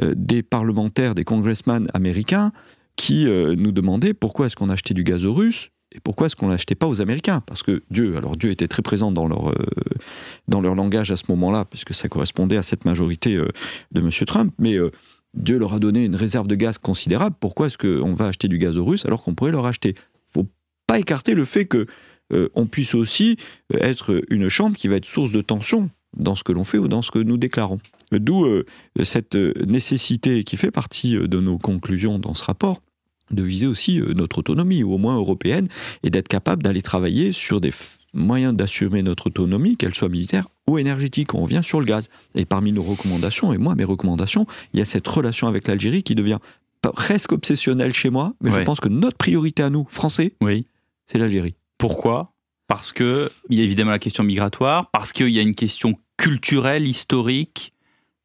des 0.00 0.42
parlementaires, 0.42 1.14
des 1.14 1.24
congressmen 1.24 1.88
américains 1.92 2.52
qui 2.96 3.26
nous 3.26 3.72
demandaient 3.72 4.14
pourquoi 4.14 4.46
est-ce 4.46 4.56
qu'on 4.56 4.70
achetait 4.70 4.94
du 4.94 5.04
gaz 5.04 5.24
aux 5.24 5.34
Russes 5.34 5.70
et 5.94 6.00
pourquoi 6.00 6.26
est-ce 6.26 6.36
qu'on 6.36 6.48
l'achetait 6.48 6.74
pas 6.74 6.88
aux 6.88 7.00
Américains? 7.00 7.42
Parce 7.46 7.62
que 7.62 7.82
Dieu, 7.90 8.16
alors 8.16 8.36
Dieu 8.36 8.50
était 8.50 8.66
très 8.66 8.82
présent 8.82 9.12
dans 9.12 9.28
leur, 9.28 9.54
dans 10.48 10.60
leur 10.60 10.74
langage 10.74 11.12
à 11.12 11.16
ce 11.16 11.24
moment-là, 11.28 11.64
puisque 11.64 11.94
ça 11.94 12.08
correspondait 12.08 12.56
à 12.56 12.62
cette 12.62 12.84
majorité 12.84 13.36
de 13.36 14.00
M. 14.00 14.10
Trump, 14.26 14.52
mais 14.58 14.76
Dieu 15.36 15.58
leur 15.58 15.74
a 15.74 15.78
donné 15.78 16.04
une 16.04 16.16
réserve 16.16 16.48
de 16.48 16.54
gaz 16.54 16.78
considérable. 16.78 17.36
Pourquoi 17.38 17.66
est-ce 17.66 17.78
qu'on 17.78 18.14
va 18.14 18.28
acheter 18.28 18.48
du 18.48 18.58
gaz 18.58 18.76
aux 18.76 18.84
Russes 18.84 19.04
alors 19.06 19.22
qu'on 19.22 19.34
pourrait 19.34 19.52
leur 19.52 19.66
acheter 19.66 19.94
faut 20.32 20.46
pas 20.86 20.98
écarter 20.98 21.34
le 21.34 21.44
fait 21.44 21.66
que 21.66 21.86
euh, 22.32 22.48
on 22.54 22.66
puisse 22.66 22.94
aussi 22.94 23.36
euh, 23.74 23.78
être 23.80 24.22
une 24.30 24.48
chambre 24.48 24.76
qui 24.76 24.88
va 24.88 24.96
être 24.96 25.04
source 25.04 25.30
de 25.30 25.42
tension 25.42 25.90
dans 26.16 26.34
ce 26.34 26.42
que 26.42 26.52
l'on 26.52 26.64
fait 26.64 26.78
ou 26.78 26.88
dans 26.88 27.02
ce 27.02 27.10
que 27.10 27.18
nous 27.18 27.36
déclarons. 27.36 27.78
D'où 28.10 28.44
euh, 28.44 28.64
cette 29.02 29.34
nécessité 29.34 30.44
qui 30.44 30.56
fait 30.56 30.70
partie 30.70 31.16
de 31.16 31.40
nos 31.40 31.58
conclusions 31.58 32.18
dans 32.18 32.34
ce 32.34 32.44
rapport 32.44 32.80
de 33.30 33.42
viser 33.42 33.66
aussi 33.66 34.00
notre 34.14 34.38
autonomie, 34.38 34.82
ou 34.82 34.94
au 34.94 34.98
moins 34.98 35.16
européenne, 35.16 35.68
et 36.02 36.10
d'être 36.10 36.28
capable 36.28 36.62
d'aller 36.62 36.82
travailler 36.82 37.32
sur 37.32 37.60
des 37.60 37.72
moyens 38.14 38.54
d'assumer 38.54 39.02
notre 39.02 39.26
autonomie, 39.28 39.76
qu'elle 39.76 39.94
soit 39.94 40.08
militaire 40.08 40.48
ou 40.68 40.78
énergétique. 40.78 41.34
On 41.34 41.42
revient 41.42 41.62
sur 41.62 41.80
le 41.80 41.86
gaz. 41.86 42.08
Et 42.34 42.44
parmi 42.44 42.72
nos 42.72 42.82
recommandations, 42.82 43.52
et 43.52 43.58
moi, 43.58 43.74
mes 43.74 43.84
recommandations, 43.84 44.46
il 44.72 44.78
y 44.78 44.82
a 44.82 44.84
cette 44.84 45.06
relation 45.06 45.48
avec 45.48 45.66
l'Algérie 45.68 46.02
qui 46.02 46.14
devient 46.14 46.38
presque 46.94 47.32
obsessionnelle 47.32 47.92
chez 47.92 48.10
moi, 48.10 48.34
mais 48.40 48.52
je 48.52 48.60
pense 48.60 48.80
que 48.80 48.88
notre 48.88 49.16
priorité 49.16 49.62
à 49.62 49.70
nous, 49.70 49.86
Français, 49.88 50.34
oui. 50.40 50.66
c'est 51.06 51.18
l'Algérie. 51.18 51.54
Pourquoi? 51.78 52.32
Parce 52.68 52.92
qu'il 52.92 53.30
y 53.50 53.60
a 53.60 53.64
évidemment 53.64 53.92
la 53.92 53.98
question 53.98 54.24
migratoire, 54.24 54.90
parce 54.90 55.12
qu'il 55.12 55.28
y 55.28 55.38
a 55.38 55.42
une 55.42 55.54
question 55.54 55.98
culturelle, 56.16 56.86
historique. 56.86 57.72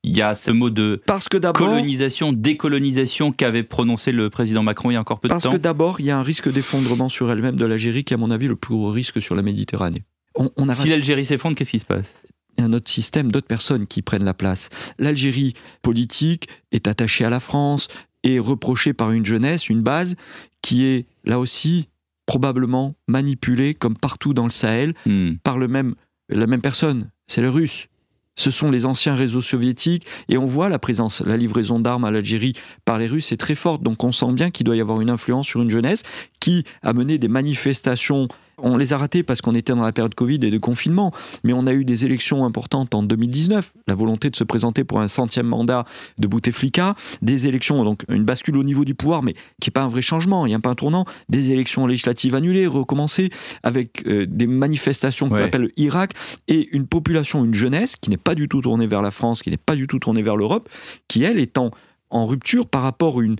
Il 0.04 0.18
y 0.18 0.22
a 0.24 0.34
ce 0.34 0.50
mot 0.50 0.72
de 0.72 1.00
parce 1.06 1.30
que 1.30 1.38
colonisation, 1.52 2.34
décolonisation 2.34 3.32
qu'avait 3.32 3.62
prononcé 3.62 4.12
le 4.12 4.32
président 4.32 4.64
Macron 4.64 4.90
il 4.90 4.96
y 4.96 4.98
a 4.98 5.00
encore 5.00 5.20
peu 5.20 5.28
de 5.28 5.34
temps. 5.34 5.40
Parce 5.40 5.54
que 5.54 5.62
d'abord, 5.62 6.00
il 6.00 6.08
y 6.08 6.12
a 6.12 6.18
un 6.18 6.24
risque 6.24 6.52
d'effondrement 6.52 7.08
sur 7.08 7.32
elle-même 7.32 7.56
de 7.56 7.66
l'Algérie 7.66 8.04
qui, 8.04 8.16
à 8.16 8.18
mon 8.18 8.32
avis, 8.32 8.48
le 8.48 8.56
plus 8.56 8.74
gros 8.74 8.90
risque 8.90 9.22
sur 9.22 9.36
la 9.36 9.44
Méditerranée. 9.44 10.04
On, 10.36 10.70
a... 10.70 10.74
Si 10.74 10.90
l'Algérie 10.90 11.26
s'effondre, 11.26 11.56
qu'est-ce 11.56 11.72
qui 11.72 11.80
se 11.80 11.86
passe? 11.86 12.14
il 12.58 12.62
y 12.62 12.64
a 12.64 12.68
un 12.68 12.74
autre 12.74 12.90
système, 12.90 13.32
d'autres 13.32 13.48
personnes 13.48 13.88
qui 13.88 14.02
prennent 14.02 14.24
la 14.24 14.34
place. 14.34 14.70
L'Algérie 15.00 15.54
politique 15.82 16.48
est 16.72 16.88
attachée 16.88 17.26
à 17.26 17.30
la 17.30 17.40
France 17.40 17.88
et 18.24 18.40
reprochée 18.40 18.94
par 18.94 19.12
une 19.12 19.26
jeunesse, 19.26 19.70
une 19.70 19.82
base 19.82 20.16
qui 20.62 20.86
est 20.86 21.06
là 21.24 21.40
aussi 21.40 21.88
probablement 22.26 22.96
manipulé, 23.08 23.74
comme 23.74 23.98
partout 23.98 24.34
dans 24.34 24.46
le 24.46 24.52
Sahel, 24.52 24.94
hmm. 25.06 25.36
par 25.44 25.58
le 25.58 25.68
même, 25.68 25.96
la 26.30 26.48
même 26.48 26.62
personne, 26.62 27.12
c'est 27.28 27.42
le 27.42 27.50
russe. 27.50 27.88
Ce 28.36 28.50
sont 28.50 28.72
les 28.72 28.86
anciens 28.86 29.16
réseaux 29.16 29.42
soviétiques 29.42 30.06
et 30.30 30.38
on 30.38 30.46
voit 30.46 30.70
la 30.70 30.80
présence, 30.80 31.22
la 31.22 31.38
livraison 31.38 31.80
d'armes 31.80 32.06
à 32.06 32.12
l'Algérie 32.12 32.54
par 32.86 32.98
les 32.98 33.08
Russes 33.08 33.32
est 33.32 33.38
très 33.38 33.56
forte. 33.56 33.84
Donc 33.84 34.04
on 34.04 34.12
sent 34.12 34.32
bien 34.34 34.50
qu'il 34.52 34.66
doit 34.66 34.76
y 34.76 34.82
avoir 34.82 35.02
une 35.02 35.10
influence 35.10 35.48
sur 35.48 35.62
une 35.62 35.70
jeunesse 35.70 36.04
qui 36.40 36.64
a 36.82 36.94
mené 36.94 37.18
des 37.18 37.28
manifestations 37.28 38.28
on 38.58 38.78
les 38.78 38.94
a 38.94 38.98
ratés 38.98 39.24
parce 39.24 39.42
qu'on 39.42 39.56
était 39.56 39.74
dans 39.74 39.82
la 39.82 39.92
période 39.92 40.16
Covid 40.16 40.40
et 40.44 40.52
de 40.52 40.58
confinement, 40.58 41.12
mais 41.44 41.54
on 41.54 41.68
a 41.68 41.74
eu 41.74 41.86
des 41.86 42.06
élections 42.06 42.46
importantes 42.46 42.94
en 42.94 43.04
2019, 43.04 43.74
la 43.88 43.96
volonté 43.96 44.30
de 44.30 44.36
se 44.36 44.44
présenter 44.44 44.84
pour 44.84 45.00
un 45.00 45.08
centième 45.08 45.48
mandat 45.48 45.84
de 46.18 46.28
Bouteflika, 46.28 46.96
des 47.22 47.48
élections, 47.48 47.84
donc 47.84 48.04
une 48.10 48.26
bascule 48.26 48.58
au 48.58 48.64
niveau 48.64 48.86
du 48.86 48.96
pouvoir, 48.96 49.24
mais 49.24 49.34
qui 49.60 49.70
n'est 49.70 49.74
pas 49.74 49.84
un 49.84 49.88
vrai 49.88 50.02
changement, 50.02 50.46
il 50.46 50.50
n'y 50.50 50.56
a 50.56 50.60
pas 50.60 50.70
un 50.70 50.76
tournant, 50.76 51.06
des 51.30 51.52
élections 51.52 51.88
législatives 51.88 52.36
annulées, 52.36 52.68
recommencées, 52.68 53.30
avec 53.64 54.06
euh, 54.08 54.26
des 54.28 54.48
manifestations 54.48 55.30
qu'on 55.30 55.36
appelle 55.36 55.72
Irak, 55.78 56.14
et 56.48 56.70
une 56.76 56.88
population, 56.88 57.44
une 57.46 57.54
jeunesse 57.54 57.96
qui 57.96 58.10
n'est 58.10 58.18
pas 58.18 58.36
du 58.36 58.48
tout 58.48 58.62
tournée 58.62 58.88
vers 58.88 59.02
la 59.02 59.12
France, 59.12 59.42
qui 59.42 59.50
n'est 59.50 59.58
pas 59.58 59.76
du 59.76 59.88
tout 59.88 60.00
tournée 60.00 60.22
vers 60.22 60.38
l'Europe, 60.38 60.70
qui 61.08 61.24
elle 61.24 61.40
est 61.40 61.58
en, 61.58 61.72
en 62.10 62.26
rupture 62.26 62.68
par 62.68 62.84
rapport 62.84 63.20
à 63.20 63.24
une 63.24 63.38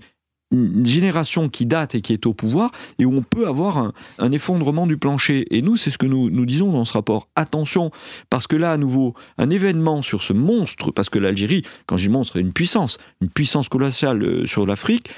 une 0.52 0.86
génération 0.86 1.48
qui 1.48 1.66
date 1.66 1.94
et 1.94 2.00
qui 2.00 2.12
est 2.12 2.26
au 2.26 2.34
pouvoir 2.34 2.70
et 2.98 3.04
où 3.04 3.16
on 3.16 3.22
peut 3.22 3.48
avoir 3.48 3.92
un, 4.18 4.32
effondrement 4.32 4.86
du 4.86 4.96
plancher. 4.96 5.46
Et 5.50 5.62
nous, 5.62 5.76
c'est 5.76 5.90
ce 5.90 5.98
que 5.98 6.06
nous, 6.06 6.30
nous 6.30 6.46
disons 6.46 6.72
dans 6.72 6.84
ce 6.84 6.92
rapport. 6.92 7.28
Attention, 7.34 7.90
parce 8.30 8.46
que 8.46 8.56
là, 8.56 8.72
à 8.72 8.76
nouveau, 8.76 9.14
un 9.38 9.50
événement 9.50 10.02
sur 10.02 10.22
ce 10.22 10.32
monstre, 10.32 10.90
parce 10.90 11.10
que 11.10 11.18
l'Algérie, 11.18 11.62
quand 11.86 11.96
je 11.96 12.08
dis 12.08 12.12
monstre, 12.12 12.36
est 12.36 12.42
une 12.42 12.52
puissance, 12.52 12.98
une 13.20 13.30
puissance 13.30 13.68
colossale 13.68 14.22
euh, 14.22 14.46
sur 14.46 14.66
l'Afrique, 14.66 15.08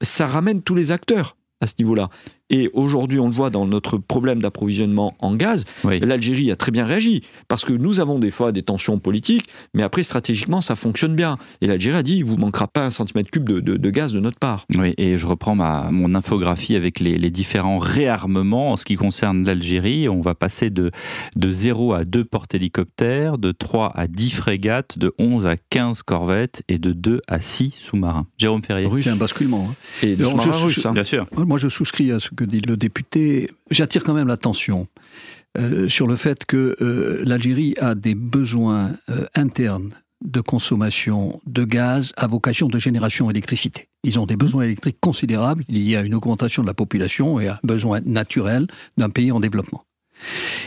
ça 0.00 0.26
ramène 0.26 0.62
tous 0.62 0.74
les 0.74 0.90
acteurs 0.90 1.36
à 1.60 1.66
ce 1.66 1.74
niveau-là. 1.78 2.08
Et 2.50 2.70
aujourd'hui, 2.72 3.20
on 3.20 3.26
le 3.26 3.32
voit 3.32 3.50
dans 3.50 3.66
notre 3.66 3.98
problème 3.98 4.40
d'approvisionnement 4.40 5.14
en 5.18 5.34
gaz, 5.34 5.64
l'Algérie 5.84 6.50
a 6.50 6.56
très 6.56 6.70
bien 6.70 6.86
réagi, 6.86 7.22
parce 7.46 7.64
que 7.64 7.72
nous 7.72 8.00
avons 8.00 8.18
des 8.18 8.30
fois 8.30 8.52
des 8.52 8.62
tensions 8.62 8.98
politiques, 8.98 9.48
mais 9.74 9.82
après, 9.82 10.02
stratégiquement, 10.02 10.60
ça 10.60 10.74
fonctionne 10.76 11.14
bien. 11.14 11.36
Et 11.60 11.66
l'Algérie 11.66 11.98
a 11.98 12.02
dit, 12.02 12.16
il 12.16 12.24
vous 12.24 12.36
manquera 12.36 12.66
pas 12.66 12.84
un 12.84 12.90
centimètre 12.90 13.30
cube 13.30 13.44
de, 13.48 13.90
gaz 13.90 14.12
de 14.12 14.20
notre 14.20 14.38
part. 14.38 14.64
Oui, 14.78 14.94
et 14.96 15.18
je 15.18 15.26
reprends 15.26 15.54
ma, 15.54 15.90
mon 15.90 16.14
infographie 16.14 16.76
avec 16.76 17.00
les, 17.00 17.28
différents 17.28 17.78
réarmements 17.78 18.72
en 18.72 18.76
ce 18.76 18.86
qui 18.86 18.96
concerne 18.96 19.44
l'Algérie. 19.44 20.08
On 20.08 20.20
va 20.20 20.34
passer 20.34 20.70
de, 20.70 20.90
de 21.36 21.50
0 21.50 21.92
à 21.92 22.04
2 22.04 22.24
porte-hélicoptères, 22.24 23.36
de 23.36 23.52
3 23.52 23.92
à 23.94 24.06
10 24.06 24.30
frégates, 24.30 24.98
de 24.98 25.12
11 25.18 25.46
à 25.46 25.56
15 25.56 26.02
corvettes 26.02 26.62
et 26.68 26.78
de 26.78 26.92
2 26.92 27.20
à 27.28 27.40
6 27.40 27.70
sous-marins. 27.70 28.26
Jérôme 28.38 28.62
Ferrier. 28.62 28.88
C'est 28.98 29.10
un 29.10 29.16
basculement. 29.16 29.68
Hein. 29.70 29.74
Et 30.02 30.16
de 30.16 30.24
sous-marins 30.24 30.68
hein. 30.86 30.92
bien 30.92 31.04
sûr. 31.04 31.26
Moi, 31.36 31.58
je 31.58 31.68
souscris 31.68 32.10
à 32.10 32.18
ce 32.18 32.30
que 32.38 32.44
dit 32.44 32.60
le 32.60 32.76
député. 32.76 33.50
J'attire 33.70 34.04
quand 34.04 34.14
même 34.14 34.28
l'attention 34.28 34.86
euh, 35.58 35.88
sur 35.88 36.06
le 36.06 36.14
fait 36.14 36.44
que 36.44 36.76
euh, 36.80 37.22
l'Algérie 37.24 37.74
a 37.80 37.96
des 37.96 38.14
besoins 38.14 38.92
euh, 39.10 39.26
internes 39.34 39.90
de 40.24 40.40
consommation 40.40 41.40
de 41.46 41.64
gaz 41.64 42.12
à 42.16 42.26
vocation 42.26 42.68
de 42.68 42.78
génération 42.78 43.26
d'électricité. 43.26 43.88
Ils 44.04 44.18
ont 44.20 44.26
des 44.26 44.36
besoins 44.36 44.62
électriques 44.62 44.98
considérables 45.00 45.64
liés 45.68 45.96
à 45.96 46.02
une 46.02 46.14
augmentation 46.14 46.62
de 46.62 46.68
la 46.68 46.74
population 46.74 47.40
et 47.40 47.48
à 47.48 47.54
un 47.54 47.66
besoin 47.66 48.00
naturel 48.04 48.66
d'un 48.96 49.10
pays 49.10 49.32
en 49.32 49.40
développement. 49.40 49.84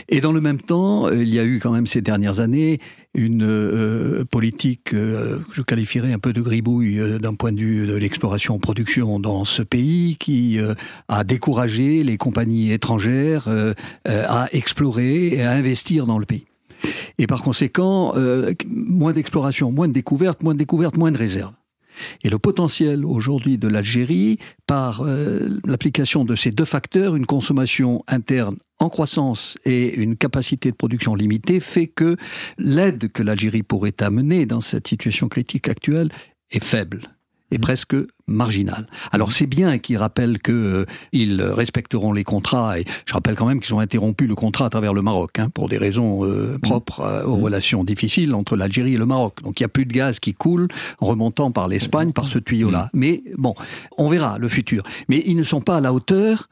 Et 0.08 0.20
dans 0.20 0.32
le 0.32 0.40
même 0.40 0.60
temps, 0.60 1.06
euh, 1.06 1.22
il 1.22 1.32
y 1.32 1.38
a 1.38 1.44
eu 1.44 1.58
quand 1.58 1.72
même 1.72 1.86
ces 1.86 2.00
dernières 2.00 2.40
années 2.40 2.78
une 3.14 3.44
euh, 3.44 4.24
politique, 4.24 4.94
euh, 4.94 5.38
je 5.52 5.62
qualifierais 5.62 6.12
un 6.12 6.18
peu 6.18 6.32
de 6.32 6.40
gribouille 6.40 7.00
d'un 7.20 7.34
point 7.34 7.52
de 7.52 7.60
vue 7.60 7.86
de 7.86 7.94
l'exploration-production 7.94 9.20
dans 9.20 9.44
ce 9.44 9.62
pays, 9.62 10.16
qui 10.18 10.58
a 11.08 11.24
découragé 11.24 12.04
les 12.04 12.16
compagnies 12.16 12.72
étrangères 12.72 13.48
à 14.06 14.48
explorer 14.52 15.28
et 15.28 15.42
à 15.42 15.52
investir 15.52 16.06
dans 16.06 16.18
le 16.18 16.26
pays. 16.26 16.46
Et 17.18 17.26
par 17.26 17.42
conséquent, 17.42 18.14
moins 18.66 19.12
d'exploration, 19.12 19.70
moins 19.72 19.88
de 19.88 19.92
découvertes, 19.92 20.42
moins 20.42 20.54
de 20.54 20.58
découvertes, 20.58 20.96
moins 20.96 21.12
de 21.12 21.18
réserves. 21.18 21.52
Et 22.22 22.28
le 22.28 22.38
potentiel 22.38 23.04
aujourd'hui 23.04 23.58
de 23.58 23.68
l'Algérie, 23.68 24.38
par 24.66 25.02
euh, 25.02 25.48
l'application 25.64 26.24
de 26.24 26.34
ces 26.34 26.50
deux 26.50 26.64
facteurs, 26.64 27.16
une 27.16 27.26
consommation 27.26 28.02
interne 28.08 28.56
en 28.78 28.88
croissance 28.88 29.58
et 29.64 29.94
une 29.94 30.16
capacité 30.16 30.70
de 30.70 30.76
production 30.76 31.14
limitée, 31.14 31.60
fait 31.60 31.86
que 31.86 32.16
l'aide 32.58 33.10
que 33.12 33.22
l'Algérie 33.22 33.62
pourrait 33.62 33.94
amener 34.00 34.46
dans 34.46 34.60
cette 34.60 34.88
situation 34.88 35.28
critique 35.28 35.68
actuelle 35.68 36.10
est 36.50 36.64
faible 36.64 37.12
est 37.52 37.58
presque 37.58 37.94
marginal. 38.32 38.86
Alors 39.12 39.32
c'est 39.32 39.46
bien 39.46 39.78
qu'ils 39.78 39.98
rappellent 39.98 40.40
qu'ils 40.40 40.86
euh, 41.40 41.54
respecteront 41.54 42.12
les 42.12 42.24
contrats, 42.24 42.78
et 42.78 42.84
je 43.06 43.14
rappelle 43.14 43.36
quand 43.36 43.46
même 43.46 43.60
qu'ils 43.60 43.74
ont 43.74 43.80
interrompu 43.80 44.26
le 44.26 44.34
contrat 44.34 44.66
à 44.66 44.70
travers 44.70 44.94
le 44.94 45.02
Maroc, 45.02 45.38
hein, 45.38 45.48
pour 45.50 45.68
des 45.68 45.78
raisons 45.78 46.24
euh, 46.24 46.58
propres 46.62 47.00
euh, 47.00 47.24
aux 47.24 47.36
relations 47.36 47.84
difficiles 47.84 48.34
entre 48.34 48.56
l'Algérie 48.56 48.94
et 48.94 48.98
le 48.98 49.06
Maroc. 49.06 49.42
Donc 49.42 49.60
il 49.60 49.62
n'y 49.62 49.66
a 49.66 49.68
plus 49.68 49.86
de 49.86 49.92
gaz 49.92 50.18
qui 50.18 50.34
coule 50.34 50.68
remontant 50.98 51.50
par 51.50 51.68
l'Espagne, 51.68 52.12
par 52.12 52.26
ce 52.26 52.38
tuyau-là. 52.38 52.90
Mais 52.92 53.22
bon, 53.36 53.54
on 53.98 54.08
verra 54.08 54.38
le 54.38 54.48
futur. 54.48 54.82
Mais 55.08 55.22
ils 55.26 55.36
ne 55.36 55.42
sont 55.42 55.60
pas 55.60 55.76
à 55.76 55.80
la 55.80 55.92
hauteur 55.92 56.48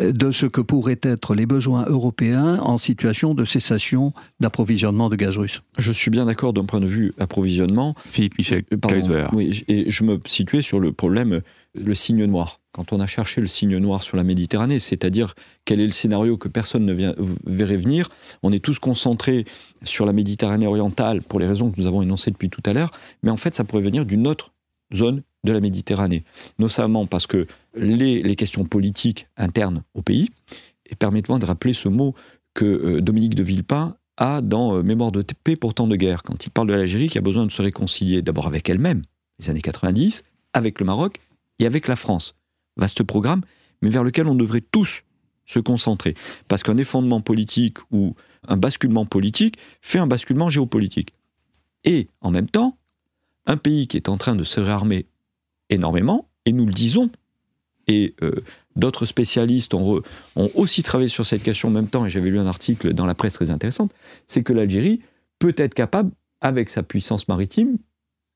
de 0.00 0.30
ce 0.30 0.46
que 0.46 0.60
pourraient 0.60 1.00
être 1.02 1.34
les 1.34 1.46
besoins 1.46 1.84
européens 1.86 2.58
en 2.60 2.78
situation 2.78 3.34
de 3.34 3.44
cessation 3.44 4.12
d'approvisionnement 4.40 5.08
de 5.08 5.16
gaz 5.16 5.38
russe. 5.38 5.62
Je 5.78 5.92
suis 5.92 6.10
bien 6.10 6.26
d'accord 6.26 6.52
d'un 6.52 6.64
point 6.64 6.80
de 6.80 6.86
vue 6.86 7.12
approvisionnement. 7.18 7.94
Philippe 8.06 8.38
Michel 8.38 8.64
euh, 8.72 9.26
Oui, 9.32 9.64
et 9.68 9.90
je 9.90 10.04
me 10.04 10.20
situais 10.26 10.62
sur 10.62 10.80
le 10.80 10.92
problème, 10.92 11.42
le 11.74 11.94
signe 11.94 12.24
noir. 12.24 12.60
Quand 12.72 12.92
on 12.92 12.98
a 12.98 13.06
cherché 13.06 13.40
le 13.40 13.46
signe 13.46 13.76
noir 13.78 14.02
sur 14.02 14.16
la 14.16 14.24
Méditerranée, 14.24 14.80
c'est-à-dire 14.80 15.34
quel 15.64 15.80
est 15.80 15.86
le 15.86 15.92
scénario 15.92 16.36
que 16.36 16.48
personne 16.48 16.84
ne 16.84 16.92
vient, 16.92 17.14
verrait 17.46 17.76
venir, 17.76 18.08
on 18.42 18.52
est 18.52 18.58
tous 18.58 18.80
concentrés 18.80 19.44
sur 19.84 20.06
la 20.06 20.12
Méditerranée 20.12 20.66
orientale 20.66 21.22
pour 21.22 21.38
les 21.38 21.46
raisons 21.46 21.70
que 21.70 21.80
nous 21.80 21.86
avons 21.86 22.02
énoncées 22.02 22.32
depuis 22.32 22.50
tout 22.50 22.62
à 22.66 22.72
l'heure, 22.72 22.90
mais 23.22 23.30
en 23.30 23.36
fait 23.36 23.54
ça 23.54 23.62
pourrait 23.62 23.82
venir 23.82 24.04
d'une 24.04 24.26
autre 24.26 24.52
zone 24.92 25.22
de 25.44 25.52
la 25.52 25.60
Méditerranée, 25.60 26.24
notamment 26.58 27.06
parce 27.06 27.26
que 27.26 27.46
les, 27.74 28.36
questions 28.36 28.64
politiques 28.64 29.28
internes 29.36 29.84
au 29.94 30.02
pays, 30.02 30.30
et 30.86 30.96
permettez-moi 30.96 31.38
de 31.38 31.46
rappeler 31.46 31.72
ce 31.72 31.88
mot 31.88 32.14
que 32.54 32.64
euh, 32.64 33.00
Dominique 33.00 33.34
de 33.34 33.42
Villepin 33.42 33.96
a 34.16 34.40
dans 34.40 34.76
euh, 34.76 34.82
Mémoire 34.82 35.12
de 35.12 35.22
paix 35.22 35.56
pour 35.56 35.74
temps 35.74 35.86
de 35.86 35.96
guerre, 35.96 36.22
quand 36.22 36.46
il 36.46 36.50
parle 36.50 36.68
de 36.68 36.72
l'Algérie 36.72 37.08
qui 37.08 37.18
a 37.18 37.20
besoin 37.20 37.46
de 37.46 37.52
se 37.52 37.62
réconcilier 37.62 38.22
d'abord 38.22 38.46
avec 38.46 38.68
elle-même, 38.68 39.02
les 39.38 39.50
années 39.50 39.60
90, 39.60 40.24
avec 40.52 40.80
le 40.80 40.86
Maroc 40.86 41.20
et 41.58 41.66
avec 41.66 41.88
la 41.88 41.96
France. 41.96 42.34
Vaste 42.76 43.02
programme, 43.02 43.42
mais 43.82 43.90
vers 43.90 44.04
lequel 44.04 44.26
on 44.26 44.34
devrait 44.34 44.62
tous 44.62 45.02
se 45.46 45.58
concentrer. 45.58 46.14
Parce 46.48 46.62
qu'un 46.62 46.76
effondrement 46.76 47.20
politique 47.20 47.78
ou 47.90 48.14
un 48.48 48.56
basculement 48.56 49.04
politique 49.04 49.58
fait 49.80 49.98
un 49.98 50.06
basculement 50.06 50.50
géopolitique. 50.50 51.12
Et 51.84 52.08
en 52.20 52.30
même 52.30 52.48
temps, 52.48 52.78
un 53.46 53.56
pays 53.56 53.86
qui 53.86 53.96
est 53.96 54.08
en 54.08 54.16
train 54.16 54.36
de 54.36 54.42
se 54.42 54.60
réarmer 54.60 55.06
énormément, 55.74 56.28
et 56.46 56.52
nous 56.52 56.66
le 56.66 56.72
disons. 56.72 57.10
Et 57.86 58.14
euh, 58.22 58.32
d'autres 58.76 59.06
spécialistes 59.06 59.74
ont, 59.74 60.00
ont, 60.36 60.50
aussi 60.54 60.82
travaillé 60.82 61.08
sur 61.08 61.26
cette 61.26 61.42
question 61.42 61.68
en 61.68 61.72
même 61.72 61.88
temps, 61.88 62.06
et 62.06 62.10
j'avais 62.10 62.30
lu 62.30 62.38
un 62.38 62.46
article 62.46 62.94
dans 62.94 63.06
la 63.06 63.14
presse 63.14 63.34
très 63.34 63.50
intéressante, 63.50 63.92
c'est 64.26 64.42
que 64.42 64.52
l'Algérie 64.52 65.00
peut 65.38 65.54
être 65.56 65.74
capable, 65.74 66.10
avec 66.40 66.68
sa 66.70 66.82
puissance 66.82 67.28
maritime, 67.28 67.78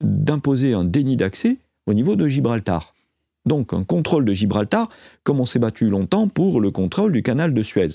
d'imposer 0.02 0.72
un 0.72 0.84
déni 0.84 1.16
d'accès 1.16 1.58
au 1.86 1.94
niveau 1.94 2.16
de 2.16 2.28
Gibraltar. 2.28 2.94
Donc 3.46 3.72
un 3.72 3.84
contrôle 3.84 4.24
de 4.24 4.32
Gibraltar, 4.32 4.88
comme 5.24 5.40
on 5.40 5.46
s'est 5.46 5.58
battu 5.58 5.88
longtemps 5.88 6.28
pour 6.28 6.60
le 6.60 6.70
contrôle 6.70 7.12
du 7.12 7.22
canal 7.22 7.54
de 7.54 7.62
Suez. 7.62 7.88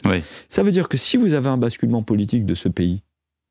Ça 0.50 0.64
veut 0.64 0.72
dire 0.72 0.90
que 0.90 0.98
si 0.98 1.18
vous 1.18 1.34
avez 1.34 1.50
un 1.50 1.58
basculement 1.58 2.04
politique 2.04 2.46
de 2.46 2.56
ce 2.56 2.70
pays, 2.70 3.02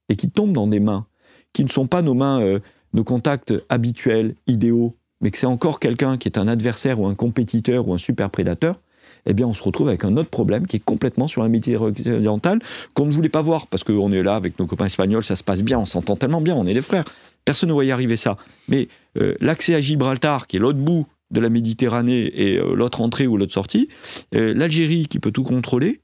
et 0.08 0.16
qui 0.16 0.30
tombe 0.30 0.52
dans 0.52 0.66
des 0.66 0.80
mains 0.80 1.06
qui 1.52 1.64
ne 1.64 1.68
sont 1.68 1.86
pas 1.86 2.02
nos 2.02 2.14
mains, 2.14 2.40
euh, 2.40 2.60
nos 2.92 3.04
contacts 3.04 3.54
habituels, 3.68 4.34
idéaux, 4.46 4.96
mais 5.22 5.30
que 5.30 5.38
c'est 5.38 5.46
encore 5.46 5.80
quelqu'un 5.80 6.18
qui 6.18 6.28
est 6.28 6.38
un 6.38 6.48
adversaire 6.48 7.00
ou 7.00 7.06
un 7.06 7.14
compétiteur 7.14 7.88
ou 7.88 7.94
un 7.94 7.98
super 7.98 8.28
prédateur, 8.28 8.78
eh 9.26 9.34
bien 9.34 9.46
on 9.46 9.54
se 9.54 9.62
retrouve 9.62 9.88
avec 9.88 10.04
un 10.04 10.16
autre 10.16 10.28
problème 10.28 10.66
qui 10.66 10.76
est 10.76 10.84
complètement 10.84 11.28
sur 11.28 11.42
la 11.42 11.48
Méditerranée 11.48 11.94
orientale 12.12 12.58
qu'on 12.94 13.06
ne 13.06 13.12
voulait 13.12 13.28
pas 13.28 13.42
voir 13.42 13.66
parce 13.68 13.84
qu'on 13.84 14.12
est 14.12 14.22
là 14.22 14.34
avec 14.34 14.58
nos 14.58 14.66
copains 14.66 14.86
espagnols, 14.86 15.24
ça 15.24 15.36
se 15.36 15.44
passe 15.44 15.62
bien, 15.62 15.78
on 15.78 15.86
s'entend 15.86 16.16
tellement 16.16 16.40
bien, 16.40 16.54
on 16.54 16.66
est 16.66 16.74
des 16.74 16.82
frères. 16.82 17.04
Personne 17.44 17.68
ne 17.68 17.74
voyait 17.74 17.92
arriver 17.92 18.16
ça. 18.16 18.36
Mais 18.68 18.88
euh, 19.20 19.34
l'accès 19.40 19.74
à 19.74 19.80
Gibraltar, 19.80 20.46
qui 20.46 20.56
est 20.56 20.60
l'autre 20.60 20.78
bout 20.78 21.06
de 21.30 21.40
la 21.40 21.48
Méditerranée 21.48 22.30
et 22.34 22.58
euh, 22.58 22.74
l'autre 22.74 23.00
entrée 23.00 23.26
ou 23.26 23.36
l'autre 23.36 23.52
sortie, 23.52 23.88
euh, 24.34 24.54
l'Algérie 24.54 25.06
qui 25.08 25.18
peut 25.18 25.32
tout 25.32 25.44
contrôler, 25.44 26.00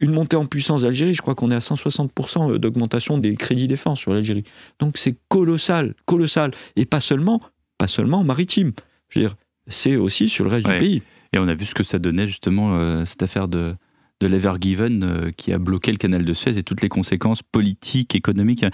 une 0.00 0.12
montée 0.12 0.36
en 0.36 0.46
puissance 0.46 0.82
d'Algérie, 0.82 1.14
je 1.14 1.22
crois 1.22 1.34
qu'on 1.34 1.50
est 1.50 1.56
à 1.56 1.60
160% 1.60 2.56
d'augmentation 2.58 3.18
des 3.18 3.34
crédits 3.34 3.66
défense 3.66 3.98
sur 3.98 4.12
l'Algérie. 4.12 4.44
Donc 4.78 4.96
c'est 4.96 5.16
colossal, 5.28 5.94
colossal. 6.06 6.52
Et 6.76 6.84
pas 6.84 7.00
seulement 7.00 7.40
pas 7.78 7.86
seulement 7.86 8.24
maritime. 8.24 8.72
Je 9.08 9.20
veux 9.20 9.26
dire, 9.26 9.36
c'est 9.68 9.96
aussi 9.96 10.28
sur 10.28 10.44
le 10.44 10.50
reste 10.50 10.66
du 10.66 10.78
pays. 10.78 11.02
Et 11.32 11.38
on 11.38 11.48
a 11.48 11.54
vu 11.54 11.64
ce 11.64 11.74
que 11.74 11.84
ça 11.84 11.98
donnait 11.98 12.26
justement 12.26 12.76
euh, 12.76 13.04
cette 13.04 13.22
affaire 13.22 13.48
de, 13.48 13.74
de 14.20 14.26
l'Evergiven 14.26 15.02
euh, 15.02 15.30
qui 15.30 15.52
a 15.52 15.58
bloqué 15.58 15.92
le 15.92 15.98
canal 15.98 16.24
de 16.24 16.32
Suez 16.32 16.58
et 16.58 16.62
toutes 16.62 16.80
les 16.82 16.88
conséquences 16.88 17.42
politiques, 17.42 18.14
économiques. 18.14 18.64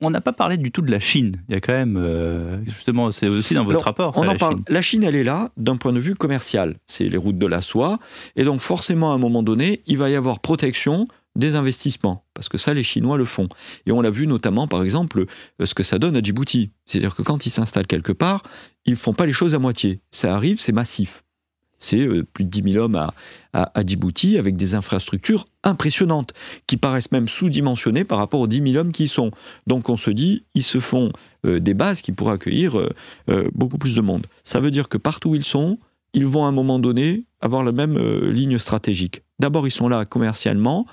On 0.00 0.10
n'a 0.10 0.20
pas 0.20 0.32
parlé 0.32 0.56
du 0.56 0.70
tout 0.70 0.82
de 0.82 0.90
la 0.90 1.00
Chine. 1.00 1.42
Il 1.48 1.54
y 1.54 1.56
a 1.56 1.60
quand 1.60 1.72
même, 1.72 1.96
euh, 1.96 2.64
justement, 2.64 3.10
c'est 3.10 3.28
aussi 3.28 3.54
dans 3.54 3.64
votre 3.64 3.84
rapport. 3.84 4.12
On 4.16 4.20
en 4.20 4.24
la 4.24 4.34
parle. 4.36 4.54
Chine. 4.54 4.64
La 4.68 4.82
Chine, 4.82 5.04
elle 5.04 5.16
est 5.16 5.24
là 5.24 5.50
d'un 5.56 5.76
point 5.76 5.92
de 5.92 6.00
vue 6.00 6.14
commercial. 6.14 6.76
C'est 6.86 7.04
les 7.04 7.18
routes 7.18 7.38
de 7.38 7.46
la 7.46 7.60
soie. 7.60 7.98
Et 8.36 8.44
donc, 8.44 8.60
forcément, 8.60 9.12
à 9.12 9.16
un 9.16 9.18
moment 9.18 9.42
donné, 9.42 9.82
il 9.86 9.98
va 9.98 10.08
y 10.08 10.14
avoir 10.14 10.40
protection 10.40 11.08
des 11.36 11.56
investissements, 11.56 12.24
parce 12.32 12.48
que 12.48 12.58
ça, 12.58 12.74
les 12.74 12.84
Chinois 12.84 13.16
le 13.16 13.24
font. 13.24 13.48
Et 13.86 13.92
on 13.92 14.00
l'a 14.00 14.10
vu 14.10 14.26
notamment, 14.26 14.68
par 14.68 14.82
exemple, 14.82 15.24
euh, 15.60 15.66
ce 15.66 15.74
que 15.74 15.82
ça 15.82 15.98
donne 15.98 16.16
à 16.16 16.22
Djibouti. 16.22 16.70
C'est-à-dire 16.86 17.14
que 17.14 17.22
quand 17.22 17.46
ils 17.46 17.50
s'installent 17.50 17.86
quelque 17.86 18.12
part, 18.12 18.42
ils 18.86 18.92
ne 18.92 18.98
font 18.98 19.14
pas 19.14 19.26
les 19.26 19.32
choses 19.32 19.54
à 19.54 19.58
moitié. 19.58 20.00
Ça 20.10 20.34
arrive, 20.34 20.60
c'est 20.60 20.72
massif. 20.72 21.24
C'est 21.78 22.06
euh, 22.06 22.22
plus 22.22 22.44
de 22.44 22.50
10 22.50 22.72
000 22.72 22.84
hommes 22.84 22.94
à, 22.94 23.12
à, 23.52 23.84
Djibouti 23.84 24.38
avec 24.38 24.54
des 24.56 24.76
infrastructures 24.76 25.44
impressionnantes, 25.64 26.32
qui 26.68 26.76
paraissent 26.76 27.10
même 27.10 27.26
sous-dimensionnées 27.26 28.04
par 28.04 28.18
rapport 28.18 28.40
aux 28.40 28.46
10 28.46 28.72
000 28.72 28.76
hommes 28.76 28.92
qui 28.92 29.04
y 29.04 29.08
sont. 29.08 29.32
Donc 29.66 29.88
on 29.88 29.96
se 29.96 30.10
dit, 30.10 30.44
ils 30.54 30.62
se 30.62 30.78
font 30.78 31.10
euh, 31.44 31.58
des 31.58 31.74
bases 31.74 32.00
qui 32.00 32.12
pourraient 32.12 32.34
accueillir 32.34 32.78
beaucoup 33.54 33.78
plus 33.78 33.96
de 33.96 34.00
monde. 34.00 34.26
Ça 34.44 34.60
veut 34.60 34.70
dire 34.70 34.88
que 34.88 34.98
partout 34.98 35.30
où 35.30 35.34
ils 35.34 35.44
sont, 35.44 35.78
ils 36.12 36.26
vont 36.26 36.44
à 36.44 36.48
un 36.48 36.52
moment 36.52 36.78
donné 36.78 37.26
avoir 37.40 37.64
la 37.64 37.72
même 37.72 37.98
ligne 38.30 38.58
stratégique. 38.58 39.23
D'abord, 39.40 39.66
ils 39.66 39.72
sont 39.72 39.88
là 39.88 40.04
commercialement, 40.04 40.86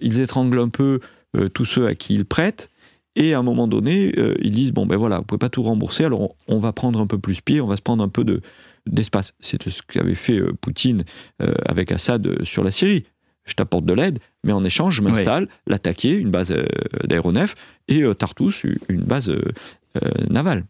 ils 0.00 0.20
étranglent 0.20 0.58
un 0.58 0.68
peu 0.68 1.00
euh, 1.36 1.48
tous 1.48 1.64
ceux 1.64 1.86
à 1.86 1.94
qui 1.94 2.14
ils 2.14 2.24
prêtent, 2.24 2.70
et 3.16 3.34
à 3.34 3.38
un 3.38 3.42
moment 3.42 3.68
donné, 3.68 4.12
euh, 4.18 4.34
ils 4.40 4.50
disent 4.50 4.72
bon 4.72 4.86
ben 4.86 4.96
voilà, 4.96 5.18
vous 5.18 5.24
pouvez 5.24 5.38
pas 5.38 5.48
tout 5.48 5.62
rembourser, 5.62 6.04
alors 6.04 6.34
on, 6.48 6.58
va 6.58 6.72
prendre 6.72 7.00
un 7.00 7.06
peu 7.06 7.18
plus 7.18 7.40
pied, 7.40 7.60
on 7.60 7.66
va 7.66 7.76
se 7.76 7.82
prendre 7.82 8.02
un 8.02 8.08
peu 8.08 8.24
de 8.24 8.40
d'espace. 8.86 9.32
C'est 9.40 9.62
ce 9.68 9.82
qu'avait 9.82 10.14
fait 10.14 10.38
euh, 10.38 10.52
Poutine 10.60 11.04
avec 11.64 11.90
Assad 11.90 12.42
sur 12.42 12.62
la 12.64 12.70
Syrie. 12.70 13.04
Je 13.44 13.54
t'apporte 13.54 13.84
de 13.84 13.92
l'aide, 13.92 14.18
mais 14.42 14.52
en 14.52 14.64
échange, 14.64 14.96
je 14.96 15.02
m'installe, 15.02 15.48
l'attaquer, 15.66 16.16
une 16.16 16.30
base 16.30 16.54
d'aéronefs, 17.04 17.54
et 17.88 18.02
Tartus, 18.14 18.64
une 18.88 19.02
base 19.02 19.30
navale. 20.30 20.64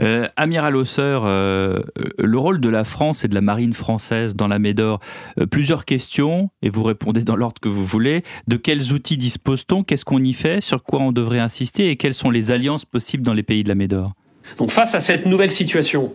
Euh, 0.00 0.28
Amiral 0.36 0.76
Hausseur, 0.76 1.24
euh, 1.26 1.80
le 2.18 2.38
rôle 2.38 2.60
de 2.60 2.68
la 2.68 2.84
France 2.84 3.24
et 3.24 3.28
de 3.28 3.34
la 3.34 3.40
marine 3.40 3.72
française 3.72 4.34
dans 4.34 4.48
la 4.48 4.58
Médor, 4.58 5.00
euh, 5.38 5.46
plusieurs 5.46 5.84
questions, 5.84 6.50
et 6.62 6.70
vous 6.70 6.82
répondez 6.82 7.22
dans 7.22 7.36
l'ordre 7.36 7.60
que 7.60 7.68
vous 7.68 7.84
voulez. 7.84 8.22
De 8.48 8.56
quels 8.56 8.92
outils 8.92 9.16
dispose-t-on? 9.16 9.82
Qu'est-ce 9.82 10.04
qu'on 10.04 10.22
y 10.22 10.32
fait? 10.32 10.60
Sur 10.60 10.82
quoi 10.82 11.00
on 11.00 11.12
devrait 11.12 11.38
insister? 11.38 11.90
Et 11.90 11.96
quelles 11.96 12.14
sont 12.14 12.30
les 12.30 12.50
alliances 12.50 12.84
possibles 12.84 13.22
dans 13.22 13.34
les 13.34 13.42
pays 13.42 13.62
de 13.62 13.68
la 13.68 13.74
Médor? 13.74 14.12
Donc 14.56 14.70
face 14.70 14.94
à 14.94 15.00
cette 15.00 15.26
nouvelle 15.26 15.50
situation, 15.50 16.14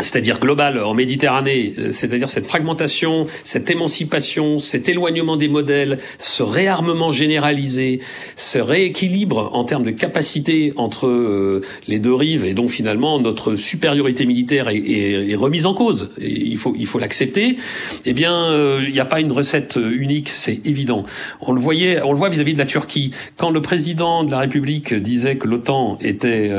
c'est-à-dire 0.00 0.38
global 0.38 0.78
en 0.78 0.94
Méditerranée, 0.94 1.72
euh, 1.78 1.92
c'est-à-dire 1.92 2.28
cette 2.28 2.46
fragmentation, 2.46 3.26
cette 3.44 3.70
émancipation, 3.70 4.58
cet 4.58 4.88
éloignement 4.88 5.36
des 5.36 5.48
modèles, 5.48 5.98
ce 6.18 6.42
réarmement 6.42 7.12
généralisé, 7.12 8.00
ce 8.36 8.58
rééquilibre 8.58 9.50
en 9.54 9.64
termes 9.64 9.84
de 9.84 9.90
capacité 9.90 10.74
entre 10.76 11.06
euh, 11.06 11.62
les 11.88 11.98
deux 11.98 12.12
rives, 12.12 12.44
et 12.44 12.52
donc 12.52 12.68
finalement 12.68 13.18
notre 13.18 13.56
supériorité 13.56 14.26
militaire 14.26 14.68
est, 14.68 14.76
est, 14.76 15.30
est 15.30 15.36
remise 15.36 15.64
en 15.64 15.72
cause. 15.72 16.10
Il 16.18 16.58
faut 16.58 16.74
il 16.76 16.86
faut 16.86 16.98
l'accepter. 16.98 17.56
Eh 18.04 18.12
bien, 18.12 18.34
euh, 18.34 18.82
il 18.86 18.92
n'y 18.92 19.00
a 19.00 19.06
pas 19.06 19.20
une 19.20 19.32
recette 19.32 19.76
unique, 19.76 20.28
c'est 20.28 20.66
évident. 20.66 21.04
On 21.40 21.52
le 21.52 21.60
voyait, 21.60 22.02
on 22.02 22.12
le 22.12 22.18
voit 22.18 22.28
vis-à-vis 22.28 22.52
de 22.52 22.58
la 22.58 22.66
Turquie. 22.66 23.12
Quand 23.36 23.50
le 23.50 23.62
président 23.62 24.24
de 24.24 24.30
la 24.30 24.40
République 24.40 24.92
disait 24.92 25.36
que 25.36 25.48
l'OTAN 25.48 25.98
était 26.02 26.50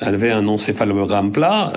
avait 0.00 0.30
un 0.30 0.48
encéphalogramme 0.48 1.32
plat, 1.32 1.72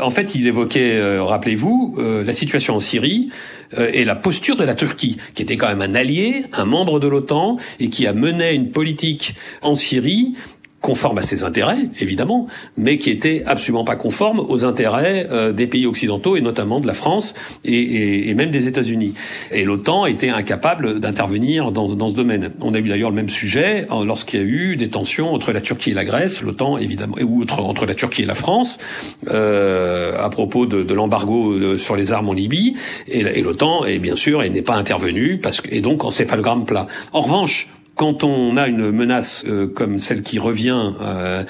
en 0.00 0.10
fait, 0.14 0.34
il 0.34 0.46
évoquait, 0.46 0.96
euh, 0.96 1.22
rappelez-vous, 1.22 1.96
euh, 1.98 2.24
la 2.24 2.32
situation 2.32 2.76
en 2.76 2.80
Syrie 2.80 3.28
euh, 3.76 3.90
et 3.92 4.04
la 4.04 4.14
posture 4.14 4.56
de 4.56 4.64
la 4.64 4.74
Turquie, 4.74 5.18
qui 5.34 5.42
était 5.42 5.56
quand 5.56 5.68
même 5.68 5.82
un 5.82 5.94
allié, 5.94 6.44
un 6.52 6.64
membre 6.64 7.00
de 7.00 7.08
l'OTAN, 7.08 7.56
et 7.80 7.90
qui 7.90 8.06
a 8.06 8.14
mené 8.14 8.54
une 8.54 8.70
politique 8.70 9.34
en 9.60 9.74
Syrie 9.74 10.34
conforme 10.84 11.16
à 11.16 11.22
ses 11.22 11.44
intérêts, 11.44 11.88
évidemment, 11.98 12.46
mais 12.76 12.98
qui 12.98 13.08
était 13.08 13.42
absolument 13.46 13.84
pas 13.84 13.96
conforme 13.96 14.38
aux 14.38 14.66
intérêts 14.66 15.26
euh, 15.32 15.50
des 15.50 15.66
pays 15.66 15.86
occidentaux 15.86 16.36
et 16.36 16.42
notamment 16.42 16.78
de 16.78 16.86
la 16.86 16.92
France 16.92 17.32
et, 17.64 17.72
et, 17.72 18.28
et 18.28 18.34
même 18.34 18.50
des 18.50 18.68
États-Unis. 18.68 19.14
Et 19.50 19.64
l'OTAN 19.64 20.04
était 20.04 20.28
incapable 20.28 21.00
d'intervenir 21.00 21.72
dans, 21.72 21.88
dans, 21.94 22.10
ce 22.10 22.14
domaine. 22.14 22.52
On 22.60 22.74
a 22.74 22.78
eu 22.80 22.88
d'ailleurs 22.90 23.08
le 23.08 23.16
même 23.16 23.30
sujet 23.30 23.86
lorsqu'il 24.04 24.40
y 24.40 24.42
a 24.42 24.46
eu 24.46 24.76
des 24.76 24.90
tensions 24.90 25.32
entre 25.32 25.52
la 25.52 25.62
Turquie 25.62 25.92
et 25.92 25.94
la 25.94 26.04
Grèce, 26.04 26.42
l'OTAN 26.42 26.76
évidemment, 26.76 27.16
ou 27.18 27.40
entre, 27.40 27.60
entre, 27.60 27.86
la 27.86 27.94
Turquie 27.94 28.24
et 28.24 28.26
la 28.26 28.34
France, 28.34 28.76
euh, 29.28 30.22
à 30.22 30.28
propos 30.28 30.66
de, 30.66 30.82
de 30.82 30.94
l'embargo 30.94 31.78
sur 31.78 31.96
les 31.96 32.12
armes 32.12 32.28
en 32.28 32.34
Libye, 32.34 32.74
et, 33.08 33.20
et 33.20 33.40
l'OTAN 33.40 33.86
est 33.86 33.98
bien 33.98 34.16
sûr 34.16 34.42
et 34.42 34.50
n'est 34.50 34.60
pas 34.60 34.76
intervenu 34.76 35.38
parce 35.38 35.62
que 35.62 35.74
et 35.74 35.80
donc 35.80 36.04
en 36.04 36.10
céphalogramme 36.10 36.66
plat. 36.66 36.86
En 37.14 37.22
revanche, 37.22 37.70
quand 37.94 38.24
on 38.24 38.56
a 38.56 38.66
une 38.66 38.90
menace 38.90 39.44
euh, 39.46 39.66
comme 39.66 39.98
celle 39.98 40.22
qui 40.22 40.38
revient 40.38 40.92
euh, 41.00 41.44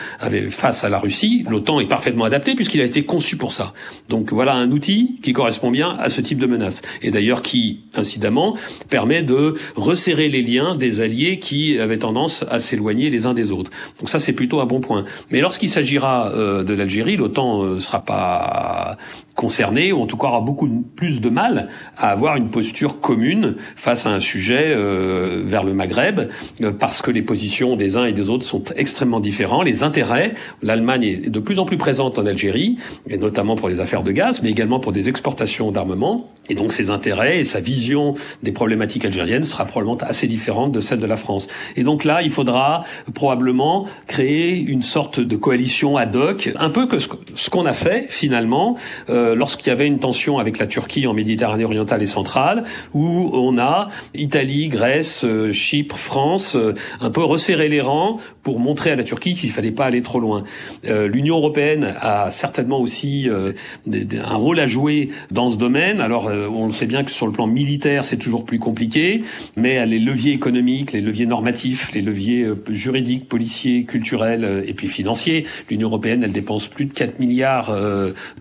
face 0.50 0.84
à 0.84 0.88
la 0.88 0.98
Russie, 0.98 1.44
l'OTAN 1.48 1.80
est 1.80 1.86
parfaitement 1.86 2.24
adapté 2.24 2.54
puisqu'il 2.54 2.80
a 2.80 2.84
été 2.84 3.04
conçu 3.04 3.36
pour 3.36 3.52
ça. 3.52 3.72
Donc 4.08 4.32
voilà 4.32 4.54
un 4.54 4.70
outil 4.70 5.18
qui 5.22 5.32
correspond 5.32 5.70
bien 5.70 5.96
à 5.98 6.08
ce 6.08 6.20
type 6.20 6.38
de 6.38 6.46
menace 6.46 6.82
et 7.02 7.10
d'ailleurs 7.10 7.42
qui, 7.42 7.84
incidemment, 7.94 8.56
permet 8.90 9.22
de 9.22 9.54
resserrer 9.74 10.28
les 10.28 10.42
liens 10.42 10.74
des 10.74 11.00
alliés 11.00 11.38
qui 11.38 11.78
avaient 11.78 11.98
tendance 11.98 12.44
à 12.50 12.60
s'éloigner 12.60 13.10
les 13.10 13.26
uns 13.26 13.34
des 13.34 13.52
autres. 13.52 13.70
Donc 13.98 14.08
ça 14.08 14.18
c'est 14.18 14.32
plutôt 14.32 14.60
un 14.60 14.66
bon 14.66 14.80
point. 14.80 15.04
Mais 15.30 15.40
lorsqu'il 15.40 15.70
s'agira 15.70 16.30
euh, 16.34 16.62
de 16.62 16.74
l'Algérie, 16.74 17.16
l'OTAN 17.16 17.64
ne 17.64 17.78
sera 17.78 18.04
pas 18.04 18.96
concerné, 19.34 19.92
ou 19.92 20.00
en 20.00 20.06
tout 20.06 20.16
cas 20.16 20.28
aura 20.28 20.40
beaucoup 20.40 20.68
plus 20.96 21.20
de 21.20 21.28
mal 21.28 21.68
à 21.96 22.10
avoir 22.10 22.36
une 22.36 22.50
posture 22.50 23.00
commune 23.00 23.56
face 23.74 24.06
à 24.06 24.10
un 24.10 24.20
sujet 24.20 24.72
euh, 24.74 25.42
vers 25.44 25.64
le 25.64 25.74
Maghreb, 25.74 26.20
euh, 26.20 26.28
parce 26.78 27.02
que 27.02 27.10
les 27.10 27.22
positions 27.22 27.76
des 27.76 27.96
uns 27.96 28.04
et 28.04 28.12
des 28.12 28.30
autres 28.30 28.44
sont 28.44 28.62
extrêmement 28.76 29.20
différents. 29.20 29.62
Les 29.62 29.82
intérêts, 29.82 30.34
l'Allemagne 30.62 31.04
est 31.04 31.30
de 31.30 31.40
plus 31.40 31.58
en 31.58 31.64
plus 31.64 31.76
présente 31.76 32.18
en 32.18 32.26
Algérie, 32.26 32.76
et 33.08 33.18
notamment 33.18 33.56
pour 33.56 33.68
les 33.68 33.80
affaires 33.80 34.02
de 34.02 34.12
gaz, 34.12 34.40
mais 34.42 34.50
également 34.50 34.80
pour 34.80 34.92
des 34.92 35.08
exportations 35.08 35.72
d'armement. 35.72 36.30
Et 36.48 36.54
donc 36.54 36.72
ses 36.72 36.90
intérêts 36.90 37.40
et 37.40 37.44
sa 37.44 37.60
vision 37.60 38.14
des 38.42 38.52
problématiques 38.52 39.04
algériennes 39.04 39.44
sera 39.44 39.64
probablement 39.64 39.98
assez 40.02 40.26
différente 40.26 40.72
de 40.72 40.80
celle 40.80 41.00
de 41.00 41.06
la 41.06 41.16
France. 41.16 41.48
Et 41.76 41.82
donc 41.82 42.04
là, 42.04 42.22
il 42.22 42.30
faudra 42.30 42.84
probablement 43.14 43.86
créer 44.06 44.58
une 44.58 44.82
sorte 44.82 45.20
de 45.20 45.36
coalition 45.36 45.96
ad 45.96 46.14
hoc, 46.14 46.50
un 46.56 46.70
peu 46.70 46.86
que 46.86 46.98
ce 46.98 47.50
qu'on 47.50 47.66
a 47.66 47.72
fait 47.72 48.06
finalement. 48.10 48.76
Euh, 49.08 49.24
euh, 49.24 49.34
lorsqu'il 49.34 49.68
y 49.68 49.70
avait 49.70 49.86
une 49.86 49.98
tension 49.98 50.38
avec 50.38 50.58
la 50.58 50.66
Turquie 50.66 51.06
en 51.06 51.14
Méditerranée 51.14 51.64
orientale 51.64 52.02
et 52.02 52.06
centrale, 52.06 52.64
où 52.92 53.30
on 53.32 53.58
a 53.58 53.88
Italie, 54.14 54.68
Grèce, 54.68 55.24
euh, 55.24 55.52
Chypre, 55.52 55.96
France, 55.96 56.23
euh, 56.54 56.74
un 57.00 57.10
peu 57.10 57.22
resserré 57.24 57.68
les 57.68 57.80
rangs 57.80 58.18
pour 58.42 58.60
montrer 58.60 58.90
à 58.90 58.96
la 58.96 59.04
Turquie 59.04 59.34
qu'il 59.34 59.50
fallait 59.50 59.70
pas 59.70 59.86
aller 59.86 60.02
trop 60.02 60.20
loin. 60.20 60.44
L'Union 60.84 61.38
européenne 61.38 61.94
a 61.98 62.30
certainement 62.30 62.78
aussi 62.78 63.26
un 63.30 64.34
rôle 64.34 64.60
à 64.60 64.66
jouer 64.66 65.08
dans 65.30 65.50
ce 65.50 65.56
domaine. 65.56 66.02
Alors, 66.02 66.26
on 66.26 66.70
sait 66.70 66.84
bien 66.84 67.04
que 67.04 67.10
sur 67.10 67.26
le 67.26 67.32
plan 67.32 67.46
militaire, 67.46 68.04
c'est 68.04 68.18
toujours 68.18 68.44
plus 68.44 68.58
compliqué, 68.58 69.22
mais 69.56 69.86
les 69.86 69.98
leviers 69.98 70.32
économiques, 70.32 70.92
les 70.92 71.00
leviers 71.00 71.24
normatifs, 71.24 71.92
les 71.94 72.02
leviers 72.02 72.46
juridiques, 72.68 73.28
policiers, 73.28 73.84
culturels 73.84 74.64
et 74.66 74.74
puis 74.74 74.88
financiers, 74.88 75.46
l'Union 75.70 75.88
européenne, 75.88 76.22
elle 76.22 76.34
dépense 76.34 76.66
plus 76.66 76.84
de 76.84 76.92
4 76.92 77.18
milliards 77.18 77.74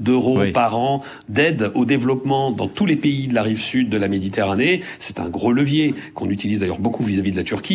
d'euros 0.02 0.42
par 0.54 0.74
d'aide 1.30 1.72
au 1.76 1.86
développement 1.86 2.52
dans 2.52 2.68
tous 2.68 2.86
les 2.86 2.96
pays 2.96 3.28
de 3.28 3.36
la 3.36 3.44
rive 3.44 3.60
sud 3.60 3.90
de 3.90 3.98
la 3.98 4.08
Méditerranée. 4.08 4.82
C'est 5.00 5.20
un 5.20 5.30
gros 5.30 5.52
levier 5.52 5.94
qu'on 6.14 6.30
utilise 6.30 6.60
d'ailleurs 6.60 6.80
beaucoup 6.80 7.04
vis-à-vis 7.04 7.32
de 7.32 7.38
la 7.38 7.44
Turquie. 7.44 7.73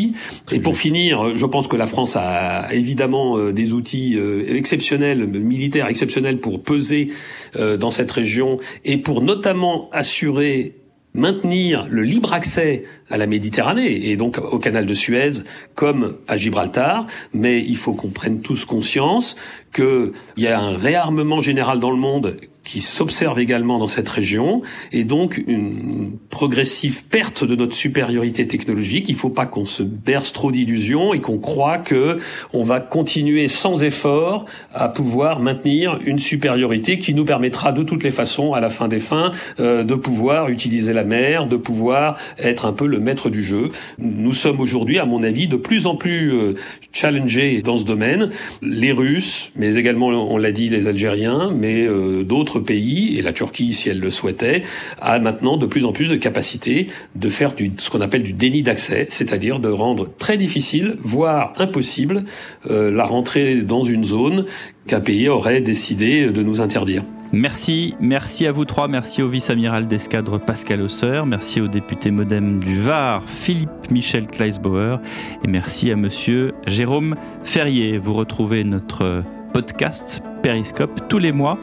Et 0.52 0.60
pour 0.60 0.76
finir, 0.76 1.36
je 1.36 1.46
pense 1.46 1.68
que 1.68 1.76
la 1.76 1.86
France 1.86 2.16
a 2.16 2.72
évidemment 2.72 3.38
euh, 3.38 3.52
des 3.52 3.72
outils 3.72 4.16
euh, 4.16 4.56
exceptionnels, 4.56 5.26
militaires 5.26 5.88
exceptionnels 5.88 6.38
pour 6.38 6.62
peser 6.62 7.10
euh, 7.56 7.76
dans 7.76 7.90
cette 7.90 8.10
région 8.10 8.58
et 8.84 8.98
pour 8.98 9.22
notamment 9.22 9.88
assurer 9.92 10.74
maintenir 11.14 11.86
le 11.88 12.02
libre 12.02 12.32
accès 12.32 12.84
à 13.10 13.16
la 13.16 13.26
Méditerranée 13.26 14.10
et 14.10 14.16
donc 14.16 14.38
au 14.38 14.58
canal 14.58 14.86
de 14.86 14.94
Suez 14.94 15.42
comme 15.74 16.16
à 16.28 16.36
Gibraltar, 16.36 17.06
mais 17.32 17.60
il 17.60 17.76
faut 17.76 17.94
qu'on 17.94 18.10
prenne 18.10 18.40
tous 18.40 18.64
conscience 18.64 19.34
qu'il 19.72 20.12
y 20.36 20.46
a 20.46 20.60
un 20.60 20.76
réarmement 20.76 21.40
général 21.40 21.80
dans 21.80 21.90
le 21.90 21.96
monde 21.96 22.36
qui 22.68 22.82
s'observe 22.82 23.38
également 23.38 23.78
dans 23.78 23.86
cette 23.86 24.10
région, 24.10 24.60
et 24.92 25.04
donc 25.04 25.42
une 25.46 26.18
progressive 26.28 27.06
perte 27.06 27.42
de 27.42 27.56
notre 27.56 27.74
supériorité 27.74 28.46
technologique. 28.46 29.06
Il 29.08 29.14
ne 29.14 29.18
faut 29.18 29.30
pas 29.30 29.46
qu'on 29.46 29.64
se 29.64 29.82
berce 29.82 30.34
trop 30.34 30.52
d'illusions 30.52 31.14
et 31.14 31.20
qu'on 31.22 31.38
croit 31.38 31.78
que 31.78 32.18
on 32.52 32.62
va 32.62 32.80
continuer 32.80 33.48
sans 33.48 33.82
effort 33.82 34.44
à 34.74 34.90
pouvoir 34.90 35.40
maintenir 35.40 35.98
une 36.04 36.18
supériorité 36.18 36.98
qui 36.98 37.14
nous 37.14 37.24
permettra 37.24 37.72
de 37.72 37.82
toutes 37.82 38.04
les 38.04 38.10
façons, 38.10 38.52
à 38.52 38.60
la 38.60 38.68
fin 38.68 38.86
des 38.86 39.00
fins, 39.00 39.32
euh, 39.60 39.82
de 39.82 39.94
pouvoir 39.94 40.50
utiliser 40.50 40.92
la 40.92 41.04
mer, 41.04 41.46
de 41.46 41.56
pouvoir 41.56 42.18
être 42.38 42.66
un 42.66 42.74
peu 42.74 42.86
le 42.86 43.00
maître 43.00 43.30
du 43.30 43.42
jeu. 43.42 43.70
Nous 43.98 44.34
sommes 44.34 44.60
aujourd'hui, 44.60 44.98
à 44.98 45.06
mon 45.06 45.22
avis, 45.22 45.46
de 45.46 45.56
plus 45.56 45.86
en 45.86 45.96
plus 45.96 46.34
euh, 46.34 46.54
challengés 46.92 47.62
dans 47.62 47.78
ce 47.78 47.86
domaine. 47.86 48.28
Les 48.60 48.92
Russes, 48.92 49.52
mais 49.56 49.76
également, 49.76 50.08
on 50.08 50.36
l'a 50.36 50.52
dit, 50.52 50.68
les 50.68 50.86
Algériens, 50.86 51.50
mais 51.50 51.86
euh, 51.86 52.24
d'autres 52.24 52.57
pays, 52.62 53.18
et 53.18 53.22
la 53.22 53.32
Turquie, 53.32 53.74
si 53.74 53.88
elle 53.88 54.00
le 54.00 54.10
souhaitait, 54.10 54.62
a 55.00 55.18
maintenant 55.18 55.56
de 55.56 55.66
plus 55.66 55.84
en 55.84 55.92
plus 55.92 56.10
de 56.10 56.16
capacité 56.16 56.88
de 57.14 57.28
faire 57.28 57.54
ce 57.78 57.90
qu'on 57.90 58.00
appelle 58.00 58.22
du 58.22 58.32
déni 58.32 58.62
d'accès, 58.62 59.06
c'est-à-dire 59.10 59.60
de 59.60 59.68
rendre 59.68 60.08
très 60.18 60.36
difficile, 60.36 60.96
voire 61.02 61.52
impossible, 61.58 62.24
euh, 62.70 62.90
la 62.90 63.04
rentrée 63.04 63.56
dans 63.56 63.82
une 63.82 64.04
zone 64.04 64.44
qu'un 64.86 65.00
pays 65.00 65.28
aurait 65.28 65.60
décidé 65.60 66.30
de 66.30 66.42
nous 66.42 66.60
interdire. 66.60 67.04
Merci, 67.32 67.94
merci 68.00 68.46
à 68.46 68.52
vous 68.52 68.64
trois, 68.64 68.88
merci 68.88 69.20
au 69.20 69.28
vice-amiral 69.28 69.86
d'escadre 69.86 70.38
Pascal 70.38 70.80
Hausseur, 70.80 71.26
merci 71.26 71.60
au 71.60 71.68
député 71.68 72.10
modem 72.10 72.58
du 72.58 72.80
Var 72.80 73.22
Philippe 73.28 73.90
Michel 73.90 74.26
Kleisbauer 74.26 74.96
et 75.44 75.48
merci 75.48 75.90
à 75.92 75.96
monsieur 75.96 76.52
Jérôme 76.66 77.16
Ferrier. 77.44 77.98
Vous 77.98 78.14
retrouvez 78.14 78.64
notre 78.64 79.24
podcast 79.52 80.22
Periscope 80.42 81.08
tous 81.08 81.18
les 81.18 81.32
mois. 81.32 81.58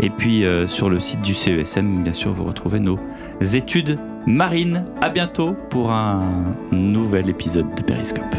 Et 0.00 0.10
puis 0.10 0.44
euh, 0.44 0.66
sur 0.66 0.90
le 0.90 1.00
site 1.00 1.22
du 1.22 1.34
CESM, 1.34 2.02
bien 2.02 2.12
sûr, 2.12 2.32
vous 2.32 2.44
retrouvez 2.44 2.80
nos 2.80 2.98
études 3.40 3.98
marines. 4.26 4.84
À 5.02 5.10
bientôt 5.10 5.54
pour 5.70 5.92
un 5.92 6.54
nouvel 6.72 7.28
épisode 7.28 7.74
de 7.74 7.82
Periscope. 7.82 8.34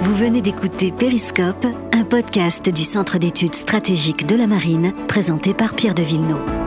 Vous 0.00 0.14
venez 0.14 0.40
d'écouter 0.40 0.92
Periscope, 0.92 1.66
un 1.92 2.04
podcast 2.04 2.72
du 2.72 2.84
Centre 2.84 3.18
d'études 3.18 3.54
stratégiques 3.54 4.26
de 4.26 4.36
la 4.36 4.46
marine 4.46 4.92
présenté 5.08 5.52
par 5.52 5.74
Pierre 5.74 5.94
de 5.94 6.02
Villeneuve. 6.02 6.66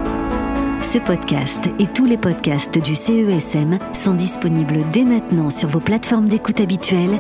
Ce 0.82 0.97
podcast 0.97 1.69
et 1.77 1.86
tous 1.88 2.05
les 2.05 2.17
podcasts 2.17 2.80
du 2.82 2.95
CESM 2.95 3.80
sont 3.93 4.13
disponibles 4.13 4.86
dès 4.91 5.03
maintenant 5.03 5.49
sur 5.49 5.69
vos 5.69 5.80
plateformes 5.80 6.27
d'écoute 6.27 6.61
habituelles 6.61 7.19